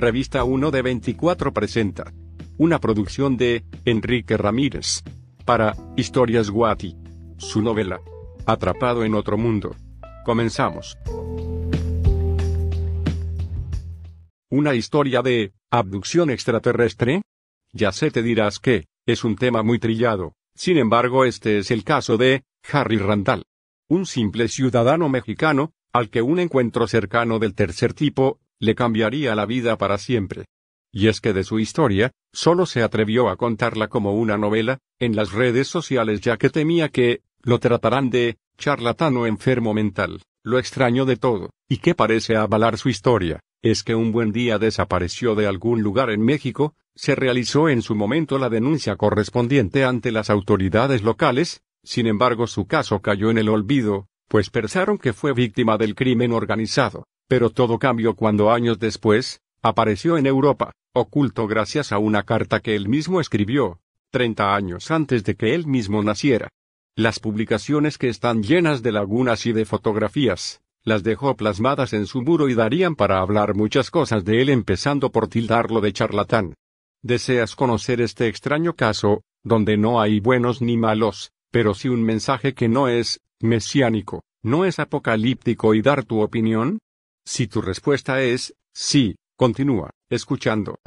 Revista 0.00 0.44
1 0.44 0.70
de 0.70 0.80
24 0.80 1.52
presenta. 1.52 2.10
Una 2.56 2.78
producción 2.78 3.36
de 3.36 3.66
Enrique 3.84 4.38
Ramírez. 4.38 5.02
Para 5.44 5.76
Historias 5.94 6.48
Guati. 6.48 6.96
Su 7.36 7.60
novela. 7.60 8.00
Atrapado 8.46 9.04
en 9.04 9.14
otro 9.14 9.36
mundo. 9.36 9.76
Comenzamos. 10.24 10.96
Una 14.48 14.74
historia 14.74 15.20
de 15.20 15.52
abducción 15.70 16.30
extraterrestre. 16.30 17.20
Ya 17.74 17.92
sé 17.92 18.10
te 18.10 18.22
dirás 18.22 18.58
que 18.58 18.86
es 19.04 19.22
un 19.22 19.36
tema 19.36 19.62
muy 19.62 19.78
trillado. 19.78 20.32
Sin 20.54 20.78
embargo, 20.78 21.26
este 21.26 21.58
es 21.58 21.70
el 21.70 21.84
caso 21.84 22.16
de 22.16 22.44
Harry 22.72 22.96
Randall. 22.96 23.44
Un 23.86 24.06
simple 24.06 24.48
ciudadano 24.48 25.10
mexicano, 25.10 25.72
al 25.92 26.08
que 26.08 26.22
un 26.22 26.38
encuentro 26.38 26.86
cercano 26.86 27.38
del 27.38 27.54
tercer 27.54 27.92
tipo 27.92 28.40
le 28.60 28.74
cambiaría 28.74 29.34
la 29.34 29.46
vida 29.46 29.76
para 29.76 29.98
siempre. 29.98 30.44
Y 30.92 31.08
es 31.08 31.20
que 31.20 31.32
de 31.32 31.44
su 31.44 31.58
historia, 31.58 32.12
solo 32.32 32.66
se 32.66 32.82
atrevió 32.82 33.28
a 33.28 33.36
contarla 33.36 33.88
como 33.88 34.14
una 34.14 34.36
novela, 34.36 34.78
en 34.98 35.16
las 35.16 35.32
redes 35.32 35.66
sociales 35.68 36.20
ya 36.20 36.36
que 36.36 36.50
temía 36.50 36.88
que, 36.88 37.22
lo 37.42 37.58
tratarán 37.58 38.10
de, 38.10 38.36
charlatano 38.58 39.26
enfermo 39.26 39.72
mental. 39.72 40.22
Lo 40.42 40.58
extraño 40.58 41.04
de 41.04 41.16
todo, 41.16 41.50
y 41.68 41.78
que 41.78 41.94
parece 41.94 42.36
avalar 42.36 42.78
su 42.78 42.88
historia, 42.88 43.40
es 43.62 43.82
que 43.82 43.94
un 43.94 44.12
buen 44.12 44.32
día 44.32 44.58
desapareció 44.58 45.34
de 45.34 45.46
algún 45.46 45.82
lugar 45.82 46.10
en 46.10 46.22
México, 46.22 46.74
se 46.94 47.14
realizó 47.14 47.68
en 47.68 47.82
su 47.82 47.94
momento 47.94 48.38
la 48.38 48.48
denuncia 48.48 48.96
correspondiente 48.96 49.84
ante 49.84 50.12
las 50.12 50.30
autoridades 50.30 51.02
locales, 51.02 51.62
sin 51.82 52.06
embargo 52.06 52.46
su 52.46 52.66
caso 52.66 53.00
cayó 53.00 53.30
en 53.30 53.38
el 53.38 53.48
olvido, 53.48 54.08
pues 54.28 54.50
pensaron 54.50 54.98
que 54.98 55.12
fue 55.12 55.32
víctima 55.32 55.76
del 55.76 55.94
crimen 55.94 56.32
organizado. 56.32 57.04
Pero 57.30 57.50
todo 57.50 57.78
cambió 57.78 58.16
cuando 58.16 58.50
años 58.50 58.80
después, 58.80 59.40
apareció 59.62 60.18
en 60.18 60.26
Europa, 60.26 60.72
oculto 60.92 61.46
gracias 61.46 61.92
a 61.92 61.98
una 61.98 62.24
carta 62.24 62.58
que 62.58 62.74
él 62.74 62.88
mismo 62.88 63.20
escribió, 63.20 63.78
30 64.10 64.52
años 64.52 64.90
antes 64.90 65.22
de 65.22 65.36
que 65.36 65.54
él 65.54 65.64
mismo 65.68 66.02
naciera. 66.02 66.48
Las 66.96 67.20
publicaciones 67.20 67.98
que 67.98 68.08
están 68.08 68.42
llenas 68.42 68.82
de 68.82 68.90
lagunas 68.90 69.46
y 69.46 69.52
de 69.52 69.64
fotografías, 69.64 70.60
las 70.82 71.04
dejó 71.04 71.36
plasmadas 71.36 71.92
en 71.92 72.06
su 72.06 72.20
muro 72.20 72.48
y 72.48 72.54
darían 72.54 72.96
para 72.96 73.20
hablar 73.20 73.54
muchas 73.54 73.92
cosas 73.92 74.24
de 74.24 74.42
él 74.42 74.48
empezando 74.48 75.12
por 75.12 75.28
tildarlo 75.28 75.80
de 75.80 75.92
charlatán. 75.92 76.54
¿Deseas 77.00 77.54
conocer 77.54 78.00
este 78.00 78.26
extraño 78.26 78.74
caso, 78.74 79.22
donde 79.44 79.76
no 79.76 80.00
hay 80.00 80.18
buenos 80.18 80.62
ni 80.62 80.76
malos, 80.76 81.30
pero 81.52 81.74
sí 81.74 81.88
un 81.88 82.02
mensaje 82.02 82.54
que 82.54 82.68
no 82.68 82.88
es 82.88 83.20
mesiánico, 83.38 84.24
no 84.42 84.64
es 84.64 84.80
apocalíptico 84.80 85.74
y 85.74 85.80
dar 85.80 86.02
tu 86.02 86.22
opinión? 86.22 86.80
Si 87.32 87.46
tu 87.46 87.62
respuesta 87.62 88.20
es 88.22 88.56
sí, 88.72 89.14
continúa, 89.36 89.90
escuchando. 90.08 90.80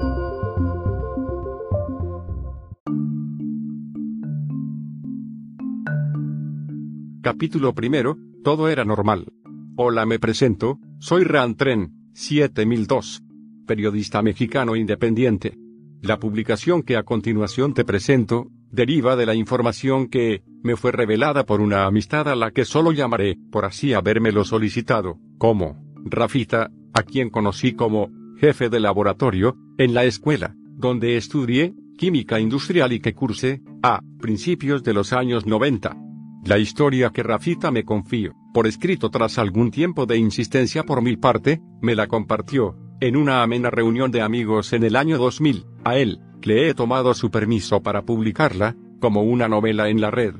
Capítulo 7.22 7.74
primero, 7.74 8.18
todo 8.42 8.68
era 8.68 8.84
normal. 8.84 9.32
Hola, 9.78 10.04
me 10.04 10.18
presento, 10.18 10.78
soy 10.98 11.24
Rantren, 11.24 12.10
7002, 12.12 13.22
periodista 13.66 14.20
mexicano 14.20 14.76
independiente. 14.76 15.56
La 16.02 16.18
publicación 16.18 16.82
que 16.82 16.98
a 16.98 17.04
continuación 17.04 17.72
te 17.72 17.86
presento, 17.86 18.50
deriva 18.70 19.16
de 19.16 19.24
la 19.24 19.34
información 19.34 20.08
que, 20.08 20.42
me 20.62 20.76
fue 20.76 20.92
revelada 20.92 21.46
por 21.46 21.62
una 21.62 21.86
amistad 21.86 22.28
a 22.28 22.36
la 22.36 22.50
que 22.50 22.66
solo 22.66 22.92
llamaré, 22.92 23.38
por 23.50 23.64
así 23.64 23.94
habérmelo 23.94 24.44
solicitado, 24.44 25.18
como, 25.38 25.83
Rafita, 26.04 26.70
a 26.92 27.02
quien 27.02 27.30
conocí 27.30 27.72
como 27.72 28.10
jefe 28.38 28.68
de 28.68 28.80
laboratorio, 28.80 29.56
en 29.78 29.94
la 29.94 30.04
escuela, 30.04 30.54
donde 30.76 31.16
estudié 31.16 31.74
química 31.96 32.40
industrial 32.40 32.92
y 32.92 33.00
que 33.00 33.14
cursé, 33.14 33.62
a 33.82 34.00
principios 34.20 34.82
de 34.82 34.94
los 34.94 35.12
años 35.12 35.46
90. 35.46 35.96
La 36.44 36.58
historia 36.58 37.10
que 37.10 37.22
Rafita 37.22 37.70
me 37.70 37.84
confió, 37.84 38.34
por 38.52 38.66
escrito 38.66 39.10
tras 39.10 39.38
algún 39.38 39.70
tiempo 39.70 40.06
de 40.06 40.18
insistencia 40.18 40.84
por 40.84 41.02
mi 41.02 41.16
parte, 41.16 41.60
me 41.80 41.94
la 41.94 42.06
compartió, 42.06 42.76
en 43.00 43.16
una 43.16 43.42
amena 43.42 43.70
reunión 43.70 44.10
de 44.10 44.22
amigos 44.22 44.72
en 44.72 44.84
el 44.84 44.96
año 44.96 45.18
2000, 45.18 45.64
a 45.84 45.96
él, 45.96 46.20
le 46.42 46.68
he 46.68 46.74
tomado 46.74 47.14
su 47.14 47.30
permiso 47.30 47.82
para 47.82 48.02
publicarla, 48.02 48.76
como 49.00 49.22
una 49.22 49.48
novela 49.48 49.88
en 49.88 50.00
la 50.00 50.10
red. 50.10 50.34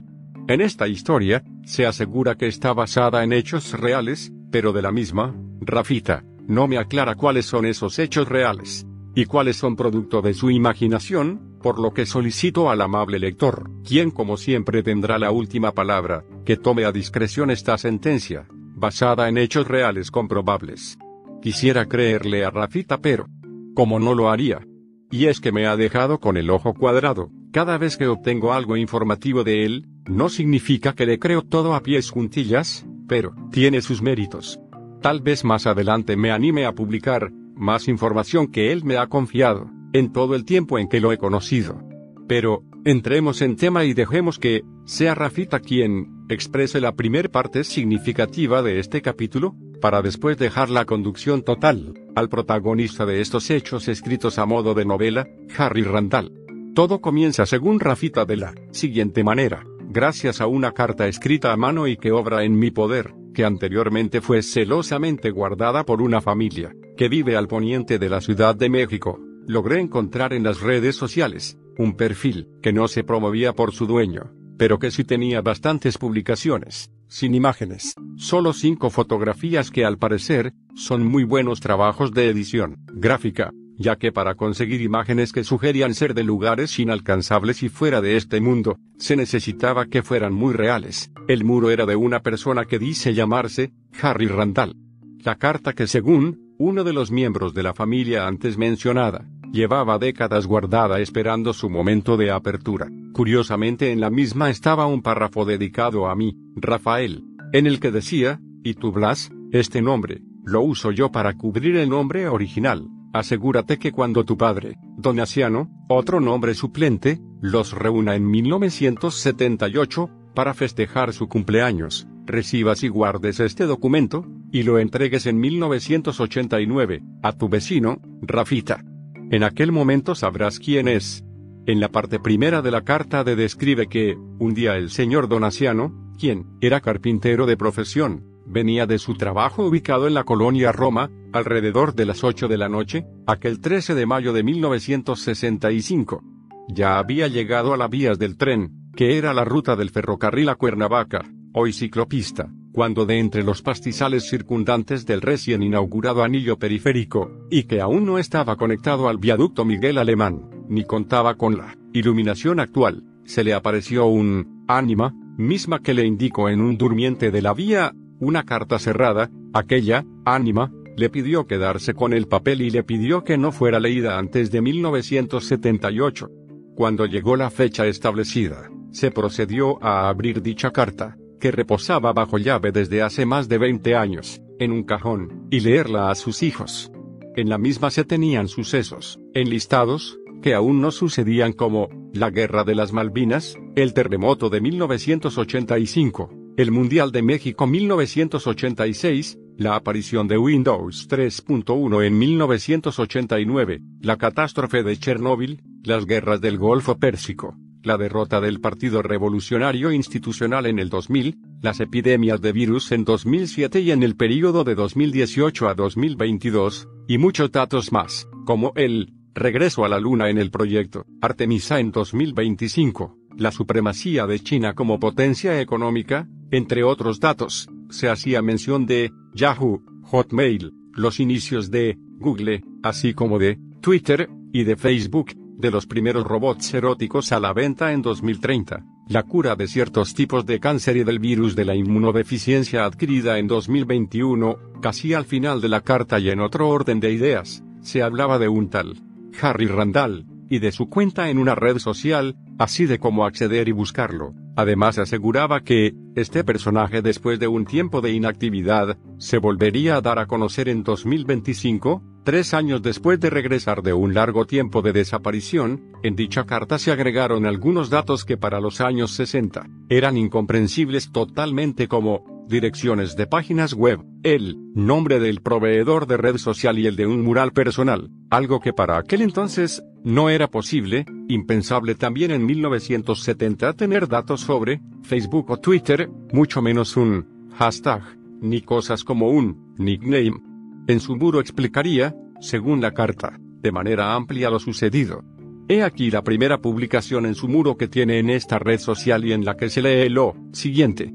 En 0.47 0.61
esta 0.61 0.89
historia, 0.89 1.43
se 1.65 1.87
asegura 1.87 2.37
que 2.37 2.47
está 2.47 2.73
basada 2.75 3.25
en 3.25 3.33
hechos 3.33 3.73
reales, 3.73 4.33
pero 4.55 4.73
de 4.73 4.83
la 4.83 4.93
misma, 4.93 5.35
Rafita, 5.63 6.23
no 6.47 6.69
me 6.69 6.79
aclara 6.79 7.17
cuáles 7.17 7.45
son 7.45 7.67
esos 7.67 7.99
hechos 7.99 8.29
reales, 8.29 8.87
y 9.13 9.25
cuáles 9.25 9.57
son 9.57 9.75
producto 9.75 10.23
de 10.23 10.33
su 10.33 10.49
imaginación, 10.49 11.59
por 11.61 11.81
lo 11.81 11.93
que 11.93 12.07
solicito 12.07 12.71
al 12.71 12.81
amable 12.81 13.19
lector, 13.19 13.69
quien 13.83 14.13
como 14.13 14.37
siempre 14.37 14.85
tendrá 14.85 15.19
la 15.19 15.33
última 15.33 15.73
palabra, 15.73 16.25
que 16.45 16.57
tome 16.57 16.85
a 16.85 16.93
discreción 16.93 17.51
esta 17.51 17.77
sentencia, 17.79 18.47
basada 18.77 19.29
en 19.29 19.39
hechos 19.39 19.67
reales 19.67 20.13
comprobables. 20.13 20.99
Quisiera 21.43 21.87
creerle 21.87 22.45
a 22.45 22.51
Rafita 22.51 22.99
pero, 22.99 23.27
como 23.75 23.99
no 23.99 24.15
lo 24.15 24.31
haría, 24.31 24.65
y 25.11 25.27
es 25.27 25.41
que 25.41 25.51
me 25.51 25.67
ha 25.67 25.77
dejado 25.77 26.21
con 26.21 26.37
el 26.37 26.49
ojo 26.49 26.75
cuadrado, 26.75 27.29
cada 27.51 27.77
vez 27.77 27.97
que 27.97 28.07
obtengo 28.07 28.53
algo 28.53 28.77
informativo 28.77 29.43
de 29.43 29.65
él, 29.65 29.89
no 30.07 30.29
significa 30.29 30.93
que 30.93 31.07
le 31.07 31.19
creo 31.19 31.43
todo 31.43 31.75
a 31.75 31.83
pies 31.83 32.11
juntillas, 32.11 32.87
pero, 33.09 33.35
tiene 33.51 33.83
sus 33.83 34.03
méritos. 34.03 34.61
Tal 35.01 35.21
vez 35.21 35.45
más 35.45 35.67
adelante 35.67 36.17
me 36.17 36.31
anime 36.31 36.67
a 36.67 36.73
publicar, 36.73 37.31
más 37.55 37.89
información 37.89 38.47
que 38.47 38.73
él 38.73 38.85
me 38.85 38.97
ha 38.97 39.07
confiado, 39.07 39.71
en 39.93 40.13
todo 40.13 40.35
el 40.35 40.45
tiempo 40.45 40.79
en 40.79 40.89
que 40.89 41.01
lo 41.01 41.13
he 41.13 41.19
conocido. 41.19 41.83
Pero, 42.27 42.63
entremos 42.85 43.43
en 43.43 43.57
tema 43.57 43.85
y 43.85 43.93
dejemos 43.93 44.39
que, 44.39 44.63
sea 44.87 45.15
Rafita 45.15 45.61
quien, 45.61 46.25
exprese 46.29 46.81
la 46.81 46.95
primer 46.95 47.31
parte 47.31 47.65
significativa 47.65 48.63
de 48.63 48.81
este 48.81 49.03
capítulo, 49.03 49.55
para 49.81 50.01
después 50.01 50.39
dejar 50.39 50.71
la 50.71 50.87
conducción 50.87 51.43
total, 51.43 51.93
al 52.15 52.31
protagonista 52.31 53.05
de 53.05 53.21
estos 53.21 53.51
hechos 53.51 53.89
escritos 53.89 54.39
a 54.39 54.47
modo 54.47 54.73
de 54.73 54.87
novela, 54.87 55.29
Harry 55.59 55.83
Randall. 55.83 56.33
Todo 56.75 57.01
comienza 57.01 57.45
según 57.45 57.79
Rafita 57.79 58.25
de 58.25 58.37
la 58.37 58.55
siguiente 58.73 59.23
manera 59.23 59.65
gracias 59.95 60.41
a 60.41 60.49
una 60.49 60.73
carta 60.73 61.07
escrita 61.07 61.53
a 61.53 61.57
mano 61.57 61.87
y 61.87 61.97
que 61.97 62.11
obra 62.11 62.43
en 62.43 62.59
mi 62.59 62.73
poder, 62.73 63.15
que 63.33 63.45
anteriormente 63.45 64.21
fue 64.21 64.43
celosamente 64.43 65.31
guardada 65.31 65.85
por 65.85 66.03
una 66.03 66.21
familia, 66.21 66.75
que 66.97 67.09
vive 67.09 67.37
al 67.37 67.47
poniente 67.47 68.01
de 68.01 68.09
la 68.09 68.21
Ciudad 68.21 68.57
de 68.57 68.69
México, 68.69 69.21
logré 69.47 69.81
encontrar 69.81 70.33
en 70.33 70.43
las 70.43 70.61
redes 70.61 70.97
sociales, 70.97 71.57
un 71.79 71.97
perfil, 71.97 72.49
que 72.61 72.73
no 72.73 72.89
se 72.89 73.05
promovía 73.05 73.53
por 73.53 73.73
su 73.73 73.87
dueño, 73.87 74.33
pero 74.59 74.81
que 74.81 74.91
sí 74.91 75.05
tenía 75.05 75.43
bastantes 75.43 75.97
publicaciones, 75.97 76.91
sin 77.07 77.33
imágenes, 77.33 77.95
solo 78.17 78.53
cinco 78.53 78.91
fotografías 78.91 79.71
que 79.71 79.85
al 79.85 79.99
parecer, 79.99 80.55
son 80.75 81.07
muy 81.07 81.23
buenos 81.23 81.61
trabajos 81.61 82.13
de 82.13 82.29
edición, 82.29 82.79
gráfica, 82.93 83.53
ya 83.77 83.97
que 83.97 84.13
para 84.13 84.35
conseguir 84.35 84.81
imágenes 84.81 85.33
que 85.33 85.45
sugerían 85.45 85.95
ser 85.95 86.15
de 86.15 86.25
lugares 86.25 86.79
inalcanzables 86.79 87.63
y 87.63 87.69
fuera 87.69 88.01
de 88.01 88.17
este 88.17 88.41
mundo, 88.41 88.79
se 88.99 89.17
necesitaba 89.17 89.87
que 89.87 90.03
fueran 90.03 90.33
muy 90.33 90.53
reales. 90.55 91.11
El 91.29 91.45
muro 91.45 91.71
era 91.71 91.87
de 91.87 91.97
una 91.97 92.21
persona 92.21 92.65
que 92.65 92.79
dice 92.79 93.15
llamarse 93.15 93.73
Harry 94.01 94.27
Randall. 94.27 94.77
La 95.21 95.37
carta 95.37 95.73
que 95.73 95.87
según 95.87 96.55
uno 96.59 96.85
de 96.85 96.93
los 96.93 97.11
miembros 97.11 97.55
de 97.55 97.63
la 97.63 97.75
familia 97.75 98.27
antes 98.27 98.57
mencionada, 98.57 99.27
llevaba 99.53 99.99
décadas 99.99 100.47
guardada 100.47 101.01
esperando 101.01 101.53
su 101.53 101.71
momento 101.71 102.17
de 102.17 102.31
apertura. 102.31 102.89
Curiosamente 103.13 103.93
en 103.93 104.01
la 104.01 104.11
misma 104.11 104.51
estaba 104.51 104.87
un 104.87 105.01
párrafo 105.01 105.45
dedicado 105.45 106.09
a 106.09 106.17
mí, 106.17 106.37
Rafael, 106.57 107.25
en 107.53 107.67
el 107.67 107.81
que 107.81 107.91
decía, 107.91 108.41
y 108.65 108.75
tú 108.75 108.93
Blas, 108.93 109.31
este 109.53 109.81
nombre, 109.81 110.23
lo 110.45 110.61
uso 110.63 110.91
yo 110.91 111.13
para 111.13 111.35
cubrir 111.35 111.77
el 111.77 111.89
nombre 111.89 112.29
original, 112.29 112.89
Asegúrate 113.15 113.79
que 113.79 113.93
cuando 113.93 114.25
tu 114.25 114.37
padre, 114.37 114.77
Don 114.97 115.21
Asiano, 115.21 115.71
otro 115.89 116.19
nombre 116.19 116.53
suplente, 116.53 117.21
los 117.41 117.73
reúna 117.73 118.17
en 118.17 118.29
1978, 118.29 120.11
para 120.35 120.53
festejar 120.53 121.13
su 121.13 121.29
cumpleaños, 121.29 122.09
recibas 122.27 122.83
y 122.83 122.89
guardes 122.89 123.39
este 123.39 123.67
documento, 123.67 124.27
y 124.51 124.65
lo 124.65 124.81
entregues 124.81 125.27
en 125.27 125.39
1989, 125.39 127.05
a 127.23 127.31
tu 127.31 127.49
vecino, 127.49 128.01
Rafita. 128.21 128.85
En 129.31 129.45
aquel 129.45 129.71
momento 129.71 130.17
sabrás 130.17 130.59
quién 130.59 130.89
es. 130.89 131.25
En 131.67 131.79
la 131.79 131.91
parte 131.91 132.19
primera 132.19 132.63
de 132.63 132.73
la 132.73 132.83
carta 132.83 133.23
de 133.23 133.37
describe 133.37 133.87
que, 133.87 134.19
un 134.41 134.55
día 134.55 134.77
el 134.77 134.91
señor 134.91 135.29
Don 135.29 135.45
Asiano, 135.45 136.13
quien 136.19 136.47
era 136.61 136.81
carpintero 136.81 137.47
de 137.47 137.57
profesión, 137.57 138.25
venía 138.45 138.87
de 138.87 138.99
su 138.99 139.15
trabajo 139.15 139.65
ubicado 139.65 140.09
en 140.09 140.15
la 140.15 140.25
colonia 140.25 140.73
Roma, 140.73 141.11
alrededor 141.35 141.95
de 141.95 142.07
las 142.07 142.23
8 142.23 142.47
de 142.47 142.57
la 142.57 142.69
noche, 142.69 143.05
aquel 143.27 143.61
13 143.61 143.95
de 143.95 144.07
mayo 144.07 144.33
de 144.33 144.45
1965. 144.45 146.23
Ya 146.69 146.99
había 146.99 147.27
llegado 147.27 147.75
a 147.75 147.77
las 147.77 147.91
vías 147.91 148.19
del 148.21 148.37
tren, 148.37 148.91
que 148.95 149.19
era 149.19 149.35
la 149.35 149.45
ruta 149.45 149.75
del 149.75 149.91
ferrocarril 149.91 150.49
a 150.49 150.55
Cuernavaca, 150.55 151.25
hoy 151.53 151.73
ciclopista, 151.73 152.53
cuando 152.73 153.05
de 153.05 153.19
entre 153.19 153.43
los 153.43 153.63
pastizales 153.63 154.29
circundantes 154.29 155.07
del 155.07 155.21
recién 155.21 155.65
inaugurado 155.65 156.23
anillo 156.23 156.57
periférico, 156.57 157.47
y 157.51 157.65
que 157.65 157.81
aún 157.81 158.07
no 158.07 158.19
estaba 158.19 158.57
conectado 158.57 159.09
al 159.09 159.19
viaducto 159.19 159.65
Miguel 159.65 159.99
Alemán, 159.99 160.49
ni 160.69 160.85
contaba 160.85 161.35
con 161.35 161.59
la 161.59 161.77
iluminación 161.93 162.61
actual, 162.61 163.03
se 163.25 163.43
le 163.43 163.55
apareció 163.55 164.07
un 164.07 164.65
ánima, 164.69 165.13
misma 165.37 165.81
que 165.81 165.95
le 165.95 166.07
indicó 166.07 166.49
en 166.49 166.61
un 166.61 166.79
durmiente 166.79 167.33
de 167.33 167.43
la 167.43 167.55
vía, 167.55 167.93
una 168.21 168.45
carta 168.45 168.79
cerrada, 168.79 169.31
aquella, 169.53 170.05
ánima, 170.25 170.71
le 170.97 171.11
pidió 171.11 171.47
quedarse 171.47 171.95
con 171.95 172.13
el 172.13 172.27
papel 172.27 172.63
y 172.63 172.71
le 172.71 172.85
pidió 172.85 173.25
que 173.25 173.37
no 173.37 173.53
fuera 173.53 173.81
leída 173.81 174.19
antes 174.19 174.51
de 174.51 174.63
1978. 174.63 176.31
Cuando 176.75 177.07
llegó 177.07 177.37
la 177.37 177.51
fecha 177.51 177.87
establecida, 177.87 178.71
se 178.91 179.11
procedió 179.11 179.83
a 179.83 180.09
abrir 180.09 180.43
dicha 180.43 180.71
carta, 180.71 181.17
que 181.41 181.51
reposaba 181.51 182.13
bajo 182.13 182.39
llave 182.39 182.73
desde 182.73 183.03
hace 183.03 183.27
más 183.27 183.49
de 183.49 183.59
20 183.59 183.97
años, 183.97 184.41
en 184.59 184.73
un 184.73 184.85
cajón, 184.85 185.47
y 185.51 185.61
leerla 185.61 186.11
a 186.11 186.15
sus 186.15 186.43
hijos. 186.43 186.91
En 187.37 187.49
la 187.49 187.59
misma 187.59 187.91
se 187.91 188.05
tenían 188.05 188.49
sucesos, 188.49 189.19
enlistados, 189.35 190.19
que 190.43 190.55
aún 190.55 190.81
no 190.81 190.91
sucedían 190.91 191.53
como, 191.53 191.89
la 192.13 192.31
Guerra 192.31 192.63
de 192.63 192.77
las 192.77 192.93
Malvinas, 192.93 193.59
el 193.75 193.93
terremoto 193.93 194.51
de 194.51 194.61
1985, 194.61 196.31
el 196.57 196.71
Mundial 196.71 197.11
de 197.11 197.23
México 197.23 197.67
1986, 197.67 199.39
la 199.57 199.77
aparición 199.77 200.27
de 200.29 200.39
Windows 200.39 201.09
3.1 201.09 202.05
en 202.05 202.19
1989, 202.19 203.81
la 204.01 204.17
catástrofe 204.17 204.83
de 204.83 204.97
Chernóbil, 204.97 205.63
las 205.83 206.07
guerras 206.07 206.41
del 206.41 206.59
Golfo 206.59 206.99
Pérsico, 206.99 207.57
la 207.83 207.97
derrota 207.97 208.41
del 208.41 208.61
Partido 208.61 209.03
Revolucionario 209.03 209.93
Institucional 209.93 210.67
en 210.67 210.79
el 210.79 210.89
2000, 210.89 211.39
las 211.63 211.81
epidemias 211.81 212.41
de 212.41 212.53
virus 212.53 212.91
en 212.93 213.05
2007 213.05 213.81
y 213.81 213.91
en 213.91 214.03
el 214.03 214.17
período 214.17 214.65
de 214.65 214.75
2018 214.75 215.69
a 215.69 215.75
2022, 215.75 216.89
y 217.07 217.19
muchos 217.19 217.53
datos 217.53 217.93
más, 217.93 218.29
como 218.47 218.73
el 218.75 219.13
regreso 219.35 219.85
a 219.85 219.89
la 219.89 220.01
Luna 220.01 220.31
en 220.31 220.39
el 220.39 220.51
proyecto 220.51 221.07
Artemisa 221.21 221.81
en 221.81 221.93
2025, 221.93 223.19
la 223.37 223.51
supremacía 223.51 224.27
de 224.27 224.41
China 224.41 224.75
como 224.75 224.99
potencia 224.99 225.61
económica, 225.61 226.29
entre 226.51 226.85
otros 226.85 227.21
datos, 227.21 227.69
se 227.91 228.09
hacía 228.09 228.43
mención 228.43 228.87
de 228.87 229.13
Yahoo, 229.35 229.83
Hotmail, 230.05 230.73
los 230.93 231.21
inicios 231.21 231.71
de 231.71 231.99
Google, 232.19 232.63
así 232.83 233.15
como 233.15 233.39
de 233.39 233.59
Twitter 233.81 234.29
y 234.53 234.65
de 234.65 234.77
Facebook, 234.77 235.33
de 235.59 235.71
los 235.71 235.87
primeros 235.87 236.25
robots 236.25 236.73
eróticos 236.75 237.33
a 237.33 237.41
la 237.41 237.53
venta 237.53 237.93
en 237.93 238.03
2030, 238.03 238.85
la 239.09 239.23
cura 239.23 239.57
de 239.57 239.67
ciertos 239.69 240.15
tipos 240.15 240.47
de 240.47 240.61
cáncer 240.61 240.97
y 240.97 241.05
del 241.05 241.19
virus 241.19 241.55
de 241.55 241.65
la 241.65 241.75
inmunodeficiencia 241.75 242.85
adquirida 242.85 243.39
en 243.39 243.47
2021, 243.47 244.57
casi 244.81 245.15
al 245.15 245.25
final 245.25 245.61
de 245.61 245.69
la 245.69 245.81
carta 245.81 246.19
y 246.19 246.31
en 246.31 246.41
otro 246.41 246.69
orden 246.69 247.01
de 247.01 247.13
ideas, 247.13 247.63
se 247.81 248.03
hablaba 248.03 248.39
de 248.39 248.49
un 248.49 248.71
tal 248.71 249.03
Harry 249.41 249.67
Randall, 249.67 250.27
y 250.49 250.59
de 250.59 250.73
su 250.73 250.89
cuenta 250.89 251.31
en 251.31 251.39
una 251.39 251.55
red 251.55 251.79
social, 251.79 252.37
así 252.59 252.87
de 252.87 252.99
cómo 252.99 253.25
acceder 253.25 253.69
y 253.69 253.73
buscarlo. 253.73 254.35
Además 254.57 254.99
aseguraba 254.99 255.63
que, 255.63 255.95
este 256.15 256.45
personaje 256.45 257.03
después 257.03 257.41
de 257.41 257.49
un 257.49 257.65
tiempo 257.65 258.01
de 258.01 258.13
inactividad, 258.13 258.97
se 259.19 259.39
volvería 259.39 259.97
a 259.97 260.01
dar 260.01 260.19
a 260.21 260.27
conocer 260.27 260.69
en 260.69 260.85
2025, 260.85 262.03
tres 262.25 262.55
años 262.55 262.81
después 262.81 263.19
de 263.19 263.31
regresar 263.31 263.83
de 263.83 263.93
un 263.93 264.15
largo 264.15 264.47
tiempo 264.47 264.81
de 264.81 264.93
desaparición, 264.93 265.83
en 266.05 266.15
dicha 266.15 266.45
carta 266.45 266.79
se 266.79 266.93
agregaron 266.93 267.47
algunos 267.47 267.91
datos 267.91 268.25
que 268.25 268.37
para 268.37 268.61
los 268.61 268.81
años 268.81 269.11
60, 269.13 269.67
eran 269.89 270.17
incomprensibles 270.17 271.11
totalmente 271.11 271.89
como, 271.89 272.34
direcciones 272.49 273.17
de 273.17 273.27
páginas 273.27 273.75
web, 273.75 274.01
el 274.23 274.57
nombre 274.75 275.21
del 275.21 275.41
proveedor 275.41 276.07
de 276.07 276.17
red 276.17 276.37
social 276.37 276.79
y 276.79 276.87
el 276.87 276.97
de 276.97 277.07
un 277.07 277.23
mural 277.23 277.53
personal, 277.53 278.11
algo 278.31 278.61
que 278.61 278.73
para 278.73 278.99
aquel 278.99 279.23
entonces, 279.23 279.83
no 280.03 280.31
era 280.31 280.49
posible, 280.49 281.07
impensable 281.29 281.95
también 281.95 282.31
en 282.31 282.45
1970 282.45 283.73
tener 283.73 284.09
datos 284.09 284.43
sobre 284.43 284.81
Facebook 285.03 285.51
o 285.51 285.59
Twitter, 285.59 286.09
mucho 286.33 286.61
menos 286.61 286.97
un 286.97 287.51
hashtag, 287.57 288.03
ni 288.41 288.61
cosas 288.61 289.05
como 289.05 289.31
un 289.31 289.75
nickname. 289.79 290.43
En 290.87 291.01
su 291.01 291.17
muro 291.17 291.41
explicaría, 291.41 292.15
según 292.41 292.81
la 292.81 292.93
carta, 292.93 293.39
de 293.41 293.73
manera 293.73 294.15
amplia 294.15 294.51
lo 294.51 294.59
sucedido. 294.59 295.25
He 295.67 295.83
aquí 295.83 296.11
la 296.11 296.23
primera 296.23 296.59
publicación 296.59 297.25
en 297.25 297.35
su 297.35 297.49
muro 297.49 297.79
que 297.79 297.89
tiene 297.89 298.19
en 298.19 298.29
esta 298.29 298.59
red 298.59 298.79
social 298.79 299.25
y 299.25 299.33
en 299.33 299.47
la 299.47 299.57
que 299.57 299.71
se 299.71 299.81
lee 299.81 300.11
lo 300.11 300.37
siguiente. 300.53 301.15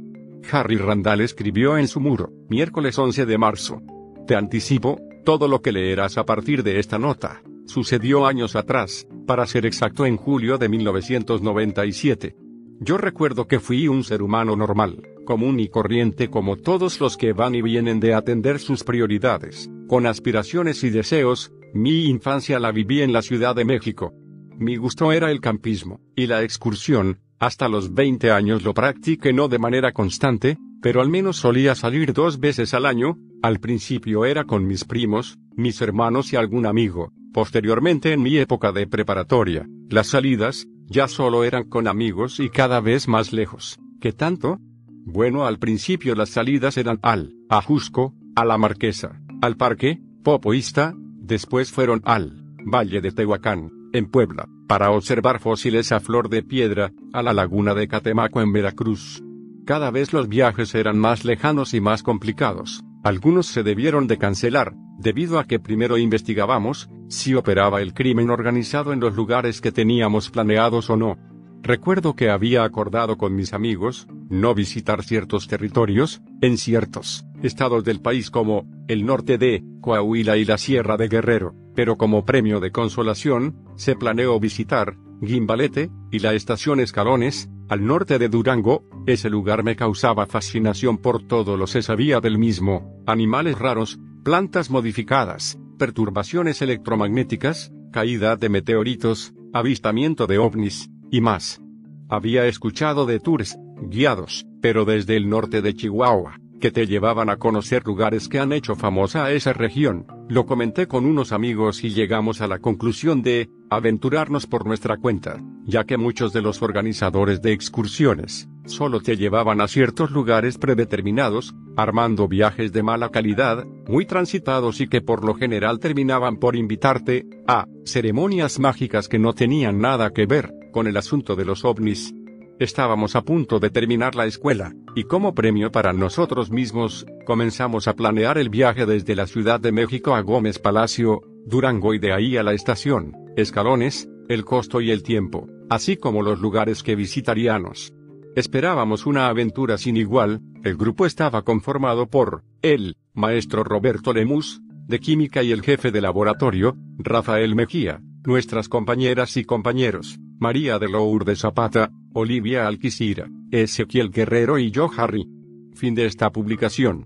Harry 0.51 0.77
Randall 0.77 1.21
escribió 1.21 1.77
en 1.77 1.87
su 1.87 1.99
muro, 1.99 2.31
miércoles 2.49 2.97
11 2.97 3.25
de 3.25 3.37
marzo. 3.37 3.81
Te 4.27 4.35
anticipo, 4.35 4.99
todo 5.25 5.47
lo 5.47 5.61
que 5.61 5.71
leerás 5.71 6.17
a 6.17 6.25
partir 6.25 6.63
de 6.63 6.79
esta 6.79 6.97
nota 6.97 7.41
sucedió 7.69 8.25
años 8.25 8.55
atrás, 8.55 9.07
para 9.27 9.45
ser 9.45 9.65
exacto 9.65 10.05
en 10.05 10.17
julio 10.17 10.57
de 10.57 10.67
1997. 10.69 12.35
Yo 12.79 12.97
recuerdo 12.97 13.47
que 13.47 13.59
fui 13.59 13.87
un 13.87 14.03
ser 14.03 14.23
humano 14.23 14.55
normal, 14.55 15.03
común 15.25 15.59
y 15.59 15.69
corriente 15.69 16.29
como 16.29 16.57
todos 16.57 16.99
los 16.99 17.15
que 17.15 17.33
van 17.33 17.53
y 17.53 17.61
vienen 17.61 17.99
de 17.99 18.15
atender 18.15 18.59
sus 18.59 18.83
prioridades, 18.83 19.69
con 19.87 20.07
aspiraciones 20.07 20.83
y 20.83 20.89
deseos, 20.89 21.51
mi 21.73 22.05
infancia 22.05 22.59
la 22.59 22.71
viví 22.71 23.01
en 23.01 23.13
la 23.13 23.21
Ciudad 23.21 23.55
de 23.55 23.65
México. 23.65 24.13
Mi 24.57 24.75
gusto 24.75 25.11
era 25.11 25.29
el 25.29 25.39
campismo, 25.39 26.01
y 26.15 26.25
la 26.25 26.41
excursión, 26.41 27.19
hasta 27.39 27.69
los 27.69 27.93
20 27.93 28.31
años 28.31 28.63
lo 28.63 28.73
practiqué 28.73 29.33
no 29.33 29.47
de 29.47 29.59
manera 29.59 29.91
constante, 29.91 30.57
pero 30.81 31.01
al 31.01 31.09
menos 31.09 31.37
solía 31.37 31.75
salir 31.75 32.13
dos 32.13 32.39
veces 32.39 32.73
al 32.73 32.85
año, 32.85 33.17
al 33.41 33.59
principio 33.59 34.25
era 34.25 34.43
con 34.45 34.65
mis 34.65 34.85
primos, 34.85 35.37
mis 35.55 35.81
hermanos 35.81 36.33
y 36.33 36.35
algún 36.35 36.65
amigo, 36.65 37.11
Posteriormente 37.31 38.11
en 38.13 38.23
mi 38.23 38.37
época 38.37 38.71
de 38.71 38.87
preparatoria, 38.87 39.67
las 39.89 40.07
salidas, 40.07 40.67
ya 40.87 41.07
solo 41.07 41.43
eran 41.43 41.69
con 41.69 41.87
amigos 41.87 42.39
y 42.39 42.49
cada 42.49 42.81
vez 42.81 43.07
más 43.07 43.31
lejos. 43.31 43.79
¿Qué 44.01 44.11
tanto? 44.13 44.59
Bueno, 45.05 45.45
al 45.45 45.59
principio 45.59 46.15
las 46.15 46.29
salidas 46.29 46.77
eran 46.77 46.99
al 47.03 47.33
Ajusco, 47.47 48.15
a 48.35 48.45
la 48.45 48.57
Marquesa, 48.57 49.21
al 49.41 49.57
Parque, 49.57 50.01
Popoísta, 50.23 50.95
después 50.97 51.71
fueron 51.71 52.01
al 52.03 52.43
Valle 52.65 52.99
de 52.99 53.11
Tehuacán, 53.11 53.71
en 53.93 54.09
Puebla, 54.09 54.47
para 54.67 54.91
observar 54.91 55.39
fósiles 55.39 55.91
a 55.91 55.99
flor 55.99 56.29
de 56.29 56.43
piedra, 56.43 56.91
a 57.13 57.23
la 57.23 57.33
laguna 57.33 57.73
de 57.73 57.87
Catemaco 57.87 58.41
en 58.41 58.53
Veracruz. 58.53 59.23
Cada 59.65 59.91
vez 59.91 60.13
los 60.13 60.27
viajes 60.27 60.73
eran 60.75 60.97
más 60.97 61.25
lejanos 61.25 61.73
y 61.73 61.81
más 61.81 62.03
complicados. 62.03 62.81
Algunos 63.03 63.47
se 63.47 63.63
debieron 63.63 64.07
de 64.07 64.17
cancelar, 64.17 64.73
debido 64.97 65.39
a 65.39 65.45
que 65.45 65.59
primero 65.59 65.97
investigábamos, 65.97 66.89
si 67.07 67.33
operaba 67.35 67.81
el 67.81 67.93
crimen 67.93 68.29
organizado 68.29 68.93
en 68.93 68.99
los 68.99 69.15
lugares 69.15 69.61
que 69.61 69.71
teníamos 69.71 70.29
planeados 70.29 70.89
o 70.89 70.97
no. 70.97 71.17
Recuerdo 71.61 72.15
que 72.15 72.29
había 72.29 72.63
acordado 72.63 73.17
con 73.17 73.35
mis 73.35 73.53
amigos, 73.53 74.07
no 74.29 74.53
visitar 74.55 75.03
ciertos 75.03 75.47
territorios, 75.47 76.21
en 76.41 76.57
ciertos 76.57 77.25
estados 77.43 77.83
del 77.83 78.01
país 78.01 78.31
como, 78.31 78.65
el 78.87 79.05
norte 79.05 79.37
de, 79.37 79.63
Coahuila 79.81 80.37
y 80.37 80.45
la 80.45 80.57
Sierra 80.57 80.97
de 80.97 81.07
Guerrero, 81.07 81.55
pero 81.75 81.97
como 81.97 82.25
premio 82.25 82.59
de 82.59 82.71
consolación, 82.71 83.55
se 83.75 83.95
planeó 83.95 84.39
visitar, 84.39 84.97
Gimbalete, 85.21 85.89
y 86.11 86.19
la 86.19 86.33
estación 86.33 86.79
Escalones, 86.79 87.49
al 87.69 87.85
norte 87.85 88.17
de 88.19 88.29
Durango, 88.29 88.83
ese 89.05 89.29
lugar 89.29 89.63
me 89.63 89.75
causaba 89.75 90.25
fascinación 90.25 90.97
por 90.97 91.27
todo 91.27 91.55
lo 91.55 91.67
se 91.67 91.81
sabía 91.81 92.19
del 92.19 92.37
mismo, 92.37 93.01
animales 93.05 93.57
raros, 93.57 93.99
plantas 94.23 94.69
modificadas, 94.69 95.59
perturbaciones 95.77 96.61
electromagnéticas, 96.61 97.71
caída 97.91 98.35
de 98.35 98.49
meteoritos, 98.49 99.33
avistamiento 99.53 100.27
de 100.27 100.37
ovnis, 100.37 100.89
y 101.11 101.21
más. 101.21 101.61
Había 102.09 102.45
escuchado 102.47 103.05
de 103.05 103.19
tours, 103.19 103.57
guiados, 103.81 104.45
pero 104.61 104.85
desde 104.85 105.15
el 105.15 105.29
norte 105.29 105.61
de 105.61 105.73
Chihuahua, 105.73 106.39
que 106.59 106.71
te 106.71 106.87
llevaban 106.87 107.29
a 107.29 107.37
conocer 107.37 107.85
lugares 107.85 108.27
que 108.27 108.39
han 108.39 108.51
hecho 108.51 108.75
famosa 108.75 109.25
a 109.25 109.31
esa 109.31 109.53
región. 109.53 110.05
Lo 110.27 110.45
comenté 110.45 110.87
con 110.87 111.05
unos 111.05 111.31
amigos 111.31 111.83
y 111.83 111.89
llegamos 111.89 112.41
a 112.41 112.47
la 112.47 112.59
conclusión 112.59 113.21
de, 113.21 113.49
aventurarnos 113.69 114.47
por 114.47 114.65
nuestra 114.65 114.97
cuenta, 114.97 115.41
ya 115.65 115.85
que 115.85 115.97
muchos 115.97 116.33
de 116.33 116.41
los 116.41 116.61
organizadores 116.61 117.41
de 117.41 117.53
excursiones, 117.53 118.49
solo 118.65 118.99
te 119.01 119.15
llevaban 119.15 119.61
a 119.61 119.67
ciertos 119.67 120.11
lugares 120.11 120.57
predeterminados, 120.57 121.55
armando 121.77 122.27
viajes 122.27 122.73
de 122.73 122.83
mala 122.83 123.09
calidad, 123.09 123.65
muy 123.87 124.05
transitados 124.05 124.81
y 124.81 124.87
que 124.87 125.01
por 125.01 125.23
lo 125.23 125.35
general 125.35 125.79
terminaban 125.79 126.37
por 126.37 126.55
invitarte, 126.55 127.25
a, 127.47 127.65
ceremonias 127.85 128.59
mágicas 128.59 129.07
que 129.07 129.19
no 129.19 129.33
tenían 129.33 129.79
nada 129.79 130.11
que 130.11 130.25
ver, 130.25 130.51
con 130.71 130.87
el 130.87 130.97
asunto 130.97 131.35
de 131.35 131.45
los 131.45 131.65
ovnis. 131.65 132.13
Estábamos 132.59 133.15
a 133.15 133.21
punto 133.21 133.59
de 133.59 133.69
terminar 133.69 134.15
la 134.15 134.25
escuela, 134.25 134.73
y 134.93 135.03
como 135.03 135.33
premio 135.33 135.71
para 135.71 135.93
nosotros 135.93 136.51
mismos, 136.51 137.05
comenzamos 137.25 137.87
a 137.87 137.95
planear 137.95 138.37
el 138.37 138.49
viaje 138.49 138.85
desde 138.85 139.15
la 139.15 139.27
Ciudad 139.27 139.59
de 139.61 139.71
México 139.71 140.13
a 140.13 140.21
Gómez 140.21 140.59
Palacio, 140.59 141.21
Durango 141.45 141.93
y 141.93 141.99
de 141.99 142.11
ahí 142.11 142.35
a 142.35 142.43
la 142.43 142.53
estación, 142.53 143.15
escalones, 143.37 144.09
el 144.27 144.43
costo 144.43 144.81
y 144.81 144.91
el 144.91 145.03
tiempo, 145.03 145.47
así 145.69 145.95
como 145.95 146.21
los 146.21 146.41
lugares 146.41 146.83
que 146.83 146.95
visitaríamos. 146.95 147.93
Esperábamos 148.35 149.05
una 149.05 149.27
aventura 149.27 149.77
sin 149.77 149.95
igual, 149.95 150.41
el 150.63 150.75
grupo 150.75 151.05
estaba 151.05 151.43
conformado 151.43 152.07
por, 152.07 152.43
el, 152.61 152.97
maestro 153.13 153.63
Roberto 153.63 154.13
Lemus, 154.13 154.61
de 154.87 154.99
química 154.99 155.43
y 155.43 155.51
el 155.51 155.61
jefe 155.61 155.91
de 155.91 156.01
laboratorio, 156.01 156.75
Rafael 156.97 157.55
Mejía, 157.55 158.01
nuestras 158.25 158.67
compañeras 158.67 159.37
y 159.37 159.45
compañeros, 159.45 160.19
María 160.39 160.79
de 160.79 160.87
Lourdes 160.87 161.39
Zapata, 161.39 161.91
Olivia 162.13 162.65
Alquicira, 162.65 163.29
Ezequiel 163.51 164.09
Guerrero 164.09 164.57
y 164.57 164.71
yo 164.71 164.89
Harry. 164.95 165.27
Fin 165.73 165.95
de 165.95 166.05
esta 166.05 166.31
publicación. 166.31 167.05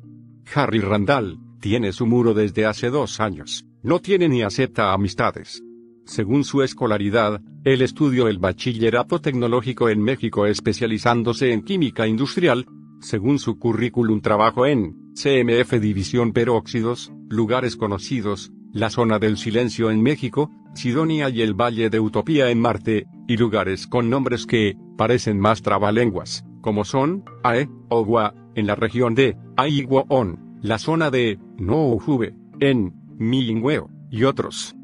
Harry 0.53 0.79
Randall, 0.79 1.39
tiene 1.59 1.93
su 1.93 2.05
muro 2.05 2.35
desde 2.35 2.67
hace 2.67 2.91
dos 2.91 3.19
años, 3.19 3.65
no 3.81 3.99
tiene 4.01 4.29
ni 4.29 4.43
acepta 4.43 4.93
amistades. 4.93 5.63
Según 6.05 6.43
su 6.43 6.61
escolaridad, 6.61 7.41
él 7.63 7.81
estudió 7.81 8.27
el 8.27 8.37
bachillerato 8.37 9.19
tecnológico 9.19 9.89
en 9.89 9.99
México 9.99 10.45
especializándose 10.45 11.53
en 11.53 11.63
química 11.63 12.05
industrial, 12.05 12.67
según 13.01 13.39
su 13.39 13.57
currículum 13.57 14.21
trabajo 14.21 14.67
en 14.67 14.95
CMF 15.15 15.73
División 15.79 16.33
Peróxidos, 16.33 17.11
lugares 17.29 17.77
conocidos, 17.77 18.52
la 18.73 18.89
zona 18.89 19.19
del 19.19 19.37
silencio 19.37 19.91
en 19.91 20.01
México, 20.01 20.51
Sidonia 20.73 21.29
y 21.29 21.41
el 21.41 21.53
Valle 21.53 21.89
de 21.89 21.99
Utopía 21.99 22.49
en 22.49 22.59
Marte, 22.59 23.07
y 23.27 23.37
lugares 23.37 23.87
con 23.87 24.09
nombres 24.09 24.45
que 24.47 24.75
parecen 24.97 25.39
más 25.39 25.61
trabalenguas, 25.61 26.43
como 26.61 26.83
son 26.83 27.23
Ae, 27.43 27.69
Ogua, 27.89 28.33
en 28.55 28.67
la 28.67 28.75
región 28.75 29.13
de 29.13 29.37
Aiguaon, 29.57 30.57
la 30.61 30.79
zona 30.79 31.11
de 31.11 31.39
Noujuve, 31.57 32.35
en 32.59 32.93
Milingüeo, 33.17 33.89
y 34.09 34.23
otros. 34.23 34.75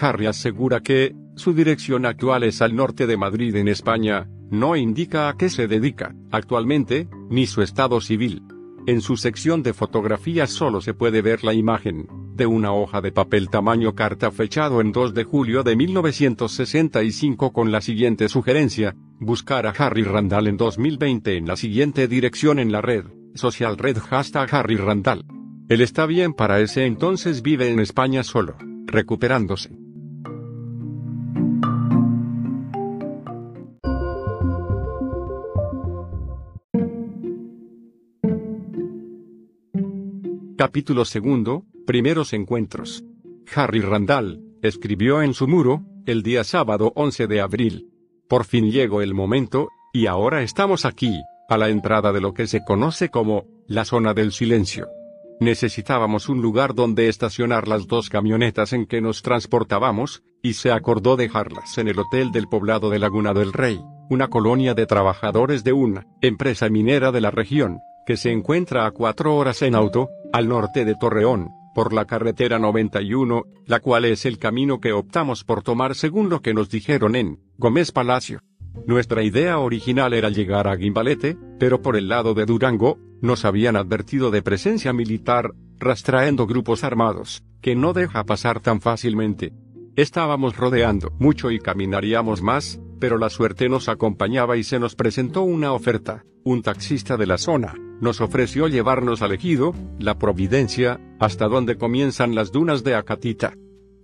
Harry 0.00 0.26
asegura 0.26 0.80
que, 0.80 1.14
su 1.36 1.52
dirección 1.52 2.04
actual 2.06 2.42
es 2.42 2.62
al 2.62 2.74
norte 2.74 3.06
de 3.06 3.16
Madrid 3.16 3.54
en 3.56 3.68
España, 3.68 4.28
no 4.50 4.74
indica 4.74 5.28
a 5.28 5.36
qué 5.36 5.50
se 5.50 5.68
dedica, 5.68 6.14
actualmente, 6.30 7.08
ni 7.30 7.46
su 7.46 7.62
estado 7.62 8.00
civil. 8.00 8.42
En 8.86 9.00
su 9.00 9.16
sección 9.16 9.62
de 9.62 9.72
fotografías 9.72 10.50
solo 10.50 10.80
se 10.80 10.94
puede 10.94 11.20
ver 11.20 11.44
la 11.44 11.52
imagen, 11.52 12.06
de 12.36 12.46
una 12.46 12.72
hoja 12.72 13.00
de 13.00 13.12
papel 13.12 13.48
tamaño 13.48 13.94
carta 13.94 14.30
fechado 14.30 14.80
en 14.80 14.92
2 14.92 15.14
de 15.14 15.24
julio 15.24 15.62
de 15.62 15.74
1965 15.74 17.52
con 17.52 17.72
la 17.72 17.80
siguiente 17.80 18.28
sugerencia, 18.28 18.94
buscar 19.18 19.66
a 19.66 19.70
Harry 19.70 20.04
Randall 20.04 20.46
en 20.46 20.56
2020 20.56 21.36
en 21.36 21.46
la 21.46 21.56
siguiente 21.56 22.06
dirección 22.08 22.58
en 22.58 22.72
la 22.72 22.82
red, 22.82 23.04
social 23.34 23.78
red 23.78 23.98
hashtag 23.98 24.54
Harry 24.54 24.76
Randall. 24.76 25.24
Él 25.68 25.80
está 25.80 26.06
bien 26.06 26.34
para 26.34 26.60
ese 26.60 26.84
entonces 26.84 27.42
vive 27.42 27.70
en 27.70 27.80
España 27.80 28.22
solo, 28.22 28.56
recuperándose. 28.86 29.85
Capítulo 40.56 41.04
segundo, 41.04 41.64
Primeros 41.86 42.32
encuentros. 42.32 43.04
Harry 43.54 43.82
Randall, 43.82 44.42
escribió 44.62 45.20
en 45.20 45.34
su 45.34 45.46
muro, 45.46 45.82
el 46.06 46.22
día 46.22 46.44
sábado 46.44 46.94
11 46.96 47.26
de 47.26 47.42
abril. 47.42 47.90
Por 48.26 48.46
fin 48.46 48.70
llegó 48.70 49.02
el 49.02 49.12
momento, 49.12 49.68
y 49.92 50.06
ahora 50.06 50.40
estamos 50.40 50.86
aquí, 50.86 51.20
a 51.50 51.58
la 51.58 51.68
entrada 51.68 52.10
de 52.10 52.22
lo 52.22 52.32
que 52.32 52.46
se 52.46 52.64
conoce 52.64 53.10
como, 53.10 53.44
la 53.66 53.84
zona 53.84 54.14
del 54.14 54.32
silencio. 54.32 54.88
Necesitábamos 55.40 56.30
un 56.30 56.40
lugar 56.40 56.74
donde 56.74 57.10
estacionar 57.10 57.68
las 57.68 57.86
dos 57.86 58.08
camionetas 58.08 58.72
en 58.72 58.86
que 58.86 59.02
nos 59.02 59.20
transportábamos, 59.20 60.22
y 60.42 60.54
se 60.54 60.72
acordó 60.72 61.16
dejarlas 61.16 61.76
en 61.76 61.88
el 61.88 61.98
Hotel 61.98 62.32
del 62.32 62.48
Poblado 62.48 62.88
de 62.88 62.98
Laguna 62.98 63.34
del 63.34 63.52
Rey, 63.52 63.78
una 64.08 64.28
colonia 64.28 64.72
de 64.72 64.86
trabajadores 64.86 65.64
de 65.64 65.74
una 65.74 66.06
empresa 66.22 66.70
minera 66.70 67.12
de 67.12 67.20
la 67.20 67.30
región, 67.30 67.78
que 68.06 68.16
se 68.16 68.30
encuentra 68.30 68.86
a 68.86 68.92
cuatro 68.92 69.36
horas 69.36 69.60
en 69.62 69.74
auto, 69.74 70.08
al 70.32 70.48
norte 70.48 70.84
de 70.84 70.94
Torreón, 70.94 71.50
por 71.74 71.92
la 71.92 72.06
carretera 72.06 72.58
91, 72.58 73.42
la 73.66 73.80
cual 73.80 74.06
es 74.06 74.24
el 74.24 74.38
camino 74.38 74.80
que 74.80 74.92
optamos 74.92 75.44
por 75.44 75.62
tomar 75.62 75.94
según 75.94 76.30
lo 76.30 76.40
que 76.40 76.54
nos 76.54 76.70
dijeron 76.70 77.16
en 77.16 77.40
Gómez 77.58 77.92
Palacio. 77.92 78.40
Nuestra 78.86 79.22
idea 79.22 79.58
original 79.58 80.14
era 80.14 80.30
llegar 80.30 80.68
a 80.68 80.76
Guimbalete, 80.76 81.36
pero 81.58 81.82
por 81.82 81.96
el 81.96 82.08
lado 82.08 82.34
de 82.34 82.46
Durango, 82.46 82.98
nos 83.20 83.44
habían 83.44 83.76
advertido 83.76 84.30
de 84.30 84.42
presencia 84.42 84.92
militar, 84.92 85.52
rastreando 85.78 86.46
grupos 86.46 86.84
armados, 86.84 87.42
que 87.60 87.74
no 87.74 87.92
deja 87.92 88.24
pasar 88.24 88.60
tan 88.60 88.80
fácilmente. 88.80 89.52
Estábamos 89.96 90.56
rodeando 90.56 91.10
mucho 91.18 91.50
y 91.50 91.58
caminaríamos 91.58 92.42
más, 92.42 92.80
pero 92.98 93.18
la 93.18 93.30
suerte 93.30 93.68
nos 93.68 93.88
acompañaba 93.88 94.56
y 94.56 94.64
se 94.64 94.78
nos 94.78 94.94
presentó 94.94 95.42
una 95.42 95.72
oferta. 95.72 96.24
Un 96.44 96.62
taxista 96.62 97.16
de 97.16 97.26
la 97.26 97.38
zona, 97.38 97.74
nos 98.00 98.20
ofreció 98.20 98.68
llevarnos 98.68 99.22
al 99.22 99.32
ejido, 99.32 99.74
la 99.98 100.18
Providencia, 100.18 101.00
hasta 101.18 101.48
donde 101.48 101.76
comienzan 101.76 102.34
las 102.34 102.52
dunas 102.52 102.84
de 102.84 102.94
Acatita. 102.94 103.54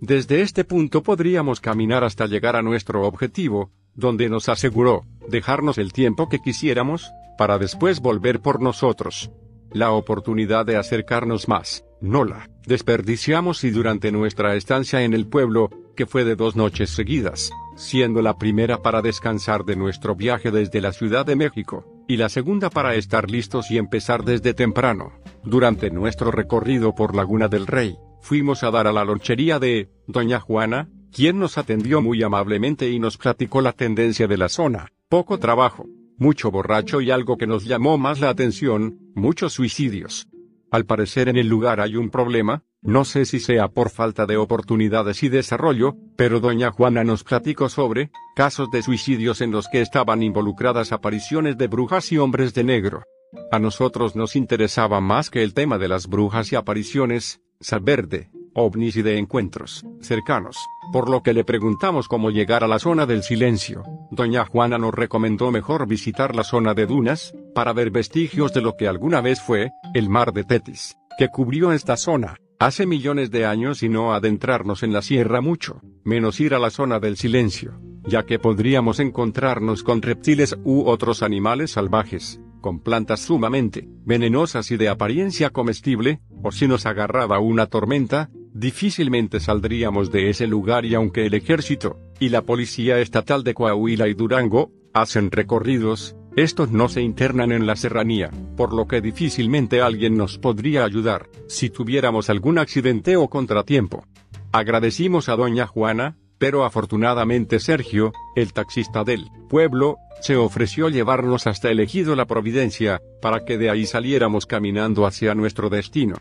Desde 0.01 0.41
este 0.41 0.65
punto 0.65 1.03
podríamos 1.03 1.61
caminar 1.61 2.03
hasta 2.03 2.25
llegar 2.25 2.55
a 2.55 2.61
nuestro 2.61 3.07
objetivo, 3.07 3.71
donde 3.95 4.29
nos 4.29 4.49
aseguró, 4.49 5.05
dejarnos 5.29 5.77
el 5.77 5.93
tiempo 5.93 6.27
que 6.27 6.39
quisiéramos, 6.39 7.09
para 7.37 7.57
después 7.57 8.01
volver 8.01 8.41
por 8.41 8.61
nosotros. 8.61 9.31
La 9.71 9.91
oportunidad 9.91 10.65
de 10.65 10.75
acercarnos 10.75 11.47
más, 11.47 11.85
no 12.01 12.25
la 12.25 12.49
desperdiciamos 12.65 13.63
y 13.63 13.71
durante 13.71 14.11
nuestra 14.11 14.55
estancia 14.55 15.03
en 15.03 15.13
el 15.13 15.27
pueblo, 15.27 15.69
que 15.95 16.05
fue 16.05 16.23
de 16.23 16.35
dos 16.35 16.55
noches 16.55 16.89
seguidas, 16.89 17.51
siendo 17.75 18.21
la 18.21 18.37
primera 18.37 18.81
para 18.81 19.01
descansar 19.01 19.65
de 19.65 19.75
nuestro 19.75 20.15
viaje 20.15 20.51
desde 20.51 20.81
la 20.81 20.93
Ciudad 20.93 21.25
de 21.25 21.35
México, 21.35 21.85
y 22.07 22.17
la 22.17 22.29
segunda 22.29 22.69
para 22.69 22.95
estar 22.95 23.29
listos 23.29 23.71
y 23.71 23.77
empezar 23.77 24.23
desde 24.23 24.53
temprano. 24.53 25.13
Durante 25.43 25.89
nuestro 25.89 26.31
recorrido 26.31 26.95
por 26.95 27.15
Laguna 27.15 27.47
del 27.47 27.67
Rey, 27.67 27.97
fuimos 28.21 28.63
a 28.63 28.71
dar 28.71 28.87
a 28.87 28.93
la 28.93 29.05
lonchería 29.05 29.59
de 29.59 29.89
Doña 30.07 30.39
Juana, 30.39 30.89
quien 31.11 31.39
nos 31.39 31.57
atendió 31.57 32.01
muy 32.01 32.23
amablemente 32.23 32.89
y 32.89 32.99
nos 32.99 33.17
platicó 33.17 33.61
la 33.61 33.73
tendencia 33.73 34.27
de 34.27 34.37
la 34.37 34.49
zona, 34.49 34.91
poco 35.09 35.37
trabajo, 35.37 35.85
mucho 36.17 36.51
borracho 36.51 37.01
y 37.01 37.11
algo 37.11 37.37
que 37.37 37.47
nos 37.47 37.65
llamó 37.65 37.97
más 37.97 38.19
la 38.19 38.29
atención, 38.29 38.99
muchos 39.13 39.53
suicidios. 39.53 40.27
Al 40.71 40.85
parecer 40.85 41.29
en 41.29 41.37
el 41.37 41.47
lugar 41.47 41.79
hay 41.79 41.95
un 41.95 42.09
problema, 42.09 42.63
no 42.83 43.05
sé 43.05 43.25
si 43.25 43.39
sea 43.39 43.69
por 43.69 43.89
falta 43.89 44.25
de 44.25 44.37
oportunidades 44.37 45.23
y 45.23 45.29
desarrollo, 45.29 45.95
pero 46.17 46.39
doña 46.39 46.71
Juana 46.71 47.03
nos 47.03 47.23
platicó 47.23 47.69
sobre 47.69 48.11
casos 48.35 48.69
de 48.71 48.81
suicidios 48.81 49.41
en 49.41 49.51
los 49.51 49.67
que 49.69 49.81
estaban 49.81 50.21
involucradas 50.21 50.91
apariciones 50.91 51.57
de 51.57 51.67
brujas 51.67 52.11
y 52.11 52.17
hombres 52.17 52.53
de 52.53 52.63
negro. 52.63 53.03
A 53.51 53.59
nosotros 53.59 54.15
nos 54.15 54.35
interesaba 54.35 54.99
más 54.99 55.29
que 55.29 55.43
el 55.43 55.53
tema 55.53 55.77
de 55.77 55.87
las 55.87 56.07
brujas 56.07 56.51
y 56.51 56.55
apariciones, 56.55 57.41
saber 57.59 58.07
de 58.07 58.29
ovnis 58.53 58.95
y 58.97 59.01
de 59.01 59.17
encuentros 59.17 59.83
cercanos, 60.01 60.57
por 60.91 61.09
lo 61.09 61.23
que 61.23 61.33
le 61.33 61.43
preguntamos 61.43 62.07
cómo 62.07 62.29
llegar 62.29 62.63
a 62.63 62.67
la 62.67 62.79
zona 62.79 63.05
del 63.05 63.23
silencio. 63.23 63.83
Doña 64.11 64.45
Juana 64.45 64.77
nos 64.77 64.93
recomendó 64.93 65.51
mejor 65.51 65.87
visitar 65.87 66.35
la 66.35 66.43
zona 66.43 66.73
de 66.73 66.85
dunas, 66.85 67.33
para 67.55 67.73
ver 67.73 67.91
vestigios 67.91 68.53
de 68.53 68.61
lo 68.61 68.75
que 68.75 68.87
alguna 68.87 69.21
vez 69.21 69.41
fue, 69.41 69.71
el 69.93 70.09
mar 70.09 70.33
de 70.33 70.43
Tetis, 70.43 70.97
que 71.17 71.29
cubrió 71.29 71.71
esta 71.71 71.97
zona, 71.97 72.35
hace 72.65 72.85
millones 72.85 73.29
de 73.29 73.45
años 73.45 73.83
y 73.83 73.89
no 73.89 74.13
adentrarnos 74.13 74.83
en 74.83 74.93
la 74.93 75.01
sierra 75.01 75.41
mucho, 75.41 75.81
menos 76.05 76.39
ir 76.39 76.53
a 76.53 76.59
la 76.59 76.69
zona 76.69 77.01
del 77.01 77.17
silencio, 77.17 77.77
ya 78.05 78.23
que 78.23 78.39
podríamos 78.39 79.01
encontrarnos 79.01 79.83
con 79.83 80.01
reptiles 80.01 80.55
u 80.63 80.83
otros 80.85 81.23
animales 81.23 81.71
salvajes, 81.71 82.39
con 82.61 82.79
plantas 82.79 83.19
sumamente 83.19 83.89
venenosas 84.05 84.71
y 84.71 84.77
de 84.77 84.87
apariencia 84.87 85.49
comestible, 85.49 86.21
o 86.41 86.53
si 86.53 86.69
nos 86.69 86.85
agarraba 86.85 87.39
una 87.39 87.65
tormenta, 87.65 88.29
difícilmente 88.53 89.41
saldríamos 89.41 90.09
de 90.09 90.29
ese 90.29 90.47
lugar 90.47 90.85
y 90.85 90.95
aunque 90.95 91.25
el 91.25 91.33
ejército 91.33 91.99
y 92.17 92.29
la 92.29 92.43
policía 92.43 92.99
estatal 92.99 93.43
de 93.43 93.53
Coahuila 93.53 94.07
y 94.07 94.13
Durango 94.13 94.71
hacen 94.93 95.31
recorridos, 95.31 96.15
estos 96.35 96.71
no 96.71 96.89
se 96.89 97.01
internan 97.01 97.51
en 97.51 97.67
la 97.67 97.75
serranía, 97.75 98.31
por 98.57 98.73
lo 98.73 98.87
que 98.87 99.01
difícilmente 99.01 99.81
alguien 99.81 100.17
nos 100.17 100.39
podría 100.39 100.83
ayudar, 100.83 101.29
si 101.47 101.69
tuviéramos 101.69 102.29
algún 102.29 102.57
accidente 102.57 103.17
o 103.17 103.27
contratiempo. 103.27 104.05
Agradecimos 104.51 105.29
a 105.29 105.35
doña 105.35 105.67
Juana, 105.67 106.17
pero 106.39 106.65
afortunadamente 106.65 107.59
Sergio, 107.59 108.11
el 108.35 108.51
taxista 108.51 109.03
del 109.03 109.29
pueblo, 109.47 109.97
se 110.21 110.35
ofreció 110.35 110.89
llevarnos 110.89 111.47
hasta 111.47 111.69
el 111.69 111.79
ejido 111.79 112.15
La 112.15 112.25
Providencia, 112.25 112.99
para 113.21 113.45
que 113.45 113.57
de 113.57 113.69
ahí 113.69 113.85
saliéramos 113.85 114.45
caminando 114.45 115.05
hacia 115.05 115.35
nuestro 115.35 115.69
destino. 115.69 116.15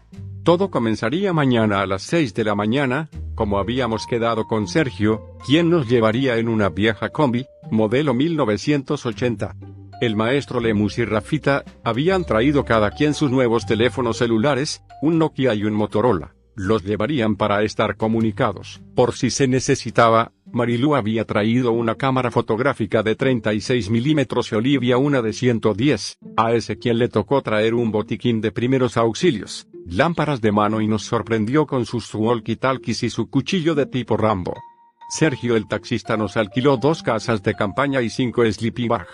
Todo 0.44 0.70
comenzaría 0.70 1.32
mañana 1.32 1.80
a 1.80 1.86
las 1.86 2.02
6 2.02 2.34
de 2.34 2.44
la 2.44 2.54
mañana, 2.54 3.08
como 3.34 3.58
habíamos 3.58 4.06
quedado 4.06 4.46
con 4.46 4.68
Sergio, 4.68 5.36
quien 5.46 5.70
nos 5.70 5.88
llevaría 5.88 6.36
en 6.36 6.48
una 6.48 6.68
vieja 6.68 7.08
combi, 7.08 7.46
modelo 7.70 8.12
1980. 8.12 9.54
El 10.02 10.16
maestro 10.16 10.58
Lemus 10.58 10.98
y 10.98 11.04
Rafita 11.04 11.64
habían 11.84 12.24
traído 12.24 12.64
cada 12.64 12.90
quien 12.90 13.14
sus 13.14 13.30
nuevos 13.30 13.66
teléfonos 13.66 14.16
celulares, 14.16 14.82
un 15.00 15.16
Nokia 15.16 15.54
y 15.54 15.62
un 15.62 15.74
Motorola. 15.74 16.34
Los 16.56 16.82
llevarían 16.82 17.36
para 17.36 17.62
estar 17.62 17.96
comunicados, 17.96 18.82
por 18.96 19.14
si 19.14 19.30
se 19.30 19.46
necesitaba, 19.46 20.32
Marilu 20.50 20.96
había 20.96 21.24
traído 21.24 21.70
una 21.70 21.94
cámara 21.94 22.32
fotográfica 22.32 23.04
de 23.04 23.14
36 23.14 23.90
milímetros 23.90 24.50
y 24.50 24.56
Olivia 24.56 24.98
una 24.98 25.22
de 25.22 25.32
110. 25.32 26.18
A 26.36 26.52
ese 26.52 26.78
quien 26.78 26.98
le 26.98 27.08
tocó 27.08 27.40
traer 27.40 27.72
un 27.72 27.92
botiquín 27.92 28.40
de 28.40 28.50
primeros 28.50 28.96
auxilios, 28.96 29.68
lámparas 29.86 30.40
de 30.40 30.50
mano 30.50 30.80
y 30.80 30.88
nos 30.88 31.04
sorprendió 31.04 31.64
con 31.64 31.86
sus 31.86 32.12
walkie-talkies 32.12 33.04
y 33.04 33.10
su 33.10 33.30
cuchillo 33.30 33.76
de 33.76 33.86
tipo 33.86 34.16
Rambo. 34.16 34.54
Sergio 35.10 35.54
el 35.54 35.68
taxista 35.68 36.16
nos 36.16 36.36
alquiló 36.36 36.76
dos 36.76 37.04
casas 37.04 37.40
de 37.44 37.54
campaña 37.54 38.02
y 38.02 38.10
cinco 38.10 38.42
sleeping 38.50 38.88
bag. 38.88 39.06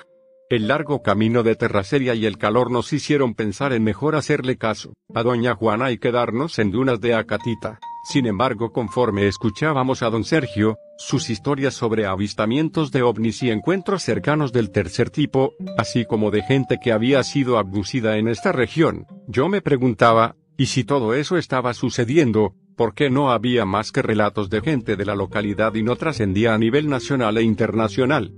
El 0.50 0.67
largo 0.67 1.02
camino 1.02 1.43
de 1.43 1.57
terracería 1.57 2.14
y 2.14 2.25
el 2.25 2.38
calor 2.38 2.71
nos 2.71 2.95
hicieron 2.95 3.35
pensar 3.35 3.75
en 3.75 3.85
mejor 3.85 4.17
hacerle 4.17 4.57
caso 4.57 4.95
a 5.14 5.23
doña 5.23 5.55
Juana 5.55 5.90
y 5.90 5.99
quedarnos 5.99 6.59
en 6.59 6.71
dunas 6.71 7.02
de 7.02 7.12
Acatita. 7.12 7.81
Sin 8.02 8.25
embargo, 8.25 8.73
conforme 8.73 9.26
escuchábamos 9.26 10.02
a 10.02 10.09
don 10.09 10.25
Sergio, 10.25 10.78
sus 10.97 11.28
historias 11.28 11.75
sobre 11.75 12.07
avistamientos 12.07 12.93
de 12.93 13.02
ovnis 13.02 13.43
y 13.43 13.50
encuentros 13.50 14.02
cercanos 14.02 14.50
del 14.50 14.71
tercer 14.71 15.11
tipo, 15.11 15.52
así 15.76 16.07
como 16.07 16.31
de 16.31 16.43
gente 16.43 16.78
que 16.83 16.93
había 16.93 17.23
sido 17.25 17.59
abducida 17.59 18.17
en 18.17 18.26
esta 18.26 18.50
región, 18.50 19.05
yo 19.26 19.50
me 19.50 19.61
preguntaba, 19.61 20.35
¿y 20.57 20.67
si 20.67 20.83
todo 20.83 21.12
eso 21.12 21.37
estaba 21.37 21.75
sucediendo, 21.75 22.55
por 22.75 22.95
qué 22.95 23.11
no 23.11 23.33
había 23.33 23.67
más 23.67 23.93
que 23.93 24.00
relatos 24.00 24.49
de 24.49 24.62
gente 24.62 24.97
de 24.97 25.05
la 25.05 25.14
localidad 25.14 25.75
y 25.75 25.83
no 25.83 25.97
trascendía 25.97 26.55
a 26.55 26.59
nivel 26.59 26.88
nacional 26.88 27.37
e 27.37 27.43
internacional? 27.43 28.33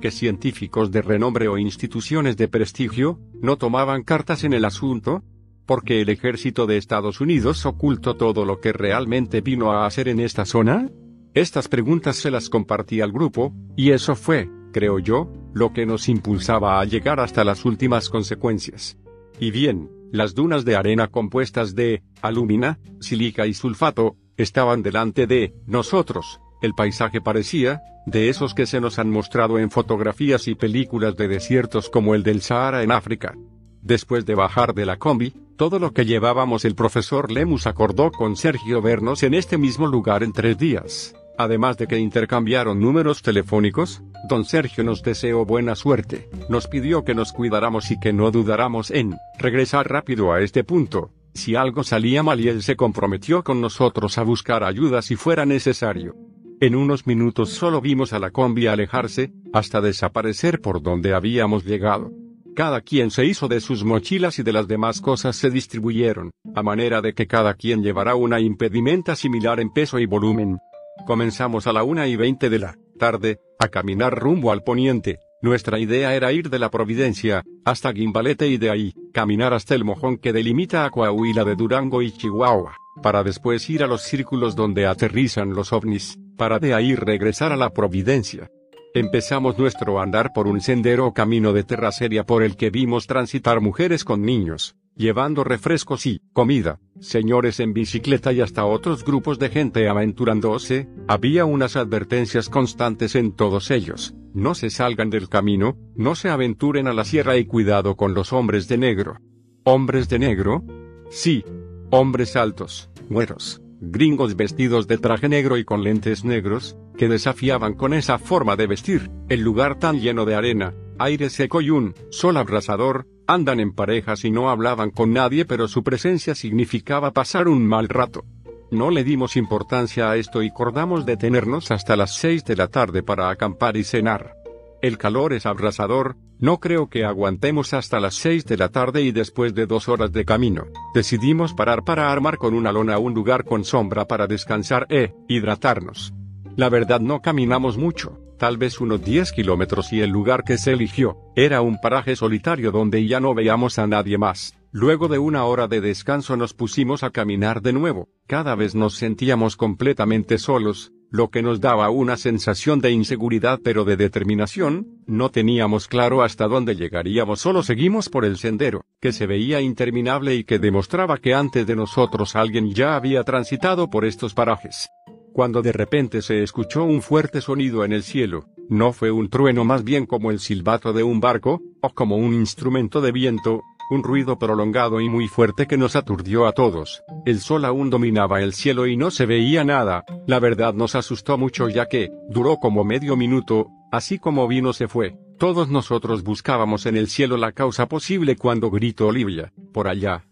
Que 0.00 0.10
científicos 0.10 0.90
de 0.90 1.02
renombre 1.02 1.48
o 1.48 1.58
instituciones 1.58 2.36
de 2.36 2.48
prestigio 2.48 3.20
no 3.40 3.56
tomaban 3.56 4.02
cartas 4.02 4.44
en 4.44 4.52
el 4.52 4.64
asunto, 4.64 5.22
porque 5.66 6.00
el 6.00 6.08
ejército 6.08 6.66
de 6.66 6.76
Estados 6.76 7.20
Unidos 7.20 7.64
ocultó 7.64 8.16
todo 8.16 8.44
lo 8.44 8.60
que 8.60 8.72
realmente 8.72 9.40
vino 9.40 9.72
a 9.72 9.86
hacer 9.86 10.08
en 10.08 10.20
esta 10.20 10.44
zona? 10.44 10.90
Estas 11.34 11.68
preguntas 11.68 12.16
se 12.16 12.30
las 12.30 12.48
compartí 12.48 13.00
al 13.00 13.12
grupo, 13.12 13.54
y 13.76 13.90
eso 13.90 14.16
fue, 14.16 14.50
creo 14.72 14.98
yo, 14.98 15.30
lo 15.54 15.72
que 15.72 15.86
nos 15.86 16.08
impulsaba 16.08 16.80
a 16.80 16.84
llegar 16.84 17.20
hasta 17.20 17.44
las 17.44 17.64
últimas 17.64 18.10
consecuencias. 18.10 18.98
Y 19.38 19.50
bien, 19.50 19.90
las 20.10 20.34
dunas 20.34 20.64
de 20.64 20.76
arena 20.76 21.08
compuestas 21.08 21.74
de 21.74 22.02
alumina, 22.20 22.80
sílica 23.00 23.46
y 23.46 23.54
sulfato, 23.54 24.16
estaban 24.36 24.82
delante 24.82 25.26
de 25.26 25.54
nosotros, 25.66 26.40
el 26.62 26.74
paisaje 26.74 27.20
parecía, 27.20 27.82
de 28.06 28.28
esos 28.28 28.54
que 28.54 28.66
se 28.66 28.80
nos 28.80 28.98
han 28.98 29.10
mostrado 29.10 29.58
en 29.58 29.70
fotografías 29.70 30.48
y 30.48 30.54
películas 30.54 31.16
de 31.16 31.28
desiertos 31.28 31.88
como 31.88 32.14
el 32.14 32.22
del 32.22 32.40
Sahara 32.42 32.82
en 32.82 32.90
África. 32.90 33.34
Después 33.82 34.24
de 34.26 34.34
bajar 34.34 34.74
de 34.74 34.86
la 34.86 34.96
combi, 34.96 35.34
todo 35.56 35.78
lo 35.78 35.92
que 35.92 36.04
llevábamos 36.04 36.64
el 36.64 36.74
profesor 36.74 37.30
Lemus 37.30 37.66
acordó 37.66 38.10
con 38.10 38.36
Sergio 38.36 38.80
vernos 38.80 39.22
en 39.22 39.34
este 39.34 39.58
mismo 39.58 39.86
lugar 39.86 40.22
en 40.22 40.32
tres 40.32 40.56
días. 40.56 41.14
Además 41.38 41.78
de 41.78 41.86
que 41.86 41.98
intercambiaron 41.98 42.80
números 42.80 43.22
telefónicos, 43.22 44.02
don 44.28 44.44
Sergio 44.44 44.84
nos 44.84 45.02
deseó 45.02 45.44
buena 45.44 45.74
suerte, 45.74 46.28
nos 46.48 46.68
pidió 46.68 47.04
que 47.04 47.14
nos 47.14 47.32
cuidáramos 47.32 47.90
y 47.90 47.98
que 47.98 48.12
no 48.12 48.30
dudáramos 48.30 48.90
en 48.90 49.16
regresar 49.38 49.90
rápido 49.90 50.32
a 50.32 50.40
este 50.40 50.62
punto, 50.62 51.10
si 51.34 51.56
algo 51.56 51.82
salía 51.82 52.22
mal 52.22 52.40
y 52.40 52.48
él 52.48 52.62
se 52.62 52.76
comprometió 52.76 53.42
con 53.42 53.60
nosotros 53.60 54.18
a 54.18 54.22
buscar 54.22 54.62
ayuda 54.62 55.02
si 55.02 55.16
fuera 55.16 55.46
necesario. 55.46 56.14
En 56.62 56.76
unos 56.76 57.08
minutos 57.08 57.50
solo 57.50 57.80
vimos 57.80 58.12
a 58.12 58.20
la 58.20 58.30
combi 58.30 58.68
alejarse, 58.68 59.32
hasta 59.52 59.80
desaparecer 59.80 60.60
por 60.60 60.80
donde 60.80 61.12
habíamos 61.12 61.64
llegado. 61.64 62.12
Cada 62.54 62.82
quien 62.82 63.10
se 63.10 63.24
hizo 63.24 63.48
de 63.48 63.60
sus 63.60 63.82
mochilas 63.82 64.38
y 64.38 64.44
de 64.44 64.52
las 64.52 64.68
demás 64.68 65.00
cosas 65.00 65.34
se 65.34 65.50
distribuyeron, 65.50 66.30
a 66.54 66.62
manera 66.62 67.02
de 67.02 67.14
que 67.14 67.26
cada 67.26 67.54
quien 67.54 67.82
llevará 67.82 68.14
una 68.14 68.38
impedimenta 68.38 69.16
similar 69.16 69.58
en 69.58 69.70
peso 69.70 69.98
y 69.98 70.06
volumen. 70.06 70.60
Comenzamos 71.04 71.66
a 71.66 71.72
la 71.72 71.82
una 71.82 72.06
y 72.06 72.14
veinte 72.14 72.48
de 72.48 72.60
la 72.60 72.78
tarde, 72.96 73.40
a 73.58 73.66
caminar 73.66 74.16
rumbo 74.16 74.52
al 74.52 74.62
poniente. 74.62 75.18
Nuestra 75.42 75.80
idea 75.80 76.14
era 76.14 76.30
ir 76.30 76.48
de 76.48 76.60
la 76.60 76.70
Providencia, 76.70 77.42
hasta 77.64 77.90
Guimbalete 77.90 78.46
y 78.46 78.58
de 78.58 78.70
ahí, 78.70 78.94
caminar 79.12 79.52
hasta 79.52 79.74
el 79.74 79.82
mojón 79.82 80.16
que 80.16 80.32
delimita 80.32 80.84
a 80.84 80.90
Coahuila 80.90 81.44
de 81.44 81.56
Durango 81.56 82.02
y 82.02 82.12
Chihuahua, 82.12 82.76
para 83.02 83.24
después 83.24 83.68
ir 83.68 83.82
a 83.82 83.88
los 83.88 84.02
círculos 84.02 84.54
donde 84.54 84.86
aterrizan 84.86 85.54
los 85.54 85.72
ovnis 85.72 86.16
para 86.36 86.58
de 86.58 86.74
ahí 86.74 86.94
regresar 86.94 87.52
a 87.52 87.56
la 87.56 87.70
Providencia. 87.70 88.50
Empezamos 88.94 89.58
nuestro 89.58 90.00
andar 90.00 90.32
por 90.34 90.46
un 90.46 90.60
sendero 90.60 91.12
camino 91.12 91.52
de 91.52 91.64
terracería 91.64 92.24
por 92.24 92.42
el 92.42 92.56
que 92.56 92.68
vimos 92.68 93.06
transitar 93.06 93.60
mujeres 93.60 94.04
con 94.04 94.22
niños, 94.22 94.76
llevando 94.96 95.44
refrescos 95.44 96.04
y 96.04 96.20
comida, 96.34 96.78
señores 97.00 97.58
en 97.60 97.72
bicicleta 97.72 98.32
y 98.32 98.42
hasta 98.42 98.66
otros 98.66 99.04
grupos 99.04 99.38
de 99.38 99.48
gente 99.48 99.88
aventurándose, 99.88 100.88
había 101.08 101.46
unas 101.46 101.76
advertencias 101.76 102.50
constantes 102.50 103.14
en 103.14 103.32
todos 103.32 103.70
ellos, 103.70 104.14
no 104.34 104.54
se 104.54 104.68
salgan 104.68 105.08
del 105.08 105.30
camino, 105.30 105.78
no 105.96 106.14
se 106.14 106.28
aventuren 106.28 106.86
a 106.86 106.92
la 106.92 107.04
sierra 107.04 107.38
y 107.38 107.46
cuidado 107.46 107.96
con 107.96 108.12
los 108.12 108.32
hombres 108.34 108.68
de 108.68 108.76
negro. 108.76 109.16
¿Hombres 109.64 110.08
de 110.08 110.18
negro? 110.18 110.64
Sí. 111.10 111.44
Hombres 111.90 112.36
altos, 112.36 112.90
güeros, 113.08 113.61
gringos 113.84 114.36
vestidos 114.36 114.86
de 114.86 114.96
traje 114.96 115.28
negro 115.28 115.58
y 115.58 115.64
con 115.64 115.82
lentes 115.82 116.24
negros, 116.24 116.76
que 116.96 117.08
desafiaban 117.08 117.74
con 117.74 117.92
esa 117.94 118.18
forma 118.18 118.54
de 118.54 118.68
vestir, 118.68 119.10
el 119.28 119.40
lugar 119.40 119.80
tan 119.80 120.00
lleno 120.00 120.24
de 120.24 120.36
arena, 120.36 120.72
aire 121.00 121.30
seco 121.30 121.60
y 121.60 121.70
un 121.70 121.94
sol 122.10 122.36
abrasador, 122.36 123.08
andan 123.26 123.58
en 123.58 123.72
parejas 123.72 124.24
y 124.24 124.30
no 124.30 124.50
hablaban 124.50 124.90
con 124.90 125.12
nadie 125.12 125.44
pero 125.44 125.66
su 125.66 125.82
presencia 125.82 126.36
significaba 126.36 127.10
pasar 127.12 127.48
un 127.48 127.66
mal 127.66 127.88
rato. 127.88 128.24
No 128.70 128.90
le 128.90 129.02
dimos 129.02 129.36
importancia 129.36 130.10
a 130.10 130.16
esto 130.16 130.42
y 130.42 130.48
acordamos 130.48 131.04
detenernos 131.04 131.72
hasta 131.72 131.96
las 131.96 132.16
seis 132.16 132.44
de 132.44 132.56
la 132.56 132.68
tarde 132.68 133.02
para 133.02 133.30
acampar 133.30 133.76
y 133.76 133.84
cenar. 133.84 134.41
El 134.82 134.98
calor 134.98 135.32
es 135.32 135.46
abrasador, 135.46 136.16
no 136.40 136.58
creo 136.58 136.88
que 136.88 137.04
aguantemos 137.04 137.72
hasta 137.72 138.00
las 138.00 138.16
6 138.16 138.44
de 138.46 138.56
la 138.56 138.68
tarde 138.68 139.02
y 139.02 139.12
después 139.12 139.54
de 139.54 139.66
dos 139.66 139.88
horas 139.88 140.10
de 140.10 140.24
camino, 140.24 140.66
decidimos 140.92 141.54
parar 141.54 141.84
para 141.84 142.10
armar 142.10 142.36
con 142.36 142.52
una 142.52 142.72
lona 142.72 142.98
un 142.98 143.14
lugar 143.14 143.44
con 143.44 143.64
sombra 143.64 144.08
para 144.08 144.26
descansar 144.26 144.88
e 144.90 145.14
hidratarnos. 145.28 146.12
La 146.56 146.68
verdad 146.68 146.98
no 146.98 147.22
caminamos 147.22 147.78
mucho, 147.78 148.18
tal 148.38 148.58
vez 148.58 148.80
unos 148.80 149.04
10 149.04 149.30
kilómetros 149.30 149.92
y 149.92 150.00
el 150.00 150.10
lugar 150.10 150.42
que 150.42 150.58
se 150.58 150.72
eligió, 150.72 151.16
era 151.36 151.60
un 151.60 151.80
paraje 151.80 152.16
solitario 152.16 152.72
donde 152.72 153.06
ya 153.06 153.20
no 153.20 153.34
veíamos 153.34 153.78
a 153.78 153.86
nadie 153.86 154.18
más. 154.18 154.58
Luego 154.72 155.06
de 155.06 155.20
una 155.20 155.44
hora 155.44 155.68
de 155.68 155.80
descanso 155.80 156.36
nos 156.36 156.54
pusimos 156.54 157.04
a 157.04 157.10
caminar 157.10 157.62
de 157.62 157.72
nuevo, 157.72 158.08
cada 158.26 158.56
vez 158.56 158.74
nos 158.74 158.94
sentíamos 158.94 159.56
completamente 159.56 160.38
solos, 160.38 160.92
lo 161.12 161.28
que 161.28 161.42
nos 161.42 161.60
daba 161.60 161.90
una 161.90 162.16
sensación 162.16 162.80
de 162.80 162.90
inseguridad 162.90 163.60
pero 163.62 163.84
de 163.84 163.98
determinación, 163.98 164.88
no 165.06 165.30
teníamos 165.30 165.86
claro 165.86 166.22
hasta 166.22 166.48
dónde 166.48 166.74
llegaríamos, 166.74 167.38
solo 167.38 167.62
seguimos 167.62 168.08
por 168.08 168.24
el 168.24 168.38
sendero, 168.38 168.86
que 168.98 169.12
se 169.12 169.26
veía 169.26 169.60
interminable 169.60 170.34
y 170.34 170.44
que 170.44 170.58
demostraba 170.58 171.18
que 171.18 171.34
antes 171.34 171.66
de 171.66 171.76
nosotros 171.76 172.34
alguien 172.34 172.72
ya 172.72 172.96
había 172.96 173.24
transitado 173.24 173.90
por 173.90 174.06
estos 174.06 174.32
parajes. 174.32 174.88
Cuando 175.34 175.60
de 175.60 175.72
repente 175.72 176.22
se 176.22 176.42
escuchó 176.42 176.84
un 176.84 177.02
fuerte 177.02 177.42
sonido 177.42 177.84
en 177.84 177.92
el 177.92 178.02
cielo, 178.02 178.46
no 178.70 178.94
fue 178.94 179.10
un 179.10 179.28
trueno 179.28 179.64
más 179.64 179.84
bien 179.84 180.06
como 180.06 180.30
el 180.30 180.40
silbato 180.40 180.94
de 180.94 181.02
un 181.02 181.20
barco, 181.20 181.60
o 181.82 181.90
como 181.90 182.16
un 182.16 182.32
instrumento 182.32 183.02
de 183.02 183.12
viento, 183.12 183.60
un 183.92 184.02
ruido 184.02 184.38
prolongado 184.38 185.00
y 185.00 185.08
muy 185.08 185.28
fuerte 185.28 185.66
que 185.66 185.76
nos 185.76 185.96
aturdió 185.96 186.46
a 186.46 186.52
todos. 186.52 187.04
El 187.26 187.40
sol 187.40 187.64
aún 187.64 187.90
dominaba 187.90 188.40
el 188.40 188.54
cielo 188.54 188.86
y 188.86 188.96
no 188.96 189.10
se 189.10 189.26
veía 189.26 189.64
nada, 189.64 190.04
la 190.26 190.40
verdad 190.40 190.72
nos 190.72 190.94
asustó 190.94 191.36
mucho 191.36 191.68
ya 191.68 191.86
que, 191.86 192.10
duró 192.28 192.56
como 192.56 192.84
medio 192.84 193.16
minuto, 193.16 193.68
así 193.90 194.18
como 194.18 194.48
vino 194.48 194.72
se 194.72 194.88
fue. 194.88 195.18
Todos 195.38 195.68
nosotros 195.68 196.22
buscábamos 196.22 196.86
en 196.86 196.96
el 196.96 197.08
cielo 197.08 197.36
la 197.36 197.52
causa 197.52 197.86
posible 197.86 198.36
cuando 198.36 198.70
gritó 198.70 199.08
Olivia, 199.08 199.52
por 199.72 199.88
allá. 199.88 200.24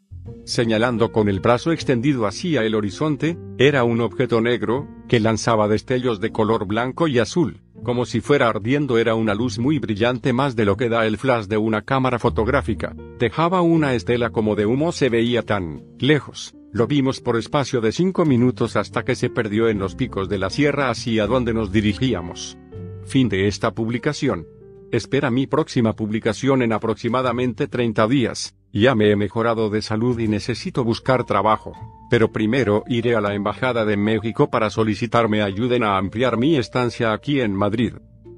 Señalando 0.45 1.13
con 1.13 1.29
el 1.29 1.41
brazo 1.41 1.73
extendido 1.73 2.27
hacia 2.27 2.63
el 2.63 2.75
horizonte, 2.75 3.39
era 3.59 3.85
un 3.85 4.01
objeto 4.01 4.41
negro, 4.41 4.89
que 5.09 5.21
lanzaba 5.21 5.69
destellos 5.69 6.21
de 6.21 6.33
color 6.33 6.67
blanco 6.67 7.09
y 7.09 7.19
azul 7.19 7.61
como 7.83 8.05
si 8.05 8.21
fuera 8.21 8.49
ardiendo 8.49 8.99
era 8.99 9.15
una 9.15 9.35
luz 9.35 9.59
muy 9.59 9.79
brillante 9.79 10.33
más 10.33 10.57
de 10.57 10.65
lo 10.65 10.77
que 10.77 10.89
da 10.89 11.07
el 11.07 11.17
flash 11.17 11.47
de 11.47 11.57
una 11.57 11.83
cámara 11.83 12.19
fotográfica, 12.19 12.95
dejaba 13.19 13.63
una 13.63 13.95
estela 13.95 14.31
como 14.31 14.55
de 14.55 14.67
humo 14.67 14.93
se 14.93 15.09
veía 15.09 15.43
tan 15.43 15.83
lejos, 15.99 16.55
lo 16.73 16.87
vimos 16.87 17.21
por 17.21 17.37
espacio 17.37 17.81
de 17.81 17.93
cinco 17.93 18.25
minutos 18.25 18.77
hasta 18.77 19.05
que 19.05 19.15
se 19.15 19.31
perdió 19.31 19.69
en 19.69 19.79
los 19.79 19.95
picos 19.95 20.29
de 20.29 20.39
la 20.39 20.51
sierra 20.51 20.91
hacia 20.91 21.27
donde 21.27 21.55
nos 21.55 21.73
dirigíamos. 21.73 22.59
Fin 23.05 23.29
de 23.29 23.49
esta 23.49 23.73
publicación. 23.73 24.47
Espera 24.93 25.31
mi 25.31 25.47
próxima 25.47 25.95
publicación 25.95 26.63
en 26.63 26.73
aproximadamente 26.73 27.67
30 27.67 28.07
días. 28.09 28.55
Ya 28.73 28.95
me 28.95 29.11
he 29.11 29.17
mejorado 29.17 29.69
de 29.69 29.83
salud 29.83 30.19
y 30.21 30.29
necesito 30.29 30.85
buscar 30.85 31.25
trabajo. 31.25 31.73
Pero 32.09 32.31
primero 32.31 32.85
iré 32.87 33.17
a 33.17 33.21
la 33.21 33.35
Embajada 33.35 33.85
de 33.85 33.97
México 33.97 34.49
para 34.51 34.71
solicitar 34.71 35.29
me 35.29 35.43
ayuden 35.43 35.83
a 35.83 35.97
ampliar 35.97 36.37
mi 36.37 36.57
estancia 36.57 37.13
aquí 37.13 37.41
en 37.41 37.55
Madrid. 37.55 37.95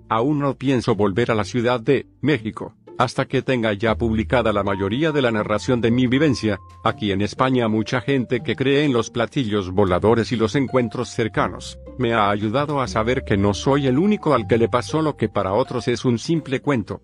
Aún 0.08 0.38
no 0.38 0.54
pienso 0.54 0.94
volver 0.94 1.30
a 1.30 1.34
la 1.34 1.44
Ciudad 1.44 1.80
de 1.80 2.06
México. 2.20 2.74
hasta 2.98 3.24
que 3.24 3.42
tenga 3.42 3.72
ya 3.72 3.96
publicada 3.96 4.52
la 4.52 4.62
mayoría 4.62 5.12
de 5.12 5.22
la 5.22 5.30
narración 5.30 5.80
de 5.80 5.90
mi 5.90 6.06
vivencia, 6.06 6.60
aquí 6.84 7.10
en 7.10 7.22
España 7.22 7.66
mucha 7.66 8.00
gente 8.00 8.42
que 8.42 8.54
cree 8.54 8.84
en 8.84 8.92
los 8.92 9.10
platillos 9.10 9.70
voladores 9.70 10.30
y 10.30 10.36
los 10.36 10.54
encuentros 10.54 11.08
cercanos, 11.08 11.78
me 11.98 12.12
ha 12.12 12.30
ayudado 12.30 12.80
a 12.80 12.86
saber 12.86 13.24
que 13.24 13.36
no 13.36 13.54
soy 13.54 13.86
el 13.86 13.98
único 13.98 14.34
al 14.34 14.46
que 14.46 14.58
le 14.58 14.68
pasó 14.68 15.02
lo 15.02 15.16
que 15.16 15.28
para 15.28 15.54
otros 15.54 15.88
es 15.88 16.04
un 16.04 16.18
simple 16.18 16.60
cuento. 16.60 17.00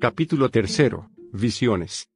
Capítulo 0.00 0.48
3. 0.48 0.92
Visiones. 1.32 2.08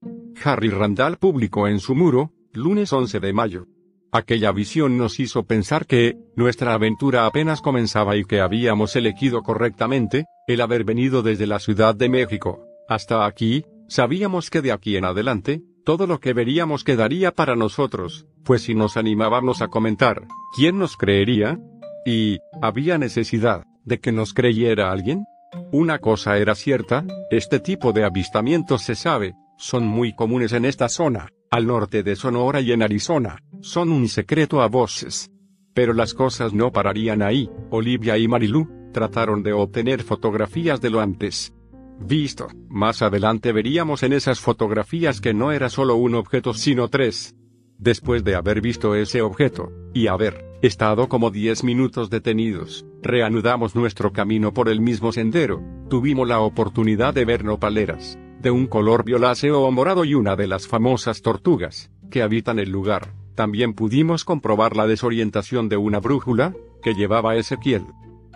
Harry 0.45 0.71
Randall 0.71 1.17
publicó 1.17 1.67
en 1.67 1.81
su 1.81 1.97
muro, 1.97 2.31
lunes 2.53 2.93
11 2.93 3.19
de 3.19 3.33
mayo. 3.33 3.67
Aquella 4.13 4.53
visión 4.53 4.97
nos 4.97 5.19
hizo 5.19 5.43
pensar 5.47 5.87
que, 5.87 6.17
nuestra 6.37 6.75
aventura 6.75 7.27
apenas 7.27 7.61
comenzaba 7.61 8.17
y 8.17 8.25
que 8.25 8.41
habíamos 8.41 8.95
elegido 8.95 9.43
correctamente, 9.43 10.27
el 10.47 10.61
haber 10.61 10.85
venido 10.85 11.23
desde 11.23 11.49
la 11.49 11.59
Ciudad 11.59 11.93
de 11.97 12.09
México. 12.09 12.65
Hasta 12.89 13.27
aquí, 13.27 13.65
sabíamos 13.89 14.49
que 14.49 14.63
de 14.63 14.71
aquí 14.71 14.97
en 14.97 15.05
adelante, 15.05 15.63
todo 15.85 16.07
lo 16.07 16.21
que 16.21 16.35
veríamos 16.35 16.85
quedaría 16.85 17.33
para 17.33 17.57
nosotros, 17.57 18.27
pues 18.45 18.63
si 18.63 18.77
nos 18.77 18.97
animábamos 18.97 19.61
a 19.61 19.67
comentar, 19.67 20.29
¿quién 20.55 20.79
nos 20.79 20.97
creería? 20.97 21.59
¿Y, 22.07 22.39
había 22.61 22.97
necesidad, 22.97 23.65
de 23.85 23.99
que 23.99 24.13
nos 24.13 24.35
creyera 24.35 24.93
alguien? 24.93 25.25
Una 25.71 25.99
cosa 25.99 26.39
era 26.39 26.55
cierta, 26.55 27.05
este 27.31 27.61
tipo 27.61 27.93
de 27.93 28.05
avistamientos 28.05 28.83
se 28.83 28.95
sabe, 28.95 29.35
son 29.59 29.87
muy 29.87 30.15
comunes 30.15 30.53
en 30.53 30.65
esta 30.65 30.89
zona, 30.89 31.29
al 31.51 31.67
norte 31.67 32.03
de 32.03 32.17
Sonora 32.17 32.61
y 32.61 32.73
en 32.73 32.83
Arizona, 32.83 33.39
son 33.61 33.93
un 33.93 34.09
secreto 34.09 34.63
a 34.63 34.69
voces. 34.69 35.31
Pero 35.75 35.93
las 35.93 36.15
cosas 36.15 36.53
no 36.53 36.73
pararían 36.73 37.23
ahí, 37.23 37.51
Olivia 37.71 38.19
y 38.19 38.29
Marilú, 38.29 38.69
trataron 38.93 39.43
de 39.43 39.53
obtener 39.53 40.03
fotografías 40.03 40.81
de 40.81 40.91
lo 40.91 41.01
antes. 41.01 41.55
Visto, 42.01 42.49
más 42.69 43.03
adelante 43.03 43.53
veríamos 43.53 44.03
en 44.03 44.13
esas 44.13 44.41
fotografías 44.41 45.21
que 45.21 45.35
no 45.35 45.53
era 45.53 45.69
solo 45.69 45.97
un 45.97 46.15
objeto 46.15 46.55
sino 46.55 46.89
tres. 46.89 47.35
Después 47.83 48.23
de 48.23 48.37
haber 48.37 48.61
visto 48.61 48.95
ese 48.95 49.23
objeto, 49.23 49.73
y 49.93 50.07
haber 50.07 50.45
estado 50.63 51.09
como 51.09 51.33
diez 51.33 51.65
minutos 51.65 52.11
detenidos, 52.11 52.87
reanudamos 53.03 53.75
nuestro 53.75 54.13
camino 54.13 54.55
por 54.55 54.69
el 54.69 54.81
mismo 54.81 55.11
sendero, 55.11 55.61
tuvimos 55.91 56.29
la 56.29 56.39
oportunidad 56.39 57.13
de 57.13 57.25
ver 57.25 57.45
nopaleras, 57.45 58.17
de 58.41 58.53
un 58.53 58.69
color 58.69 59.03
violáceo 59.05 59.63
o 59.63 59.73
morado 59.73 60.05
y 60.05 60.15
una 60.15 60.37
de 60.37 60.47
las 60.47 60.69
famosas 60.69 61.23
tortugas, 61.23 61.91
que 62.09 62.23
habitan 62.23 62.61
el 62.61 62.71
lugar. 62.71 63.15
También 63.35 63.75
pudimos 63.75 64.25
comprobar 64.25 64.77
la 64.77 64.87
desorientación 64.87 65.69
de 65.69 65.77
una 65.77 65.99
brújula, 65.99 66.55
que 66.85 66.95
llevaba 66.95 67.35
Ezequiel. 67.35 67.83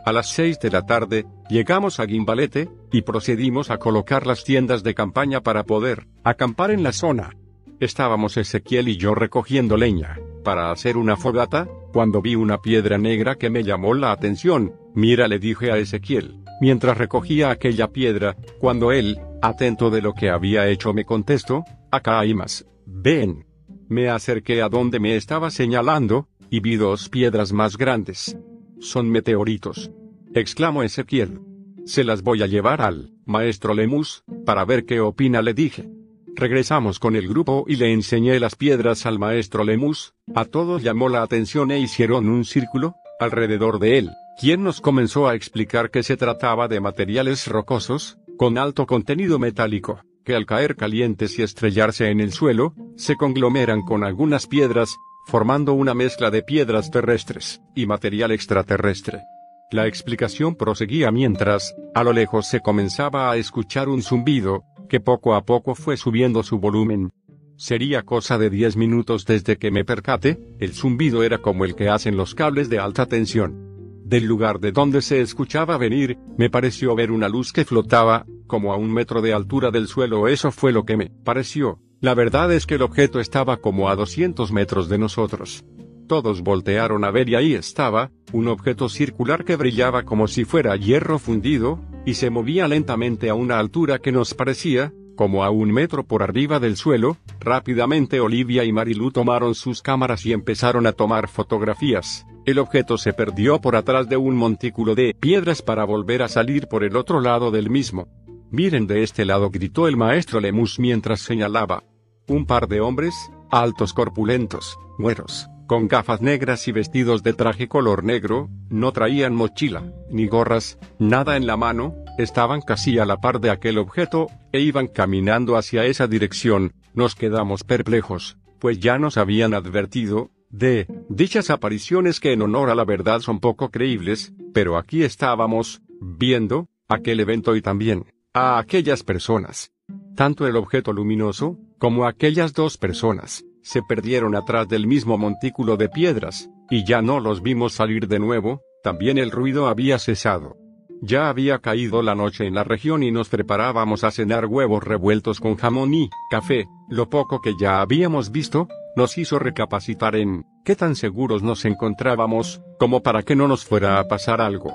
A 0.05 0.11
las 0.11 0.33
seis 0.33 0.59
de 0.59 0.73
la 0.73 0.83
tarde, 0.87 1.25
llegamos 1.49 2.01
a 2.01 2.07
Gimbalete, 2.07 2.69
y 2.91 3.03
procedimos 3.03 3.71
a 3.71 3.79
colocar 3.79 4.27
las 4.27 4.43
tiendas 4.43 4.83
de 4.83 4.95
campaña 4.95 5.41
para 5.41 5.63
poder 5.63 6.09
acampar 6.25 6.73
en 6.73 6.83
la 6.83 6.91
zona. 6.91 7.31
Estábamos 7.79 8.39
Ezequiel 8.39 8.89
y 8.89 8.97
yo 8.97 9.15
recogiendo 9.15 9.77
leña, 9.77 10.19
para 10.43 10.71
hacer 10.71 10.97
una 10.97 11.17
fogata, 11.17 11.69
cuando 11.93 12.23
vi 12.23 12.35
una 12.35 12.63
piedra 12.63 12.97
negra 12.97 13.37
que 13.37 13.51
me 13.51 13.65
llamó 13.65 13.93
la 13.93 14.13
atención. 14.13 14.75
Mira, 14.95 15.29
le 15.29 15.39
dije 15.39 15.71
a 15.71 15.77
Ezequiel, 15.77 16.43
mientras 16.61 16.97
recogía 16.97 17.51
aquella 17.51 17.89
piedra, 17.89 18.35
cuando 18.61 18.93
él, 18.93 19.19
atento 19.43 19.91
de 19.91 20.01
lo 20.01 20.15
que 20.15 20.31
había 20.31 20.69
hecho, 20.69 20.95
me 20.95 21.05
contestó, 21.05 21.65
acá 21.91 22.19
hay 22.19 22.33
más. 22.33 22.67
Ven. 22.87 23.45
Me 23.89 24.09
acerqué 24.09 24.63
a 24.63 24.71
donde 24.71 24.99
me 24.99 25.15
estaba 25.15 25.51
señalando, 25.51 26.29
y 26.49 26.61
vi 26.61 26.77
dos 26.77 27.11
piedras 27.11 27.53
más 27.53 27.77
grandes. 27.77 28.39
Son 28.81 29.11
meteoritos. 29.11 29.91
Exclamó 30.35 30.83
Ezequiel. 30.83 31.41
Se 31.85 32.05
las 32.05 32.23
voy 32.23 32.43
a 32.43 32.47
llevar 32.47 32.81
al 32.81 33.13
maestro 33.27 33.75
Lemus, 33.75 34.25
para 34.47 34.65
ver 34.65 34.87
qué 34.87 35.01
opina, 35.01 35.43
le 35.43 35.53
dije. 35.55 35.89
Regresamos 36.39 36.99
con 36.99 37.17
el 37.17 37.29
grupo 37.29 37.65
y 37.67 37.77
le 37.77 37.95
enseñé 37.95 38.39
las 38.39 38.57
piedras 38.57 39.07
al 39.07 39.19
maestro 39.19 39.65
Lemus, 39.65 40.13
a 40.35 40.45
todos 40.45 40.83
llamó 40.83 41.09
la 41.09 41.23
atención 41.23 41.71
e 41.71 41.79
hicieron 41.79 42.29
un 42.29 42.45
círculo, 42.45 42.95
alrededor 43.19 43.79
de 43.79 43.97
él, 43.97 44.11
quien 44.39 44.63
nos 44.63 44.83
comenzó 44.83 45.29
a 45.29 45.35
explicar 45.35 45.91
que 45.91 46.03
se 46.03 46.19
trataba 46.19 46.69
de 46.69 46.79
materiales 46.79 47.47
rocosos, 47.47 48.19
con 48.37 48.59
alto 48.59 48.87
contenido 48.87 49.39
metálico, 49.39 50.03
que 50.27 50.35
al 50.35 50.45
caer 50.45 50.77
calientes 50.77 51.39
y 51.39 51.43
estrellarse 51.43 52.11
en 52.11 52.21
el 52.21 52.33
suelo, 52.33 52.75
se 52.97 53.17
conglomeran 53.17 53.81
con 53.81 54.05
algunas 54.05 54.47
piedras, 54.47 54.95
formando 55.27 55.73
una 55.73 55.95
mezcla 55.95 56.31
de 56.31 56.43
piedras 56.43 56.91
terrestres 56.91 57.63
y 57.75 57.87
material 57.87 58.31
extraterrestre. 58.31 59.23
La 59.71 59.87
explicación 59.87 60.55
proseguía 60.55 61.11
mientras, 61.11 61.75
a 61.95 62.05
lo 62.05 62.13
lejos 62.13 62.47
se 62.47 62.61
comenzaba 62.61 63.31
a 63.31 63.37
escuchar 63.37 63.89
un 63.89 64.03
zumbido, 64.03 64.65
que 64.87 65.01
poco 65.01 65.35
a 65.35 65.45
poco 65.45 65.75
fue 65.75 65.97
subiendo 65.97 66.43
su 66.43 66.59
volumen. 66.59 67.11
Sería 67.57 68.03
cosa 68.03 68.37
de 68.37 68.51
diez 68.51 68.77
minutos 68.77 69.25
desde 69.25 69.57
que 69.57 69.71
me 69.71 69.85
percate, 69.85 70.39
el 70.59 70.73
zumbido 70.75 71.23
era 71.23 71.39
como 71.39 71.65
el 71.65 71.75
que 71.75 71.89
hacen 71.89 72.17
los 72.17 72.35
cables 72.35 72.69
de 72.69 72.79
alta 72.79 73.07
tensión. 73.07 73.67
Del 74.05 74.27
lugar 74.27 74.61
de 74.61 74.73
donde 74.73 75.03
se 75.03 75.21
escuchaba 75.21 75.79
venir, 75.79 76.19
me 76.37 76.51
pareció 76.51 76.95
ver 76.95 77.11
una 77.11 77.29
luz 77.29 77.53
que 77.53 77.65
flotaba, 77.65 78.27
como 78.47 78.73
a 78.73 78.77
un 78.77 78.93
metro 78.93 79.23
de 79.23 79.33
altura 79.33 79.71
del 79.71 79.89
suelo, 79.89 80.29
eso 80.29 80.53
fue 80.53 80.71
lo 80.71 80.85
que 80.85 80.97
me 80.97 81.11
pareció. 81.25 81.81
La 82.01 82.15
verdad 82.15 82.53
es 82.53 82.67
que 82.67 82.75
el 82.75 82.83
objeto 82.83 83.21
estaba 83.21 83.57
como 83.57 83.89
a 83.89 83.97
200 83.97 84.53
metros 84.53 84.89
de 84.89 84.99
nosotros. 84.99 85.65
Todos 86.07 86.43
voltearon 86.43 87.05
a 87.05 87.11
ver 87.11 87.29
y 87.29 87.35
ahí 87.35 87.55
estaba, 87.55 88.13
un 88.33 88.49
objeto 88.49 88.89
circular 88.89 89.45
que 89.45 89.57
brillaba 89.57 90.05
como 90.05 90.29
si 90.29 90.45
fuera 90.45 90.77
hierro 90.77 91.19
fundido, 91.19 91.81
y 92.07 92.15
se 92.15 92.31
movía 92.31 92.69
lentamente 92.69 93.29
a 93.29 93.35
una 93.35 93.59
altura 93.59 93.99
que 93.99 94.13
nos 94.13 94.33
parecía, 94.33 94.95
como 95.17 95.45
a 95.45 95.51
un 95.51 95.73
metro 95.73 96.05
por 96.05 96.23
arriba 96.23 96.61
del 96.61 96.77
suelo, 96.77 97.17
rápidamente 97.41 98.21
Olivia 98.21 98.65
y 98.65 98.73
Marilu 98.73 99.11
tomaron 99.11 99.55
sus 99.55 99.83
cámaras 99.83 100.25
y 100.25 100.33
empezaron 100.33 100.87
a 100.87 100.93
tomar 100.93 101.29
fotografías. 101.29 102.25
El 102.45 102.61
objeto 102.61 102.97
se 102.97 103.13
perdió 103.13 103.61
por 103.61 103.75
atrás 103.75 104.09
de 104.09 104.17
un 104.17 104.37
montículo 104.37 104.95
de 104.95 105.17
piedras 105.19 105.63
para 105.63 105.85
volver 105.85 106.23
a 106.23 106.29
salir 106.29 106.69
por 106.69 106.85
el 106.85 106.97
otro 106.97 107.21
lado 107.21 107.51
del 107.51 107.71
mismo. 107.71 108.07
Miren 108.53 108.87
de 108.87 109.03
este 109.03 109.25
lado 109.25 109.51
gritó 109.51 109.89
el 109.89 109.97
maestro 109.97 110.39
Lemus 110.39 110.79
mientras 110.79 111.21
señalaba. 111.21 111.83
Un 112.29 112.47
par 112.47 112.69
de 112.69 112.81
hombres, 112.81 113.15
altos 113.51 113.93
corpulentos, 113.93 114.79
güeros, 114.99 115.49
con 115.67 115.89
gafas 115.89 116.21
negras 116.23 116.69
y 116.69 116.73
vestidos 116.73 117.23
de 117.23 117.33
traje 117.33 117.69
color 117.69 118.05
negro, 118.05 118.49
no 118.71 118.93
traían 118.93 119.35
mochila, 119.35 119.93
ni 120.11 120.27
gorras, 120.27 120.79
nada 120.99 121.37
en 121.37 121.47
la 121.47 121.57
mano, 121.57 121.95
estaban 122.19 122.61
casi 122.61 122.99
a 122.99 123.05
la 123.05 123.19
par 123.19 123.41
de 123.41 123.51
aquel 123.51 123.79
objeto, 123.79 124.29
e 124.53 124.61
iban 124.61 124.87
caminando 124.87 125.57
hacia 125.57 125.85
esa 125.85 126.07
dirección, 126.07 126.73
nos 126.95 127.15
quedamos 127.15 127.65
perplejos, 127.65 128.39
pues 128.59 128.79
ya 128.81 128.99
nos 128.99 129.17
habían 129.17 129.55
advertido, 129.55 130.31
de 130.51 130.87
dichas 131.09 131.51
apariciones 131.51 132.21
que 132.21 132.33
en 132.33 132.43
honor 132.43 132.71
a 132.71 132.75
la 132.75 132.85
verdad 132.85 133.21
son 133.21 133.41
poco 133.41 133.71
creíbles, 133.71 134.33
pero 134.55 134.79
aquí 134.79 135.03
estábamos, 135.03 135.83
viendo, 136.01 136.69
aquel 136.89 137.21
evento 137.21 137.57
y 137.57 137.63
también, 137.63 138.07
a 138.33 138.59
aquellas 138.59 139.03
personas. 139.03 139.73
Tanto 140.15 140.47
el 140.47 140.57
objeto 140.57 140.93
luminoso, 140.93 141.59
como 141.79 142.07
aquellas 142.07 142.55
dos 142.55 142.79
personas, 142.79 143.45
se 143.67 143.83
perdieron 143.83 144.37
atrás 144.37 144.69
del 144.69 144.87
mismo 144.87 145.19
montículo 145.19 145.77
de 145.77 145.89
piedras, 145.89 146.49
y 146.71 146.85
ya 146.85 147.03
no 147.03 147.19
los 147.19 147.43
vimos 147.43 147.73
salir 147.73 148.07
de 148.07 148.21
nuevo, 148.21 148.63
también 148.85 149.19
el 149.19 149.33
ruido 149.33 149.67
había 149.67 149.99
cesado. 149.99 150.57
Ya 151.03 151.29
había 151.29 151.59
caído 151.59 152.01
la 152.01 152.15
noche 152.15 152.47
en 152.47 152.55
la 152.55 152.63
región 152.63 153.03
y 153.03 153.11
nos 153.11 153.29
preparábamos 153.29 154.05
a 154.05 154.13
cenar 154.13 154.47
huevos 154.47 154.85
revueltos 154.85 155.41
con 155.41 155.57
jamón 155.57 155.95
y 155.95 156.11
café, 156.31 156.67
lo 156.89 157.11
poco 157.11 157.41
que 157.41 157.55
ya 157.61 157.81
habíamos 157.81 158.31
visto, 158.31 158.69
nos 158.95 159.19
hizo 159.19 159.41
recapacitar 159.41 160.15
en 160.15 160.45
qué 160.65 160.77
tan 160.77 160.95
seguros 160.95 161.43
nos 161.43 161.65
encontrábamos, 161.65 162.63
como 162.79 163.03
para 163.03 163.25
que 163.25 163.35
no 163.35 163.49
nos 163.49 163.65
fuera 163.65 163.99
a 163.99 164.07
pasar 164.07 164.41
algo. 164.41 164.73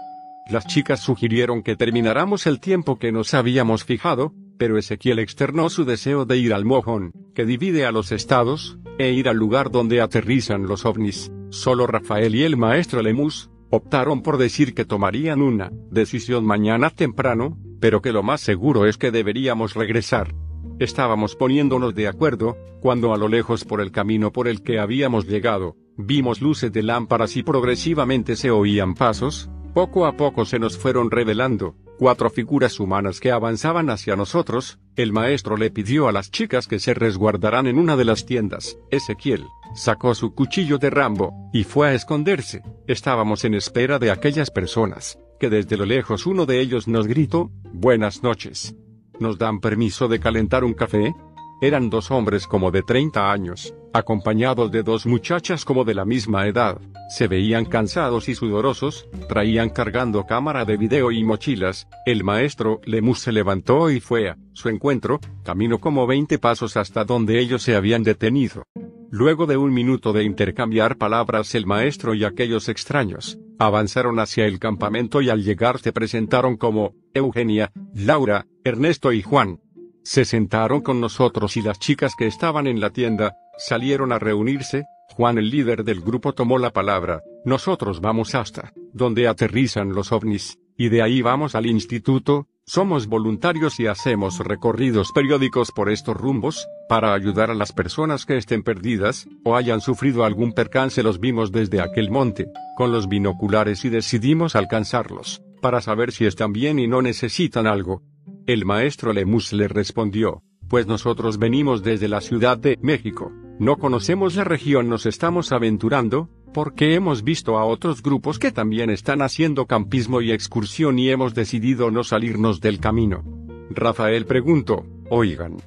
Las 0.50 0.68
chicas 0.68 1.00
sugirieron 1.00 1.64
que 1.64 1.78
termináramos 1.78 2.46
el 2.46 2.60
tiempo 2.60 3.00
que 3.00 3.14
nos 3.14 3.34
habíamos 3.34 3.86
fijado, 3.86 4.34
pero 4.62 4.78
Ezequiel 4.78 5.18
externó 5.18 5.72
su 5.72 5.86
deseo 5.86 6.26
de 6.26 6.38
ir 6.38 6.54
al 6.54 6.66
mojón, 6.66 7.14
que 7.34 7.46
divide 7.46 7.88
a 7.88 7.92
los 7.92 8.12
estados, 8.12 8.78
e 9.02 9.14
ir 9.14 9.28
al 9.28 9.38
lugar 9.38 9.72
donde 9.72 10.02
aterrizan 10.02 10.68
los 10.68 10.86
ovnis. 10.86 11.32
Solo 11.50 11.88
Rafael 11.88 12.36
y 12.36 12.44
el 12.44 12.58
maestro 12.58 13.02
Lemus, 13.02 13.50
optaron 13.70 14.22
por 14.22 14.38
decir 14.38 14.74
que 14.74 14.86
tomarían 14.86 15.42
una 15.42 15.72
decisión 15.90 16.46
mañana 16.46 16.90
temprano, 16.90 17.58
pero 17.80 18.02
que 18.02 18.12
lo 18.12 18.22
más 18.24 18.42
seguro 18.42 18.86
es 18.86 18.98
que 18.98 19.12
deberíamos 19.12 19.74
regresar. 19.74 20.36
Estábamos 20.80 21.36
poniéndonos 21.36 21.96
de 21.96 22.08
acuerdo, 22.08 22.58
cuando 22.82 23.14
a 23.14 23.18
lo 23.18 23.28
lejos 23.28 23.66
por 23.66 23.82
el 23.82 23.92
camino 23.92 24.32
por 24.32 24.48
el 24.48 24.62
que 24.62 24.80
habíamos 24.80 25.28
llegado, 25.28 25.76
vimos 25.98 26.42
luces 26.42 26.72
de 26.72 26.84
lámparas 26.84 27.38
y 27.38 27.44
progresivamente 27.44 28.36
se 28.36 28.52
oían 28.52 28.96
pasos, 28.96 29.50
poco 29.74 30.06
a 30.06 30.18
poco 30.18 30.46
se 30.46 30.60
nos 30.60 30.78
fueron 30.78 31.12
revelando, 31.12 31.76
cuatro 32.02 32.32
figuras 32.32 32.80
humanas 32.80 33.20
que 33.20 33.32
avanzaban 33.32 33.92
hacia 33.92 34.16
nosotros, 34.16 34.80
el 34.96 35.14
maestro 35.14 35.56
le 35.56 35.70
pidió 35.70 36.08
a 36.08 36.12
las 36.12 36.32
chicas 36.32 36.66
que 36.66 36.80
se 36.80 36.96
resguardaran 36.96 37.68
en 37.68 37.78
una 37.78 37.96
de 37.96 38.06
las 38.06 38.26
tiendas. 38.26 38.76
Ezequiel 38.90 39.46
sacó 39.76 40.16
su 40.16 40.34
cuchillo 40.34 40.80
de 40.80 40.90
Rambo, 40.90 41.32
y 41.54 41.64
fue 41.64 41.90
a 41.90 41.94
esconderse. 41.94 42.64
Estábamos 42.88 43.46
en 43.46 43.54
espera 43.54 44.00
de 44.00 44.10
aquellas 44.10 44.50
personas, 44.50 45.20
que 45.40 45.52
desde 45.52 45.78
lo 45.78 45.86
lejos 45.86 46.26
uno 46.26 46.48
de 46.48 46.60
ellos 46.60 46.88
nos 46.88 47.06
gritó, 47.06 47.52
Buenas 47.72 48.24
noches. 48.24 48.76
¿Nos 49.20 49.38
dan 49.38 49.60
permiso 49.60 50.08
de 50.08 50.20
calentar 50.20 50.64
un 50.64 50.74
café? 50.74 51.14
Eran 51.62 51.92
dos 51.92 52.10
hombres 52.10 52.48
como 52.48 52.72
de 52.72 52.82
30 52.82 53.32
años, 53.32 53.76
acompañados 53.94 54.72
de 54.72 54.84
dos 54.84 55.06
muchachas 55.06 55.66
como 55.66 55.84
de 55.84 55.94
la 55.94 56.06
misma 56.06 56.48
edad. 56.48 56.80
Se 57.10 57.28
veían 57.28 57.66
cansados 57.66 58.30
y 58.30 58.36
sudorosos, 58.36 59.08
traían 59.28 59.70
cargando 59.70 60.26
cámara 60.26 60.66
de 60.66 60.78
video 60.78 61.12
y 61.12 61.24
mochilas. 61.24 61.88
El 62.06 62.24
maestro 62.24 62.80
Lemus 62.86 63.20
se 63.20 63.32
levantó 63.32 63.90
y 63.90 64.00
fue 64.00 64.30
a 64.30 64.38
su 64.54 64.70
encuentro, 64.70 65.20
caminó 65.44 65.80
como 65.80 66.08
20 66.08 66.40
pasos 66.40 66.78
hasta 66.78 67.04
donde 67.04 67.40
ellos 67.40 67.64
se 67.64 67.76
habían 67.76 68.04
detenido. 68.04 68.64
Luego 69.10 69.46
de 69.46 69.58
un 69.58 69.74
minuto 69.74 70.14
de 70.14 70.24
intercambiar 70.24 70.98
palabras 70.98 71.54
el 71.54 71.66
maestro 71.66 72.14
y 72.14 72.24
aquellos 72.24 72.70
extraños, 72.70 73.38
avanzaron 73.60 74.20
hacia 74.20 74.46
el 74.46 74.58
campamento 74.58 75.22
y 75.22 75.30
al 75.30 75.44
llegar 75.44 75.80
se 75.80 75.92
presentaron 75.92 76.56
como 76.56 76.96
Eugenia, 77.14 77.72
Laura, 77.94 78.48
Ernesto 78.64 79.12
y 79.12 79.22
Juan. 79.22 79.60
Se 80.04 80.26
sentaron 80.26 80.82
con 80.82 81.00
nosotros 81.00 81.58
y 81.58 81.62
las 81.62 81.80
chicas 81.80 82.16
que 82.18 82.28
estaban 82.28 82.68
en 82.68 82.80
la 82.80 82.90
tienda, 82.90 83.36
salieron 83.58 84.12
a 84.12 84.20
reunirse, 84.20 84.86
Juan 85.10 85.38
el 85.38 85.50
líder 85.50 85.84
del 85.84 86.02
grupo 86.02 86.34
tomó 86.34 86.58
la 86.58 86.72
palabra, 86.72 87.22
nosotros 87.46 88.02
vamos 88.02 88.34
hasta, 88.34 88.74
donde 88.94 89.28
aterrizan 89.28 89.94
los 89.94 90.12
ovnis, 90.12 90.58
y 90.78 90.90
de 90.90 91.02
ahí 91.02 91.22
vamos 91.22 91.54
al 91.54 91.66
instituto, 91.66 92.48
somos 92.66 93.08
voluntarios 93.08 93.80
y 93.80 93.88
hacemos 93.88 94.40
recorridos 94.40 95.12
periódicos 95.14 95.72
por 95.72 95.90
estos 95.90 96.16
rumbos, 96.16 96.68
para 96.88 97.14
ayudar 97.14 97.52
a 97.52 97.56
las 97.56 97.72
personas 97.72 98.26
que 98.26 98.38
estén 98.38 98.64
perdidas, 98.64 99.28
o 99.44 99.56
hayan 99.56 99.82
sufrido 99.82 100.24
algún 100.24 100.54
percance 100.54 101.04
los 101.04 101.20
vimos 101.20 101.52
desde 101.52 101.82
aquel 101.82 102.10
monte, 102.10 102.48
con 102.76 102.92
los 102.92 103.08
binoculares 103.08 103.86
y 103.86 103.90
decidimos 103.90 104.56
alcanzarlos, 104.56 105.42
para 105.62 105.82
saber 105.82 106.12
si 106.12 106.26
están 106.26 106.54
bien 106.54 106.80
y 106.80 106.88
no 106.88 107.02
necesitan 107.02 107.68
algo. 107.68 108.02
El 108.48 108.66
maestro 108.66 109.14
Lemus 109.14 109.54
le 109.54 109.68
respondió, 109.68 110.42
pues 110.68 110.88
nosotros 110.88 111.38
venimos 111.38 111.84
desde 111.84 112.08
la 112.08 112.22
Ciudad 112.22 112.58
de 112.58 112.80
México, 112.82 113.32
no 113.60 113.78
conocemos 113.78 114.36
la 114.36 114.44
región, 114.44 114.90
nos 114.90 115.06
estamos 115.06 115.52
aventurando, 115.52 116.28
porque 116.52 116.96
hemos 116.96 117.24
visto 117.24 117.60
a 117.60 117.66
otros 117.66 118.02
grupos 118.02 118.40
que 118.40 118.52
también 118.52 118.90
están 118.90 119.22
haciendo 119.22 119.68
campismo 119.68 120.22
y 120.22 120.32
excursión 120.32 120.98
y 120.98 121.10
hemos 121.10 121.36
decidido 121.36 121.92
no 121.92 122.04
salirnos 122.04 122.62
del 122.62 122.80
camino. 122.80 123.24
Rafael 123.70 124.26
preguntó, 124.26 124.86
oigan, 125.10 125.58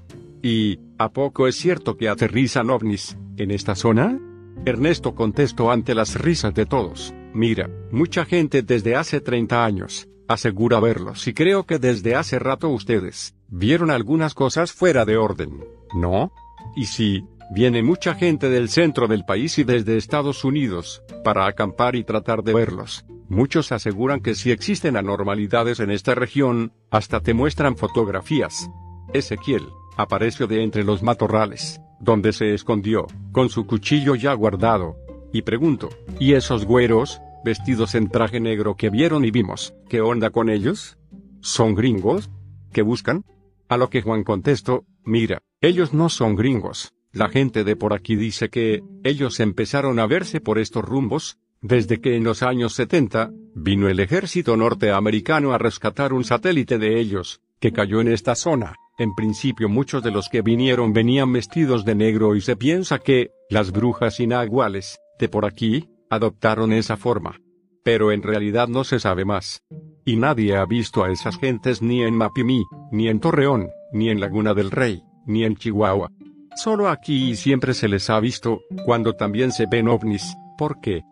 ¿y 0.42 0.80
a 0.98 1.10
poco 1.10 1.46
es 1.46 1.54
cierto 1.54 1.96
que 1.96 2.08
aterrizan 2.08 2.70
ovnis 2.70 3.16
en 3.36 3.52
esta 3.52 3.76
zona? 3.76 4.18
Ernesto 4.66 5.14
contestó 5.14 5.70
ante 5.70 5.94
las 5.94 6.20
risas 6.20 6.54
de 6.54 6.66
todos, 6.66 7.14
mira, 7.32 7.70
mucha 7.92 8.24
gente 8.24 8.62
desde 8.62 8.96
hace 8.96 9.20
30 9.20 9.64
años, 9.64 10.08
asegura 10.28 10.80
verlos 10.80 11.26
y 11.28 11.34
creo 11.34 11.64
que 11.64 11.78
desde 11.78 12.14
hace 12.14 12.38
rato 12.38 12.68
ustedes, 12.68 13.34
vieron 13.48 13.90
algunas 13.90 14.34
cosas 14.34 14.72
fuera 14.72 15.04
de 15.04 15.16
orden, 15.16 15.64
¿no? 15.94 16.32
Y 16.76 16.86
si, 16.86 17.24
Viene 17.50 17.82
mucha 17.82 18.14
gente 18.14 18.48
del 18.48 18.68
centro 18.68 19.06
del 19.06 19.24
país 19.24 19.58
y 19.58 19.64
desde 19.64 19.96
Estados 19.96 20.44
Unidos, 20.44 21.02
para 21.22 21.46
acampar 21.46 21.94
y 21.94 22.02
tratar 22.02 22.42
de 22.42 22.54
verlos. 22.54 23.04
Muchos 23.28 23.70
aseguran 23.70 24.20
que 24.20 24.34
si 24.34 24.50
existen 24.50 24.96
anormalidades 24.96 25.80
en 25.80 25.90
esta 25.90 26.14
región, 26.14 26.72
hasta 26.90 27.20
te 27.20 27.34
muestran 27.34 27.76
fotografías. 27.76 28.70
Ezequiel, 29.12 29.62
apareció 29.96 30.46
de 30.46 30.62
entre 30.62 30.84
los 30.84 31.02
matorrales, 31.02 31.80
donde 32.00 32.32
se 32.32 32.54
escondió, 32.54 33.06
con 33.32 33.50
su 33.50 33.66
cuchillo 33.66 34.14
ya 34.14 34.32
guardado. 34.32 34.96
Y 35.32 35.42
pregunto, 35.42 35.90
¿y 36.18 36.32
esos 36.32 36.64
güeros, 36.64 37.20
vestidos 37.44 37.94
en 37.94 38.08
traje 38.08 38.40
negro 38.40 38.76
que 38.76 38.90
vieron 38.90 39.24
y 39.24 39.30
vimos, 39.30 39.74
qué 39.88 40.00
onda 40.00 40.30
con 40.30 40.48
ellos? 40.48 40.98
¿Son 41.40 41.74
gringos? 41.74 42.30
¿Qué 42.72 42.82
buscan? 42.82 43.24
A 43.68 43.76
lo 43.76 43.90
que 43.90 44.02
Juan 44.02 44.24
contestó, 44.24 44.84
mira, 45.04 45.42
ellos 45.60 45.92
no 45.92 46.08
son 46.08 46.36
gringos, 46.36 46.94
la 47.14 47.28
gente 47.28 47.62
de 47.62 47.76
por 47.76 47.92
aquí 47.92 48.16
dice 48.16 48.50
que, 48.50 48.82
ellos 49.04 49.38
empezaron 49.38 50.00
a 50.00 50.06
verse 50.06 50.40
por 50.40 50.58
estos 50.58 50.84
rumbos, 50.84 51.38
desde 51.62 52.00
que 52.00 52.16
en 52.16 52.24
los 52.24 52.42
años 52.42 52.74
70, 52.74 53.30
vino 53.54 53.88
el 53.88 54.00
ejército 54.00 54.56
norteamericano 54.56 55.52
a 55.52 55.58
rescatar 55.58 56.12
un 56.12 56.24
satélite 56.24 56.76
de 56.78 56.98
ellos, 56.98 57.40
que 57.60 57.72
cayó 57.72 58.00
en 58.00 58.08
esta 58.08 58.34
zona. 58.34 58.74
En 58.98 59.14
principio 59.14 59.68
muchos 59.68 60.02
de 60.02 60.10
los 60.10 60.28
que 60.28 60.42
vinieron 60.42 60.92
venían 60.92 61.32
vestidos 61.32 61.84
de 61.84 61.94
negro 61.94 62.34
y 62.34 62.40
se 62.40 62.56
piensa 62.56 62.98
que, 62.98 63.30
las 63.48 63.70
brujas 63.70 64.18
inaguales, 64.18 64.98
de 65.18 65.28
por 65.28 65.46
aquí, 65.46 65.88
adoptaron 66.10 66.72
esa 66.72 66.96
forma. 66.96 67.40
Pero 67.82 68.12
en 68.12 68.22
realidad 68.22 68.68
no 68.68 68.84
se 68.84 68.98
sabe 68.98 69.24
más. 69.24 69.62
Y 70.04 70.16
nadie 70.16 70.56
ha 70.56 70.64
visto 70.64 71.04
a 71.04 71.10
esas 71.10 71.38
gentes 71.38 71.82
ni 71.82 72.02
en 72.02 72.14
Mapimí, 72.14 72.64
ni 72.90 73.08
en 73.08 73.20
Torreón, 73.20 73.68
ni 73.92 74.10
en 74.10 74.20
Laguna 74.20 74.54
del 74.54 74.70
Rey, 74.70 75.02
ni 75.26 75.44
en 75.44 75.56
Chihuahua. 75.56 76.10
Solo 76.56 76.88
aquí 76.88 77.36
siempre 77.36 77.74
se 77.74 77.88
les 77.88 78.08
ha 78.10 78.20
visto, 78.20 78.60
cuando 78.84 79.14
también 79.14 79.52
se 79.52 79.66
ven 79.66 79.88
ovnis. 79.88 80.34
¿Por 80.56 80.80
qué? 80.80 81.02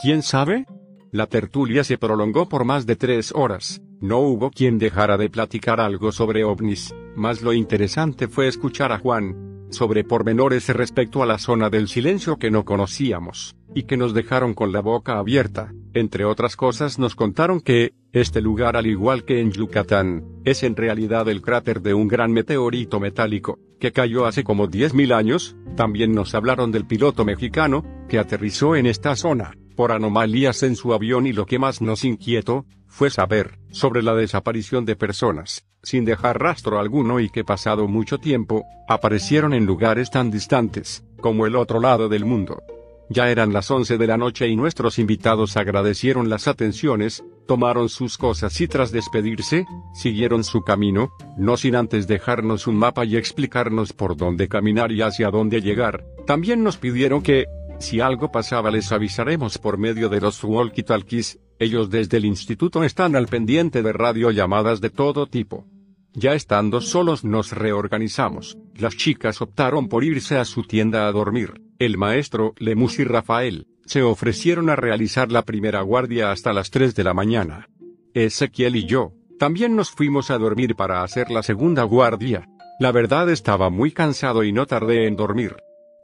¿Quién 0.00 0.22
sabe? 0.22 0.66
La 1.10 1.26
tertulia 1.26 1.84
se 1.84 1.98
prolongó 1.98 2.48
por 2.48 2.64
más 2.64 2.86
de 2.86 2.96
tres 2.96 3.32
horas. 3.34 3.82
No 4.00 4.18
hubo 4.20 4.50
quien 4.50 4.78
dejara 4.78 5.18
de 5.18 5.28
platicar 5.28 5.80
algo 5.80 6.12
sobre 6.12 6.44
ovnis, 6.44 6.94
más 7.14 7.42
lo 7.42 7.52
interesante 7.52 8.26
fue 8.26 8.48
escuchar 8.48 8.90
a 8.90 8.98
Juan, 8.98 9.51
sobre 9.72 10.04
pormenores 10.04 10.68
respecto 10.68 11.22
a 11.22 11.26
la 11.26 11.38
zona 11.38 11.70
del 11.70 11.88
silencio 11.88 12.36
que 12.38 12.50
no 12.50 12.64
conocíamos, 12.64 13.56
y 13.74 13.84
que 13.84 13.96
nos 13.96 14.14
dejaron 14.14 14.54
con 14.54 14.72
la 14.72 14.80
boca 14.80 15.18
abierta. 15.18 15.72
Entre 15.94 16.24
otras 16.24 16.56
cosas 16.56 16.98
nos 16.98 17.14
contaron 17.14 17.60
que, 17.60 17.92
este 18.12 18.40
lugar 18.40 18.76
al 18.76 18.86
igual 18.86 19.24
que 19.24 19.40
en 19.40 19.50
Yucatán, 19.50 20.24
es 20.44 20.62
en 20.62 20.76
realidad 20.76 21.28
el 21.28 21.42
cráter 21.42 21.82
de 21.82 21.94
un 21.94 22.08
gran 22.08 22.32
meteorito 22.32 23.00
metálico, 23.00 23.58
que 23.80 23.92
cayó 23.92 24.26
hace 24.26 24.44
como 24.44 24.68
10.000 24.68 25.14
años, 25.14 25.56
también 25.76 26.12
nos 26.12 26.34
hablaron 26.34 26.70
del 26.70 26.86
piloto 26.86 27.24
mexicano, 27.24 27.84
que 28.08 28.18
aterrizó 28.18 28.76
en 28.76 28.86
esta 28.86 29.16
zona, 29.16 29.52
por 29.74 29.92
anomalías 29.92 30.62
en 30.62 30.76
su 30.76 30.92
avión 30.92 31.26
y 31.26 31.32
lo 31.32 31.46
que 31.46 31.58
más 31.58 31.80
nos 31.80 32.04
inquietó, 32.04 32.66
fue 32.92 33.08
saber, 33.08 33.58
sobre 33.70 34.02
la 34.02 34.14
desaparición 34.14 34.84
de 34.84 34.96
personas, 34.96 35.64
sin 35.82 36.04
dejar 36.04 36.38
rastro 36.38 36.78
alguno 36.78 37.20
y 37.20 37.30
que 37.30 37.42
pasado 37.42 37.88
mucho 37.88 38.18
tiempo, 38.18 38.66
aparecieron 38.86 39.54
en 39.54 39.64
lugares 39.64 40.10
tan 40.10 40.30
distantes, 40.30 41.02
como 41.18 41.46
el 41.46 41.56
otro 41.56 41.80
lado 41.80 42.10
del 42.10 42.26
mundo. 42.26 42.62
Ya 43.08 43.30
eran 43.30 43.54
las 43.54 43.70
once 43.70 43.96
de 43.96 44.06
la 44.06 44.18
noche 44.18 44.46
y 44.46 44.56
nuestros 44.56 44.98
invitados 44.98 45.56
agradecieron 45.56 46.28
las 46.28 46.46
atenciones, 46.48 47.24
tomaron 47.46 47.88
sus 47.88 48.18
cosas 48.18 48.60
y 48.60 48.68
tras 48.68 48.92
despedirse, 48.92 49.66
siguieron 49.94 50.44
su 50.44 50.60
camino, 50.60 51.12
no 51.38 51.56
sin 51.56 51.76
antes 51.76 52.06
dejarnos 52.06 52.66
un 52.66 52.76
mapa 52.76 53.06
y 53.06 53.16
explicarnos 53.16 53.94
por 53.94 54.18
dónde 54.18 54.48
caminar 54.48 54.92
y 54.92 55.00
hacia 55.00 55.30
dónde 55.30 55.62
llegar. 55.62 56.04
También 56.26 56.62
nos 56.62 56.76
pidieron 56.76 57.22
que, 57.22 57.46
si 57.78 58.00
algo 58.00 58.30
pasaba 58.30 58.70
les 58.70 58.92
avisaremos 58.92 59.56
por 59.56 59.78
medio 59.78 60.10
de 60.10 60.20
los 60.20 60.44
walkie-talkies, 60.44 61.38
ellos 61.62 61.90
desde 61.90 62.16
el 62.16 62.24
instituto 62.24 62.84
están 62.84 63.16
al 63.16 63.28
pendiente 63.28 63.82
de 63.82 63.92
radiollamadas 63.92 64.80
de 64.80 64.90
todo 64.90 65.26
tipo. 65.26 65.66
Ya 66.14 66.34
estando 66.34 66.80
solos 66.80 67.24
nos 67.24 67.52
reorganizamos, 67.52 68.58
las 68.76 68.96
chicas 68.96 69.40
optaron 69.40 69.88
por 69.88 70.04
irse 70.04 70.36
a 70.36 70.44
su 70.44 70.64
tienda 70.64 71.06
a 71.06 71.12
dormir. 71.12 71.54
El 71.78 71.96
maestro, 71.96 72.54
Lemus 72.58 72.98
y 72.98 73.04
Rafael, 73.04 73.66
se 73.86 74.02
ofrecieron 74.02 74.68
a 74.68 74.76
realizar 74.76 75.32
la 75.32 75.42
primera 75.42 75.80
guardia 75.80 76.30
hasta 76.30 76.52
las 76.52 76.70
3 76.70 76.94
de 76.94 77.04
la 77.04 77.14
mañana. 77.14 77.68
Ezequiel 78.14 78.76
y 78.76 78.84
yo, 78.84 79.12
también 79.38 79.74
nos 79.74 79.90
fuimos 79.90 80.30
a 80.30 80.38
dormir 80.38 80.76
para 80.76 81.02
hacer 81.02 81.30
la 81.30 81.42
segunda 81.42 81.82
guardia. 81.84 82.46
La 82.78 82.92
verdad 82.92 83.30
estaba 83.30 83.70
muy 83.70 83.90
cansado 83.90 84.44
y 84.44 84.52
no 84.52 84.66
tardé 84.66 85.06
en 85.06 85.16
dormir. 85.16 85.56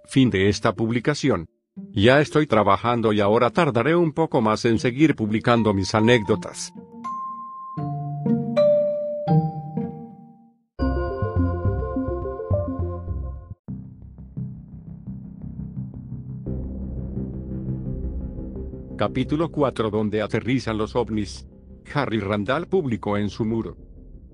Fin 0.07 0.31
de 0.31 0.49
esta 0.49 0.73
publicación. 0.75 1.47
Ya 1.93 2.21
estoy 2.21 2.47
trabajando 2.47 3.13
y 3.13 3.21
ahora 3.21 3.51
tardaré 3.51 3.97
un 3.97 4.13
poco 4.13 4.41
más 4.41 4.65
en 4.65 4.79
seguir 4.79 5.17
publicando 5.17 5.75
mis 5.75 5.95
anécdotas. 5.95 6.73
Capítulo 18.97 19.51
4 19.51 19.91
donde 19.91 20.23
aterrizan 20.23 20.77
los 20.77 20.97
ovnis. 20.97 21.47
Harry 21.95 22.19
Randall 22.19 22.67
publicó 22.67 23.17
en 23.17 23.31
su 23.31 23.45
muro. 23.45 23.77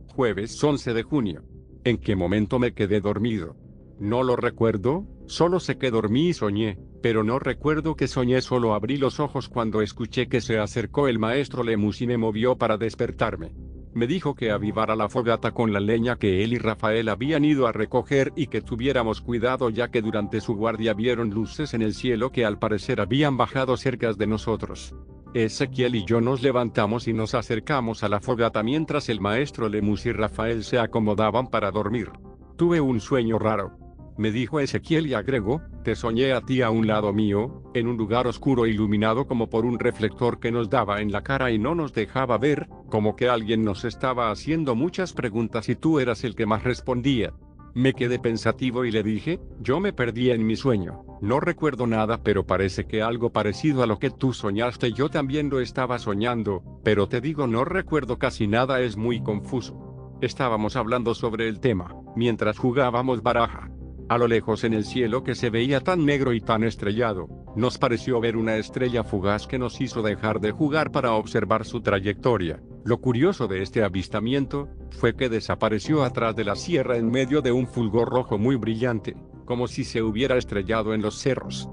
Jueves 0.09 0.62
11 0.62 0.94
de 0.94 1.02
junio. 1.02 1.44
¿En 1.85 1.98
qué 1.98 2.16
momento 2.16 2.59
me 2.59 2.72
quedé 2.72 3.00
dormido? 3.00 3.57
No 3.98 4.22
lo 4.22 4.37
recuerdo, 4.37 5.07
solo 5.26 5.61
sé 5.61 5.76
que 5.76 5.90
dormí 5.90 6.28
y 6.28 6.33
soñé, 6.33 6.78
pero 7.04 7.22
no 7.22 7.38
recuerdo 7.38 7.96
que 7.96 8.08
soñé, 8.08 8.40
solo 8.40 8.72
abrí 8.72 8.96
los 8.96 9.20
ojos 9.20 9.50
cuando 9.50 9.82
escuché 9.82 10.26
que 10.26 10.40
se 10.40 10.58
acercó 10.58 11.06
el 11.06 11.18
maestro 11.18 11.62
Lemus 11.62 12.00
y 12.00 12.06
me 12.06 12.16
movió 12.16 12.56
para 12.56 12.78
despertarme. 12.78 13.52
Me 13.92 14.06
dijo 14.06 14.34
que 14.34 14.50
avivara 14.50 14.96
la 14.96 15.10
fogata 15.10 15.50
con 15.50 15.74
la 15.74 15.80
leña 15.80 16.16
que 16.16 16.42
él 16.42 16.54
y 16.54 16.58
Rafael 16.58 17.10
habían 17.10 17.44
ido 17.44 17.66
a 17.66 17.72
recoger 17.72 18.32
y 18.36 18.46
que 18.46 18.62
tuviéramos 18.62 19.20
cuidado 19.20 19.68
ya 19.68 19.90
que 19.90 20.00
durante 20.00 20.40
su 20.40 20.54
guardia 20.54 20.94
vieron 20.94 21.28
luces 21.28 21.74
en 21.74 21.82
el 21.82 21.92
cielo 21.92 22.32
que 22.32 22.46
al 22.46 22.58
parecer 22.58 23.02
habían 23.02 23.36
bajado 23.36 23.76
cerca 23.76 24.14
de 24.14 24.26
nosotros. 24.26 24.94
Ezequiel 25.34 25.96
y 25.96 26.06
yo 26.06 26.22
nos 26.22 26.42
levantamos 26.42 27.06
y 27.06 27.12
nos 27.12 27.34
acercamos 27.34 28.02
a 28.02 28.08
la 28.08 28.20
fogata 28.20 28.62
mientras 28.62 29.10
el 29.10 29.20
maestro 29.20 29.68
Lemus 29.68 30.06
y 30.06 30.12
Rafael 30.12 30.64
se 30.64 30.78
acomodaban 30.78 31.48
para 31.48 31.70
dormir. 31.70 32.08
Tuve 32.56 32.80
un 32.80 32.98
sueño 32.98 33.38
raro 33.38 33.84
me 34.16 34.31
dijo 34.31 34.61
Ezequiel 34.61 35.07
y 35.07 35.14
agregó, 35.14 35.61
te 35.83 35.96
soñé 35.96 36.33
a 36.33 36.40
ti 36.40 36.62
a 36.62 36.70
un 36.70 36.87
lado 36.87 37.12
mío, 37.12 37.62
en 37.74 37.88
un 37.88 37.96
lugar 37.96 38.27
oscuro 38.27 38.66
iluminado 38.66 39.27
como 39.27 39.50
por 39.50 39.64
un 39.64 39.79
reflector 39.79 40.38
que 40.38 40.53
nos 40.53 40.70
daba 40.70 41.00
en 41.00 41.11
la 41.11 41.22
cara 41.22 41.50
y 41.50 41.59
no 41.59 41.74
nos 41.74 41.92
dejaba 41.92 42.38
ver, 42.38 42.68
como 42.88 43.16
que 43.16 43.29
alguien 43.29 43.64
nos 43.64 43.85
estaba 43.85 44.31
haciendo 44.31 44.74
muchas 44.74 45.12
preguntas 45.12 45.68
y 45.68 45.74
tú 45.74 45.98
eras 45.98 46.22
el 46.24 46.35
que 46.35 46.46
más 46.46 46.62
respondía. 46.62 47.33
Me 47.74 47.92
quedé 47.92 48.20
pensativo 48.20 48.85
y 48.85 48.92
le 48.92 49.03
dije, 49.03 49.40
yo 49.61 49.81
me 49.81 49.92
perdí 49.92 50.31
en 50.31 50.46
mi 50.46 50.55
sueño, 50.55 51.05
no 51.20 51.40
recuerdo 51.40 51.88
nada 51.88 52.22
pero 52.22 52.46
parece 52.46 52.87
que 52.87 53.03
algo 53.03 53.33
parecido 53.33 53.83
a 53.83 53.87
lo 53.87 53.98
que 53.98 54.11
tú 54.11 54.33
soñaste 54.33 54.92
yo 54.92 55.09
también 55.09 55.50
lo 55.50 55.59
estaba 55.59 55.98
soñando, 55.98 56.62
pero 56.85 57.09
te 57.09 57.20
digo 57.20 57.48
no 57.48 57.64
recuerdo 57.64 58.16
casi 58.16 58.46
nada 58.46 58.81
es 58.81 58.96
muy 58.96 59.20
confuso. 59.20 60.16
Estábamos 60.20 60.77
hablando 60.77 61.14
sobre 61.14 61.48
el 61.48 61.59
tema, 61.59 61.96
mientras 62.14 62.59
jugábamos 62.59 63.22
baraja. 63.22 63.68
A 64.08 64.18
lo 64.18 64.28
lejos 64.28 64.64
en 64.64 64.74
el 64.74 64.84
cielo 64.84 65.24
que 65.24 65.34
se 65.34 65.48
veía 65.48 65.80
tan 65.80 66.04
negro 66.04 66.34
y 66.34 66.40
tan 66.40 66.62
estrellado, 66.62 67.28
nos 67.56 67.78
pareció 67.78 68.20
ver 68.20 68.36
una 68.36 68.56
estrella 68.56 69.02
fugaz 69.02 69.46
que 69.46 69.58
nos 69.58 69.80
hizo 69.80 70.02
dejar 70.02 70.40
de 70.40 70.52
jugar 70.52 70.90
para 70.90 71.12
observar 71.12 71.64
su 71.64 71.80
trayectoria. 71.80 72.60
Lo 72.84 72.98
curioso 72.98 73.48
de 73.48 73.62
este 73.62 73.82
avistamiento, 73.82 74.68
fue 74.90 75.16
que 75.16 75.30
desapareció 75.30 76.04
atrás 76.04 76.36
de 76.36 76.44
la 76.44 76.54
sierra 76.54 76.98
en 76.98 77.10
medio 77.10 77.40
de 77.40 77.52
un 77.52 77.66
fulgor 77.66 78.10
rojo 78.10 78.36
muy 78.36 78.56
brillante, 78.56 79.16
como 79.46 79.68
si 79.68 79.84
se 79.84 80.02
hubiera 80.02 80.36
estrellado 80.36 80.92
en 80.92 81.00
los 81.00 81.18
cerros. 81.18 81.70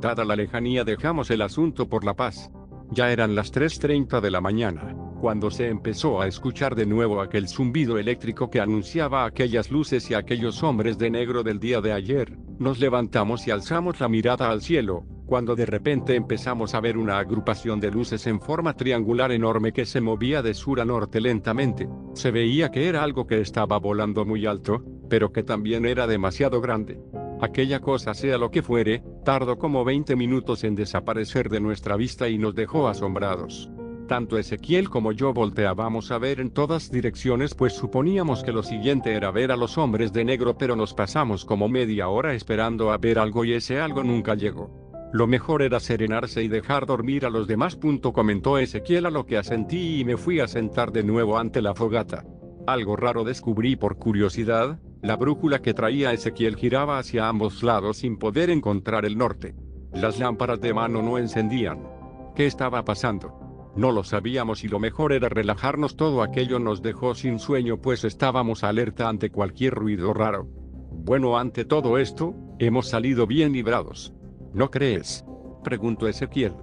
Dada 0.00 0.24
la 0.24 0.36
lejanía 0.36 0.84
dejamos 0.84 1.30
el 1.30 1.42
asunto 1.42 1.88
por 1.88 2.04
la 2.04 2.14
paz. 2.14 2.50
Ya 2.94 3.10
eran 3.10 3.34
las 3.34 3.52
3.30 3.52 4.20
de 4.20 4.30
la 4.30 4.40
mañana 4.40 4.94
cuando 5.24 5.50
se 5.50 5.68
empezó 5.68 6.20
a 6.20 6.26
escuchar 6.26 6.74
de 6.74 6.84
nuevo 6.84 7.22
aquel 7.22 7.48
zumbido 7.48 7.96
eléctrico 7.96 8.50
que 8.50 8.60
anunciaba 8.60 9.24
aquellas 9.24 9.70
luces 9.70 10.10
y 10.10 10.14
aquellos 10.14 10.62
hombres 10.62 10.98
de 10.98 11.08
negro 11.08 11.42
del 11.42 11.58
día 11.58 11.80
de 11.80 11.94
ayer, 11.94 12.36
nos 12.58 12.78
levantamos 12.78 13.46
y 13.46 13.50
alzamos 13.50 13.98
la 14.00 14.08
mirada 14.10 14.50
al 14.50 14.60
cielo, 14.60 15.06
cuando 15.24 15.56
de 15.56 15.64
repente 15.64 16.14
empezamos 16.14 16.74
a 16.74 16.80
ver 16.80 16.98
una 16.98 17.18
agrupación 17.18 17.80
de 17.80 17.90
luces 17.90 18.26
en 18.26 18.38
forma 18.38 18.74
triangular 18.74 19.32
enorme 19.32 19.72
que 19.72 19.86
se 19.86 20.02
movía 20.02 20.42
de 20.42 20.52
sur 20.52 20.78
a 20.78 20.84
norte 20.84 21.22
lentamente. 21.22 21.88
Se 22.12 22.30
veía 22.30 22.70
que 22.70 22.86
era 22.86 23.02
algo 23.02 23.26
que 23.26 23.40
estaba 23.40 23.78
volando 23.78 24.26
muy 24.26 24.44
alto, 24.44 24.84
pero 25.08 25.32
que 25.32 25.42
también 25.42 25.86
era 25.86 26.06
demasiado 26.06 26.60
grande. 26.60 27.00
Aquella 27.44 27.80
cosa 27.80 28.14
sea 28.14 28.38
lo 28.38 28.50
que 28.50 28.62
fuere, 28.62 29.02
tardó 29.22 29.58
como 29.58 29.84
20 29.84 30.16
minutos 30.16 30.64
en 30.64 30.74
desaparecer 30.74 31.50
de 31.50 31.60
nuestra 31.60 31.94
vista 31.94 32.26
y 32.26 32.38
nos 32.38 32.54
dejó 32.54 32.88
asombrados. 32.88 33.70
Tanto 34.08 34.38
Ezequiel 34.38 34.88
como 34.88 35.12
yo 35.12 35.34
volteábamos 35.34 36.10
a 36.10 36.16
ver 36.16 36.40
en 36.40 36.52
todas 36.52 36.90
direcciones 36.90 37.54
pues 37.54 37.74
suponíamos 37.74 38.42
que 38.42 38.52
lo 38.52 38.62
siguiente 38.62 39.12
era 39.12 39.30
ver 39.30 39.52
a 39.52 39.56
los 39.56 39.76
hombres 39.76 40.10
de 40.14 40.24
negro 40.24 40.56
pero 40.56 40.74
nos 40.74 40.94
pasamos 40.94 41.44
como 41.44 41.68
media 41.68 42.08
hora 42.08 42.32
esperando 42.32 42.90
a 42.92 42.96
ver 42.96 43.18
algo 43.18 43.44
y 43.44 43.52
ese 43.52 43.78
algo 43.78 44.02
nunca 44.02 44.34
llegó. 44.34 45.10
Lo 45.12 45.26
mejor 45.26 45.60
era 45.60 45.80
serenarse 45.80 46.42
y 46.42 46.48
dejar 46.48 46.86
dormir 46.86 47.26
a 47.26 47.30
los 47.30 47.46
demás. 47.46 47.78
comentó 48.14 48.56
Ezequiel 48.56 49.04
a 49.04 49.10
lo 49.10 49.26
que 49.26 49.36
asentí 49.36 50.00
y 50.00 50.04
me 50.06 50.16
fui 50.16 50.40
a 50.40 50.48
sentar 50.48 50.92
de 50.92 51.04
nuevo 51.04 51.36
ante 51.36 51.60
la 51.60 51.74
fogata. 51.74 52.24
Algo 52.66 52.96
raro 52.96 53.22
descubrí 53.22 53.76
por 53.76 53.98
curiosidad, 53.98 54.78
la 55.04 55.16
brújula 55.16 55.60
que 55.60 55.74
traía 55.74 56.14
Ezequiel 56.14 56.56
giraba 56.56 56.98
hacia 56.98 57.28
ambos 57.28 57.62
lados 57.62 57.98
sin 57.98 58.16
poder 58.16 58.48
encontrar 58.48 59.04
el 59.04 59.18
norte. 59.18 59.54
Las 59.92 60.18
lámparas 60.18 60.62
de 60.62 60.72
mano 60.72 61.02
no 61.02 61.18
encendían. 61.18 61.86
¿Qué 62.34 62.46
estaba 62.46 62.86
pasando? 62.86 63.38
No 63.76 63.92
lo 63.92 64.02
sabíamos 64.02 64.64
y 64.64 64.68
lo 64.68 64.78
mejor 64.78 65.12
era 65.12 65.28
relajarnos 65.28 65.98
todo 65.98 66.22
aquello 66.22 66.58
nos 66.58 66.80
dejó 66.80 67.14
sin 67.14 67.38
sueño 67.38 67.82
pues 67.82 68.02
estábamos 68.02 68.64
alerta 68.64 69.06
ante 69.10 69.28
cualquier 69.28 69.74
ruido 69.74 70.14
raro. 70.14 70.48
Bueno 70.90 71.36
ante 71.36 71.66
todo 71.66 71.98
esto, 71.98 72.34
hemos 72.58 72.88
salido 72.88 73.26
bien 73.26 73.52
librados. 73.52 74.14
¿No 74.54 74.70
crees? 74.70 75.22
Preguntó 75.62 76.08
Ezequiel. 76.08 76.54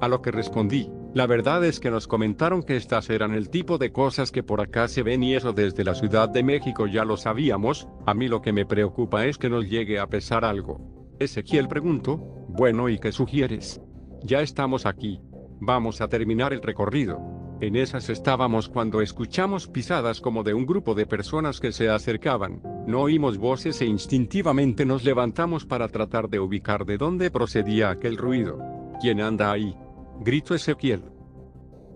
A 0.00 0.08
lo 0.08 0.22
que 0.22 0.30
respondí, 0.30 0.90
la 1.14 1.26
verdad 1.26 1.64
es 1.64 1.80
que 1.80 1.90
nos 1.90 2.06
comentaron 2.06 2.62
que 2.62 2.76
estas 2.76 3.10
eran 3.10 3.34
el 3.34 3.50
tipo 3.50 3.78
de 3.78 3.92
cosas 3.92 4.30
que 4.30 4.42
por 4.42 4.60
acá 4.60 4.88
se 4.88 5.02
ven 5.02 5.22
y 5.22 5.34
eso 5.34 5.52
desde 5.52 5.84
la 5.84 5.94
Ciudad 5.94 6.28
de 6.28 6.42
México 6.42 6.86
ya 6.86 7.04
lo 7.04 7.16
sabíamos, 7.16 7.88
a 8.06 8.14
mí 8.14 8.28
lo 8.28 8.42
que 8.42 8.52
me 8.52 8.66
preocupa 8.66 9.26
es 9.26 9.38
que 9.38 9.50
nos 9.50 9.68
llegue 9.68 9.98
a 9.98 10.06
pesar 10.06 10.44
algo. 10.44 11.14
Ezequiel 11.18 11.68
preguntó, 11.68 12.16
bueno 12.48 12.88
¿y 12.88 12.98
qué 12.98 13.12
sugieres? 13.12 13.80
Ya 14.22 14.40
estamos 14.40 14.86
aquí, 14.86 15.20
Vamos 15.62 16.00
a 16.00 16.08
terminar 16.08 16.54
el 16.54 16.62
recorrido. 16.62 17.20
En 17.60 17.76
esas 17.76 18.08
estábamos 18.08 18.70
cuando 18.70 19.02
escuchamos 19.02 19.68
pisadas 19.68 20.22
como 20.22 20.42
de 20.42 20.54
un 20.54 20.64
grupo 20.64 20.94
de 20.94 21.04
personas 21.04 21.60
que 21.60 21.70
se 21.70 21.90
acercaban. 21.90 22.62
No 22.86 23.02
oímos 23.02 23.36
voces 23.36 23.82
e 23.82 23.84
instintivamente 23.84 24.86
nos 24.86 25.04
levantamos 25.04 25.66
para 25.66 25.88
tratar 25.88 26.30
de 26.30 26.40
ubicar 26.40 26.86
de 26.86 26.96
dónde 26.96 27.30
procedía 27.30 27.90
aquel 27.90 28.16
ruido. 28.16 28.58
¿Quién 29.02 29.20
anda 29.20 29.52
ahí? 29.52 29.76
Gritó 30.22 30.54
Ezequiel. 30.54 31.02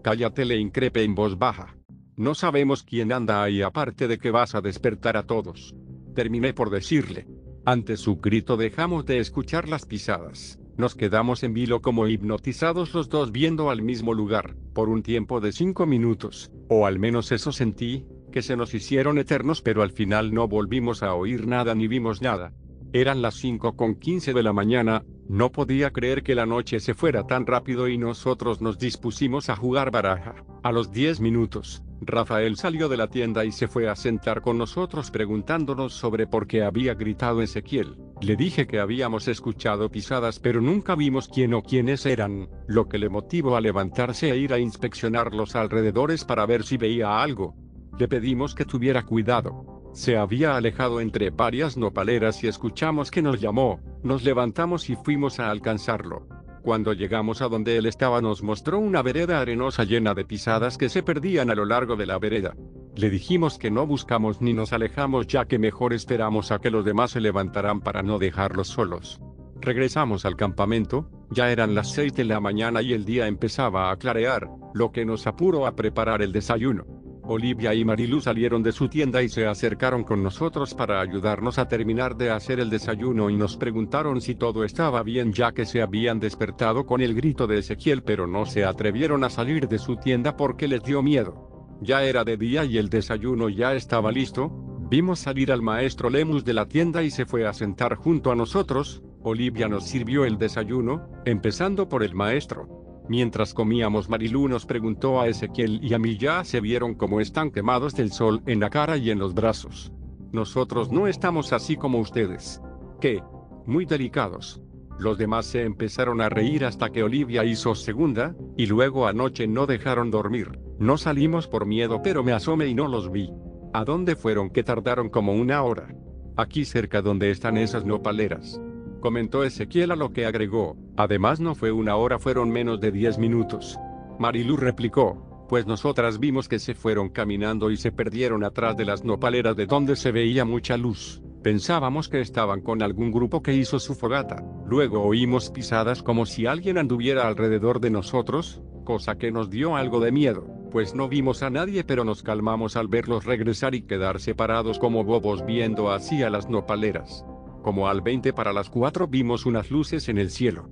Cállate, 0.02 0.46
le 0.46 0.56
increpe 0.56 1.02
en 1.02 1.14
voz 1.14 1.38
baja. 1.38 1.76
No 2.16 2.34
sabemos 2.34 2.82
quién 2.82 3.12
anda 3.12 3.42
ahí 3.42 3.60
aparte 3.60 4.08
de 4.08 4.16
que 4.16 4.30
vas 4.30 4.54
a 4.54 4.62
despertar 4.62 5.18
a 5.18 5.26
todos. 5.26 5.74
Terminé 6.14 6.54
por 6.54 6.70
decirle. 6.70 7.26
Ante 7.66 7.98
su 7.98 8.16
grito 8.16 8.56
dejamos 8.56 9.04
de 9.04 9.18
escuchar 9.18 9.68
las 9.68 9.84
pisadas. 9.84 10.58
Nos 10.78 10.94
quedamos 10.94 11.42
en 11.42 11.52
vilo 11.52 11.82
como 11.82 12.08
hipnotizados 12.08 12.94
los 12.94 13.10
dos 13.10 13.30
viendo 13.30 13.68
al 13.68 13.82
mismo 13.82 14.14
lugar, 14.14 14.56
por 14.72 14.88
un 14.88 15.02
tiempo 15.02 15.42
de 15.42 15.52
cinco 15.52 15.84
minutos, 15.84 16.50
o 16.70 16.86
al 16.86 16.98
menos 16.98 17.30
eso 17.30 17.52
sentí, 17.52 18.06
que 18.32 18.40
se 18.40 18.56
nos 18.56 18.72
hicieron 18.72 19.18
eternos 19.18 19.60
pero 19.60 19.82
al 19.82 19.90
final 19.90 20.32
no 20.32 20.48
volvimos 20.48 21.02
a 21.02 21.12
oír 21.14 21.46
nada 21.46 21.74
ni 21.74 21.88
vimos 21.88 22.22
nada. 22.22 22.54
Eran 22.94 23.22
las 23.22 23.34
5 23.34 23.74
con 23.74 23.96
15 23.96 24.32
de 24.34 24.42
la 24.44 24.52
mañana, 24.52 25.04
no 25.28 25.50
podía 25.50 25.90
creer 25.90 26.22
que 26.22 26.36
la 26.36 26.46
noche 26.46 26.78
se 26.78 26.94
fuera 26.94 27.26
tan 27.26 27.44
rápido 27.44 27.88
y 27.88 27.98
nosotros 27.98 28.60
nos 28.60 28.78
dispusimos 28.78 29.50
a 29.50 29.56
jugar 29.56 29.90
baraja. 29.90 30.36
A 30.62 30.70
los 30.70 30.92
10 30.92 31.18
minutos, 31.18 31.82
Rafael 32.02 32.54
salió 32.54 32.88
de 32.88 32.96
la 32.96 33.08
tienda 33.08 33.44
y 33.44 33.50
se 33.50 33.66
fue 33.66 33.88
a 33.88 33.96
sentar 33.96 34.42
con 34.42 34.58
nosotros 34.58 35.10
preguntándonos 35.10 35.92
sobre 35.92 36.28
por 36.28 36.46
qué 36.46 36.62
había 36.62 36.94
gritado 36.94 37.42
Ezequiel. 37.42 37.96
Le 38.20 38.36
dije 38.36 38.68
que 38.68 38.78
habíamos 38.78 39.26
escuchado 39.26 39.90
pisadas 39.90 40.38
pero 40.38 40.60
nunca 40.60 40.94
vimos 40.94 41.26
quién 41.26 41.52
o 41.54 41.62
quiénes 41.62 42.06
eran, 42.06 42.48
lo 42.68 42.88
que 42.88 42.98
le 42.98 43.08
motivó 43.08 43.56
a 43.56 43.60
levantarse 43.60 44.30
e 44.30 44.36
ir 44.36 44.52
a 44.52 44.60
inspeccionar 44.60 45.34
los 45.34 45.56
alrededores 45.56 46.24
para 46.24 46.46
ver 46.46 46.62
si 46.62 46.76
veía 46.76 47.20
algo. 47.20 47.56
Le 47.98 48.06
pedimos 48.06 48.54
que 48.54 48.64
tuviera 48.64 49.02
cuidado, 49.02 49.73
se 49.94 50.16
había 50.16 50.56
alejado 50.56 51.00
entre 51.00 51.30
varias 51.30 51.76
nopaleras 51.76 52.42
y 52.42 52.48
escuchamos 52.48 53.12
que 53.12 53.22
nos 53.22 53.40
llamó, 53.40 53.80
nos 54.02 54.24
levantamos 54.24 54.90
y 54.90 54.96
fuimos 54.96 55.38
a 55.38 55.50
alcanzarlo. 55.50 56.26
Cuando 56.62 56.92
llegamos 56.94 57.42
a 57.42 57.48
donde 57.48 57.76
él 57.76 57.86
estaba 57.86 58.20
nos 58.20 58.42
mostró 58.42 58.78
una 58.80 59.02
vereda 59.02 59.40
arenosa 59.40 59.84
llena 59.84 60.14
de 60.14 60.24
pisadas 60.24 60.78
que 60.78 60.88
se 60.88 61.04
perdían 61.04 61.50
a 61.50 61.54
lo 61.54 61.64
largo 61.64 61.94
de 61.94 62.06
la 62.06 62.18
vereda. 62.18 62.56
Le 62.96 63.08
dijimos 63.08 63.56
que 63.56 63.70
no 63.70 63.86
buscamos 63.86 64.40
ni 64.40 64.52
nos 64.52 64.72
alejamos 64.72 65.28
ya 65.28 65.44
que 65.44 65.58
mejor 65.58 65.92
esperamos 65.92 66.50
a 66.50 66.58
que 66.58 66.70
los 66.70 66.84
demás 66.84 67.12
se 67.12 67.20
levantaran 67.20 67.80
para 67.80 68.02
no 68.02 68.18
dejarlos 68.18 68.68
solos. 68.68 69.20
Regresamos 69.60 70.24
al 70.24 70.36
campamento, 70.36 71.08
ya 71.30 71.52
eran 71.52 71.74
las 71.74 71.92
6 71.92 72.14
de 72.14 72.24
la 72.24 72.40
mañana 72.40 72.82
y 72.82 72.92
el 72.92 73.04
día 73.04 73.28
empezaba 73.28 73.90
a 73.90 73.96
clarear, 73.96 74.48
lo 74.74 74.90
que 74.90 75.04
nos 75.04 75.26
apuró 75.28 75.66
a 75.66 75.76
preparar 75.76 76.20
el 76.20 76.32
desayuno. 76.32 77.03
Olivia 77.26 77.72
y 77.72 77.84
Marilu 77.84 78.20
salieron 78.20 78.62
de 78.62 78.72
su 78.72 78.88
tienda 78.88 79.22
y 79.22 79.30
se 79.30 79.46
acercaron 79.46 80.04
con 80.04 80.22
nosotros 80.22 80.74
para 80.74 81.00
ayudarnos 81.00 81.58
a 81.58 81.66
terminar 81.66 82.16
de 82.16 82.30
hacer 82.30 82.60
el 82.60 82.68
desayuno 82.68 83.30
y 83.30 83.36
nos 83.36 83.56
preguntaron 83.56 84.20
si 84.20 84.34
todo 84.34 84.62
estaba 84.62 85.02
bien 85.02 85.32
ya 85.32 85.52
que 85.52 85.64
se 85.64 85.80
habían 85.80 86.20
despertado 86.20 86.84
con 86.84 87.00
el 87.00 87.14
grito 87.14 87.46
de 87.46 87.60
Ezequiel 87.60 88.02
pero 88.02 88.26
no 88.26 88.44
se 88.44 88.64
atrevieron 88.64 89.24
a 89.24 89.30
salir 89.30 89.68
de 89.68 89.78
su 89.78 89.96
tienda 89.96 90.36
porque 90.36 90.68
les 90.68 90.82
dio 90.82 91.02
miedo. 91.02 91.78
Ya 91.80 92.04
era 92.04 92.24
de 92.24 92.36
día 92.36 92.64
y 92.64 92.76
el 92.76 92.90
desayuno 92.90 93.48
ya 93.48 93.74
estaba 93.74 94.12
listo, 94.12 94.50
vimos 94.90 95.18
salir 95.18 95.50
al 95.50 95.62
maestro 95.62 96.10
Lemus 96.10 96.44
de 96.44 96.52
la 96.52 96.66
tienda 96.66 97.02
y 97.02 97.10
se 97.10 97.24
fue 97.24 97.46
a 97.46 97.54
sentar 97.54 97.94
junto 97.94 98.32
a 98.32 98.36
nosotros, 98.36 99.02
Olivia 99.22 99.66
nos 99.66 99.84
sirvió 99.84 100.26
el 100.26 100.36
desayuno, 100.36 101.08
empezando 101.24 101.88
por 101.88 102.02
el 102.02 102.14
maestro. 102.14 102.83
Mientras 103.08 103.52
comíamos 103.52 104.08
Marilú 104.08 104.48
nos 104.48 104.64
preguntó 104.64 105.20
a 105.20 105.28
Ezequiel 105.28 105.80
y 105.82 105.92
a 105.92 105.98
mí 105.98 106.16
ya 106.16 106.42
se 106.44 106.60
vieron 106.60 106.94
como 106.94 107.20
están 107.20 107.50
quemados 107.50 107.94
del 107.94 108.10
sol 108.12 108.42
en 108.46 108.60
la 108.60 108.70
cara 108.70 108.96
y 108.96 109.10
en 109.10 109.18
los 109.18 109.34
brazos. 109.34 109.92
Nosotros 110.32 110.90
no 110.90 111.06
estamos 111.06 111.52
así 111.52 111.76
como 111.76 111.98
ustedes. 111.98 112.62
¿Qué? 113.00 113.22
Muy 113.66 113.84
delicados. 113.84 114.62
Los 114.98 115.18
demás 115.18 115.46
se 115.46 115.64
empezaron 115.64 116.20
a 116.20 116.28
reír 116.28 116.64
hasta 116.64 116.90
que 116.90 117.02
Olivia 117.02 117.44
hizo 117.44 117.74
segunda, 117.74 118.34
y 118.56 118.66
luego 118.66 119.06
anoche 119.06 119.46
no 119.46 119.66
dejaron 119.66 120.10
dormir. 120.10 120.58
No 120.78 120.96
salimos 120.96 121.46
por 121.46 121.66
miedo 121.66 122.00
pero 122.02 122.22
me 122.22 122.32
asomé 122.32 122.68
y 122.68 122.74
no 122.74 122.88
los 122.88 123.10
vi. 123.10 123.30
¿A 123.72 123.84
dónde 123.84 124.16
fueron 124.16 124.50
que 124.50 124.62
tardaron 124.62 125.10
como 125.10 125.34
una 125.34 125.62
hora? 125.62 125.94
Aquí 126.36 126.64
cerca 126.64 127.02
donde 127.02 127.30
están 127.30 127.56
esas 127.56 127.84
nopaleras. 127.84 128.60
Comentó 129.04 129.44
Ezequiel 129.44 129.90
a 129.90 129.96
lo 129.96 130.14
que 130.14 130.24
agregó, 130.24 130.78
además 130.96 131.38
no 131.38 131.54
fue 131.54 131.70
una 131.70 131.94
hora 131.96 132.18
fueron 132.18 132.48
menos 132.48 132.80
de 132.80 132.90
diez 132.90 133.18
minutos. 133.18 133.78
Marilu 134.18 134.56
replicó, 134.56 135.46
pues 135.46 135.66
nosotras 135.66 136.18
vimos 136.18 136.48
que 136.48 136.58
se 136.58 136.74
fueron 136.74 137.10
caminando 137.10 137.70
y 137.70 137.76
se 137.76 137.92
perdieron 137.92 138.44
atrás 138.44 138.78
de 138.78 138.86
las 138.86 139.04
nopaleras 139.04 139.56
de 139.56 139.66
donde 139.66 139.96
se 139.96 140.10
veía 140.10 140.46
mucha 140.46 140.78
luz. 140.78 141.20
Pensábamos 141.42 142.08
que 142.08 142.22
estaban 142.22 142.62
con 142.62 142.82
algún 142.82 143.12
grupo 143.12 143.42
que 143.42 143.52
hizo 143.52 143.78
su 143.78 143.94
fogata. 143.94 144.42
Luego 144.66 145.02
oímos 145.02 145.50
pisadas 145.50 146.02
como 146.02 146.24
si 146.24 146.46
alguien 146.46 146.78
anduviera 146.78 147.28
alrededor 147.28 147.80
de 147.80 147.90
nosotros, 147.90 148.62
cosa 148.84 149.18
que 149.18 149.30
nos 149.30 149.50
dio 149.50 149.76
algo 149.76 150.00
de 150.00 150.12
miedo, 150.12 150.46
pues 150.70 150.94
no 150.94 151.10
vimos 151.10 151.42
a 151.42 151.50
nadie 151.50 151.84
pero 151.84 152.04
nos 152.04 152.22
calmamos 152.22 152.74
al 152.74 152.88
verlos 152.88 153.26
regresar 153.26 153.74
y 153.74 153.82
quedar 153.82 154.18
separados 154.18 154.78
como 154.78 155.04
bobos 155.04 155.44
viendo 155.44 155.92
hacia 155.92 156.30
las 156.30 156.48
nopaleras. 156.48 157.26
Como 157.64 157.88
al 157.88 158.02
20 158.02 158.34
para 158.34 158.52
las 158.52 158.68
4 158.68 159.08
vimos 159.08 159.46
unas 159.46 159.70
luces 159.70 160.10
en 160.10 160.18
el 160.18 160.28
cielo. 160.28 160.68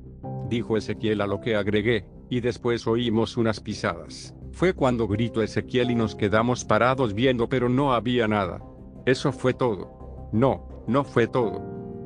Dijo 0.50 0.76
Ezequiel 0.76 1.22
a 1.22 1.26
lo 1.26 1.40
que 1.40 1.56
agregué, 1.56 2.04
y 2.28 2.40
después 2.40 2.86
oímos 2.86 3.38
unas 3.38 3.60
pisadas. 3.60 4.34
Fue 4.52 4.74
cuando 4.74 5.08
gritó 5.08 5.42
Ezequiel 5.42 5.90
y 5.90 5.94
nos 5.94 6.14
quedamos 6.14 6.66
parados 6.66 7.14
viendo 7.14 7.48
pero 7.48 7.70
no 7.70 7.94
había 7.94 8.28
nada. 8.28 8.62
Eso 9.06 9.32
fue 9.32 9.54
todo. 9.54 10.28
No, 10.34 10.84
no 10.86 11.02
fue 11.02 11.26
todo. 11.26 11.64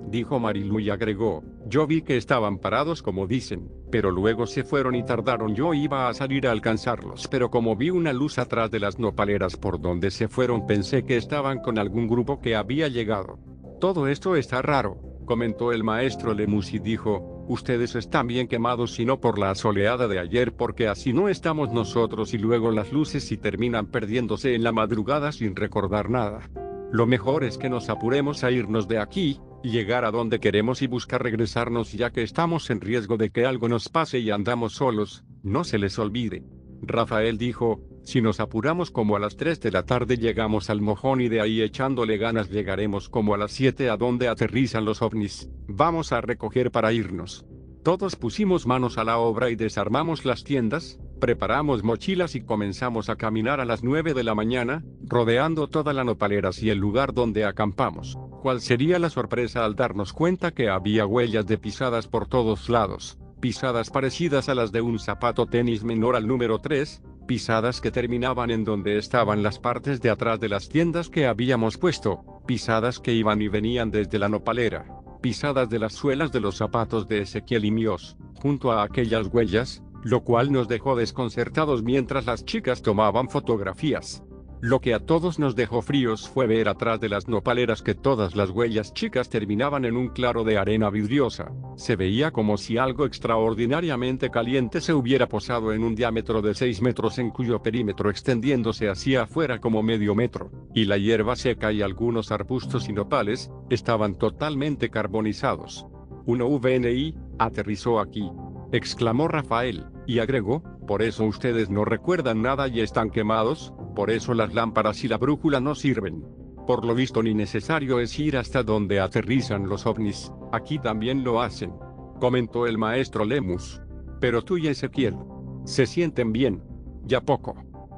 Dijo 0.09 0.39
Marilu 0.39 0.78
y 0.78 0.91
agregó, 0.91 1.43
yo 1.66 1.89
vi 1.89 2.03
que 2.03 2.16
estaban 2.16 2.59
parados 2.59 3.03
como 3.03 3.26
dicen, 3.26 3.68
pero 3.91 4.12
luego 4.12 4.47
se 4.47 4.62
fueron 4.62 4.95
y 4.95 5.05
tardaron. 5.05 5.57
Yo 5.57 5.74
iba 5.74 6.09
a 6.09 6.14
salir 6.14 6.47
a 6.47 6.53
alcanzarlos, 6.53 7.26
pero 7.26 7.51
como 7.51 7.74
vi 7.74 7.91
una 7.91 8.12
luz 8.12 8.39
atrás 8.39 8.70
de 8.70 8.78
las 8.78 9.01
nopaleras 9.01 9.57
por 9.57 9.80
donde 9.80 10.12
se 10.12 10.28
fueron 10.28 10.64
pensé 10.64 11.05
que 11.05 11.16
estaban 11.16 11.59
con 11.59 11.76
algún 11.76 12.07
grupo 12.07 12.41
que 12.41 12.55
había 12.55 12.87
llegado. 12.87 13.41
Todo 13.81 14.09
esto 14.09 14.37
está 14.37 14.62
raro, 14.62 14.99
comentó 15.27 15.72
el 15.72 15.85
maestro 15.85 16.33
Lemus 16.33 16.72
y 16.72 16.79
dijo, 16.79 17.45
ustedes 17.47 17.95
están 17.95 18.27
bien 18.27 18.49
quemados 18.49 18.99
y 18.99 19.05
no 19.05 19.20
por 19.20 19.39
la 19.39 19.55
soleada 19.55 20.09
de 20.09 20.18
ayer 20.18 20.55
porque 20.55 20.89
así 20.89 21.12
no 21.12 21.29
estamos 21.29 21.72
nosotros 21.72 22.33
y 22.33 22.39
luego 22.39 22.70
las 22.70 22.93
luces 22.93 23.31
y 23.33 23.37
terminan 23.37 23.87
perdiéndose 23.87 24.55
en 24.55 24.64
la 24.64 24.72
madrugada 24.72 25.31
sin 25.33 25.55
recordar 25.55 26.09
nada. 26.09 26.51
Lo 26.91 27.07
mejor 27.07 27.45
es 27.45 27.59
que 27.59 27.68
nos 27.68 27.91
apuremos 27.91 28.45
a 28.45 28.51
irnos 28.51 28.89
de 28.89 28.99
aquí, 28.99 29.41
y 29.62 29.70
llegar 29.70 30.05
a 30.05 30.12
donde 30.12 30.39
queremos 30.39 30.81
y 30.81 30.87
buscar 30.87 31.22
regresarnos 31.22 31.93
ya 31.93 32.12
que 32.12 32.22
estamos 32.22 32.70
en 32.70 32.81
riesgo 32.81 33.16
de 33.16 33.31
que 33.31 33.47
algo 33.47 33.68
nos 33.68 33.89
pase 33.89 34.20
y 34.20 34.31
andamos 34.31 34.74
solos, 34.74 35.24
no 35.43 35.64
se 35.64 35.79
les 35.79 35.99
olvide. 35.99 36.45
Rafael 36.83 37.39
dijo, 37.39 37.81
si 38.05 38.20
nos 38.20 38.41
apuramos 38.41 38.91
como 38.91 39.16
a 39.16 39.18
las 39.18 39.37
3 39.37 39.61
de 39.61 39.70
la 39.70 39.85
tarde 39.85 40.16
llegamos 40.16 40.70
al 40.70 40.81
mojón 40.81 41.20
y 41.20 41.29
de 41.29 41.41
ahí 41.41 41.62
echándole 41.62 42.18
ganas 42.18 42.51
llegaremos 42.51 43.09
como 43.09 43.35
a 43.35 43.39
las 43.39 43.53
7 43.53 43.91
a 43.91 43.97
donde 43.97 44.29
aterrizan 44.29 44.85
los 44.85 45.03
ovnis, 45.03 45.49
vamos 45.66 46.12
a 46.12 46.20
recoger 46.20 46.70
para 46.70 46.93
irnos. 46.93 47.45
Todos 47.83 48.16
pusimos 48.16 48.66
manos 48.66 48.99
a 48.99 49.05
la 49.05 49.18
obra 49.18 49.51
y 49.51 49.57
desarmamos 49.57 50.24
las 50.24 50.45
tiendas, 50.45 50.99
Preparamos 51.20 51.83
mochilas 51.83 52.35
y 52.35 52.43
comenzamos 52.43 53.09
a 53.09 53.16
caminar 53.16 53.59
a 53.61 53.64
las 53.64 53.83
9 53.83 54.12
de 54.12 54.22
la 54.22 54.35
mañana, 54.35 54.85
rodeando 55.03 55.66
toda 55.66 55.95
la 55.95 56.05
nopaleras 56.05 56.62
y 56.62 56.68
el 56.68 56.79
lugar 56.79 57.14
donde 57.14 57.47
acampamos. 57.47 58.18
¿Cuál 58.43 58.61
sería 58.61 58.99
la 58.99 59.09
sorpresa 59.09 59.64
al 59.64 59.77
darnos 59.77 60.12
cuenta 60.12 60.53
que 60.53 60.68
había 60.68 61.07
huellas 61.07 61.47
de 61.47 61.57
pisadas 61.57 62.07
por 62.07 62.27
todos 62.27 62.68
lados? 62.68 63.18
Pisadas 63.47 63.90
parecidas 63.90 64.49
a 64.49 64.57
las 64.57 64.72
de 64.72 64.80
un 64.80 64.99
zapato 64.99 65.47
tenis 65.47 65.84
menor 65.84 66.16
al 66.16 66.26
número 66.26 66.59
3, 66.59 67.01
pisadas 67.28 67.80
que 67.80 67.92
terminaban 67.92 68.51
en 68.51 68.64
donde 68.64 68.99
estaban 68.99 69.44
las 69.44 69.61
partes 69.61 70.01
de 70.01 70.11
atrás 70.11 70.40
de 70.40 70.49
las 70.49 70.68
tiendas 70.68 71.09
que 71.09 71.28
habíamos 71.28 71.78
puesto, 71.78 72.42
pisadas 72.44 72.99
que 72.99 73.12
iban 73.12 73.40
y 73.40 73.47
venían 73.47 73.92
desde 73.92 74.18
la 74.18 74.28
nopalera, 74.28 74.88
pisadas 75.22 75.70
de 75.70 75.78
las 75.78 75.92
suelas 75.92 76.32
de 76.32 76.40
los 76.40 76.57
zapatos 76.57 77.07
de 77.07 77.20
Ezequiel 77.20 77.66
y 77.66 77.70
míos. 77.70 78.16
Junto 78.34 78.72
a 78.72 78.82
aquellas 78.82 79.28
huellas, 79.28 79.80
lo 80.03 80.24
cual 80.24 80.51
nos 80.51 80.66
dejó 80.66 80.97
desconcertados 80.97 81.84
mientras 81.84 82.26
las 82.26 82.44
chicas 82.44 82.82
tomaban 82.82 83.28
fotografías. 83.28 84.24
Lo 84.62 84.80
que 84.80 84.94
a 84.94 85.00
todos 85.00 85.38
nos 85.38 85.54
dejó 85.54 85.82
fríos 85.82 86.30
fue 86.30 86.46
ver 86.46 86.68
atrás 86.68 86.98
de 86.98 87.11
las 87.11 87.28
nopaleras 87.28 87.82
que 87.82 87.94
todas 87.94 88.34
las 88.34 88.48
huellas 88.48 88.94
chicas 88.94 89.28
terminaban 89.28 89.84
en 89.84 89.98
un 89.98 90.09
claro 90.09 90.44
de 90.44 90.57
arena 90.57 90.88
vidriosa. 90.88 91.52
Se 91.76 91.94
veía 91.94 92.30
como 92.30 92.57
si 92.57 92.78
algo 92.78 93.04
extraordinariamente 93.04 94.30
caliente 94.30 94.80
se 94.80 94.94
hubiera 94.94 95.28
posado 95.28 95.74
en 95.74 95.84
un 95.84 95.94
diámetro 95.94 96.40
de 96.40 96.54
6 96.54 96.80
metros 96.80 97.18
en 97.18 97.30
cuyo 97.30 97.61
perímetro 97.62 98.09
extendiéndose 98.09 98.88
hacia 98.88 99.24
afuera 99.24 99.61
como 99.61 99.82
medio 99.82 100.14
metro, 100.14 100.50
y 100.74 100.86
la 100.86 100.96
hierba 100.96 101.36
seca 101.36 101.70
y 101.70 101.82
algunos 101.82 102.32
arbustos 102.32 102.88
y 102.88 102.94
nopales, 102.94 103.50
estaban 103.68 104.14
totalmente 104.14 104.88
carbonizados. 104.88 105.86
Uno 106.24 106.48
VNI, 106.48 107.14
aterrizó 107.38 108.00
aquí, 108.00 108.30
exclamó 108.72 109.28
Rafael, 109.28 109.86
y 110.06 110.18
agregó, 110.18 110.62
por 110.86 111.02
eso 111.02 111.24
ustedes 111.24 111.70
no 111.70 111.84
recuerdan 111.84 112.42
nada 112.42 112.68
y 112.68 112.80
están 112.80 113.10
quemados, 113.10 113.72
por 113.94 114.10
eso 114.10 114.34
las 114.34 114.54
lámparas 114.54 115.02
y 115.04 115.08
la 115.08 115.18
brújula 115.18 115.60
no 115.60 115.74
sirven. 115.74 116.24
Por 116.66 116.84
lo 116.84 116.94
visto 116.94 117.22
ni 117.22 117.34
necesario 117.34 118.00
es 118.00 118.18
ir 118.18 118.36
hasta 118.36 118.62
donde 118.62 119.00
aterrizan 119.00 119.68
los 119.68 119.86
ovnis, 119.86 120.32
aquí 120.52 120.78
también 120.78 121.22
lo 121.22 121.40
hacen. 121.40 121.72
Comentó 122.20 122.66
el 122.66 122.78
maestro 122.78 123.24
Lemus. 123.24 123.80
Pero 124.20 124.42
tú 124.42 124.56
y 124.56 124.68
Ezequiel. 124.68 125.16
Se 125.64 125.86
sienten 125.86 126.32
bien. 126.32 126.62
Ya 127.04 127.20
poco. 127.20 127.54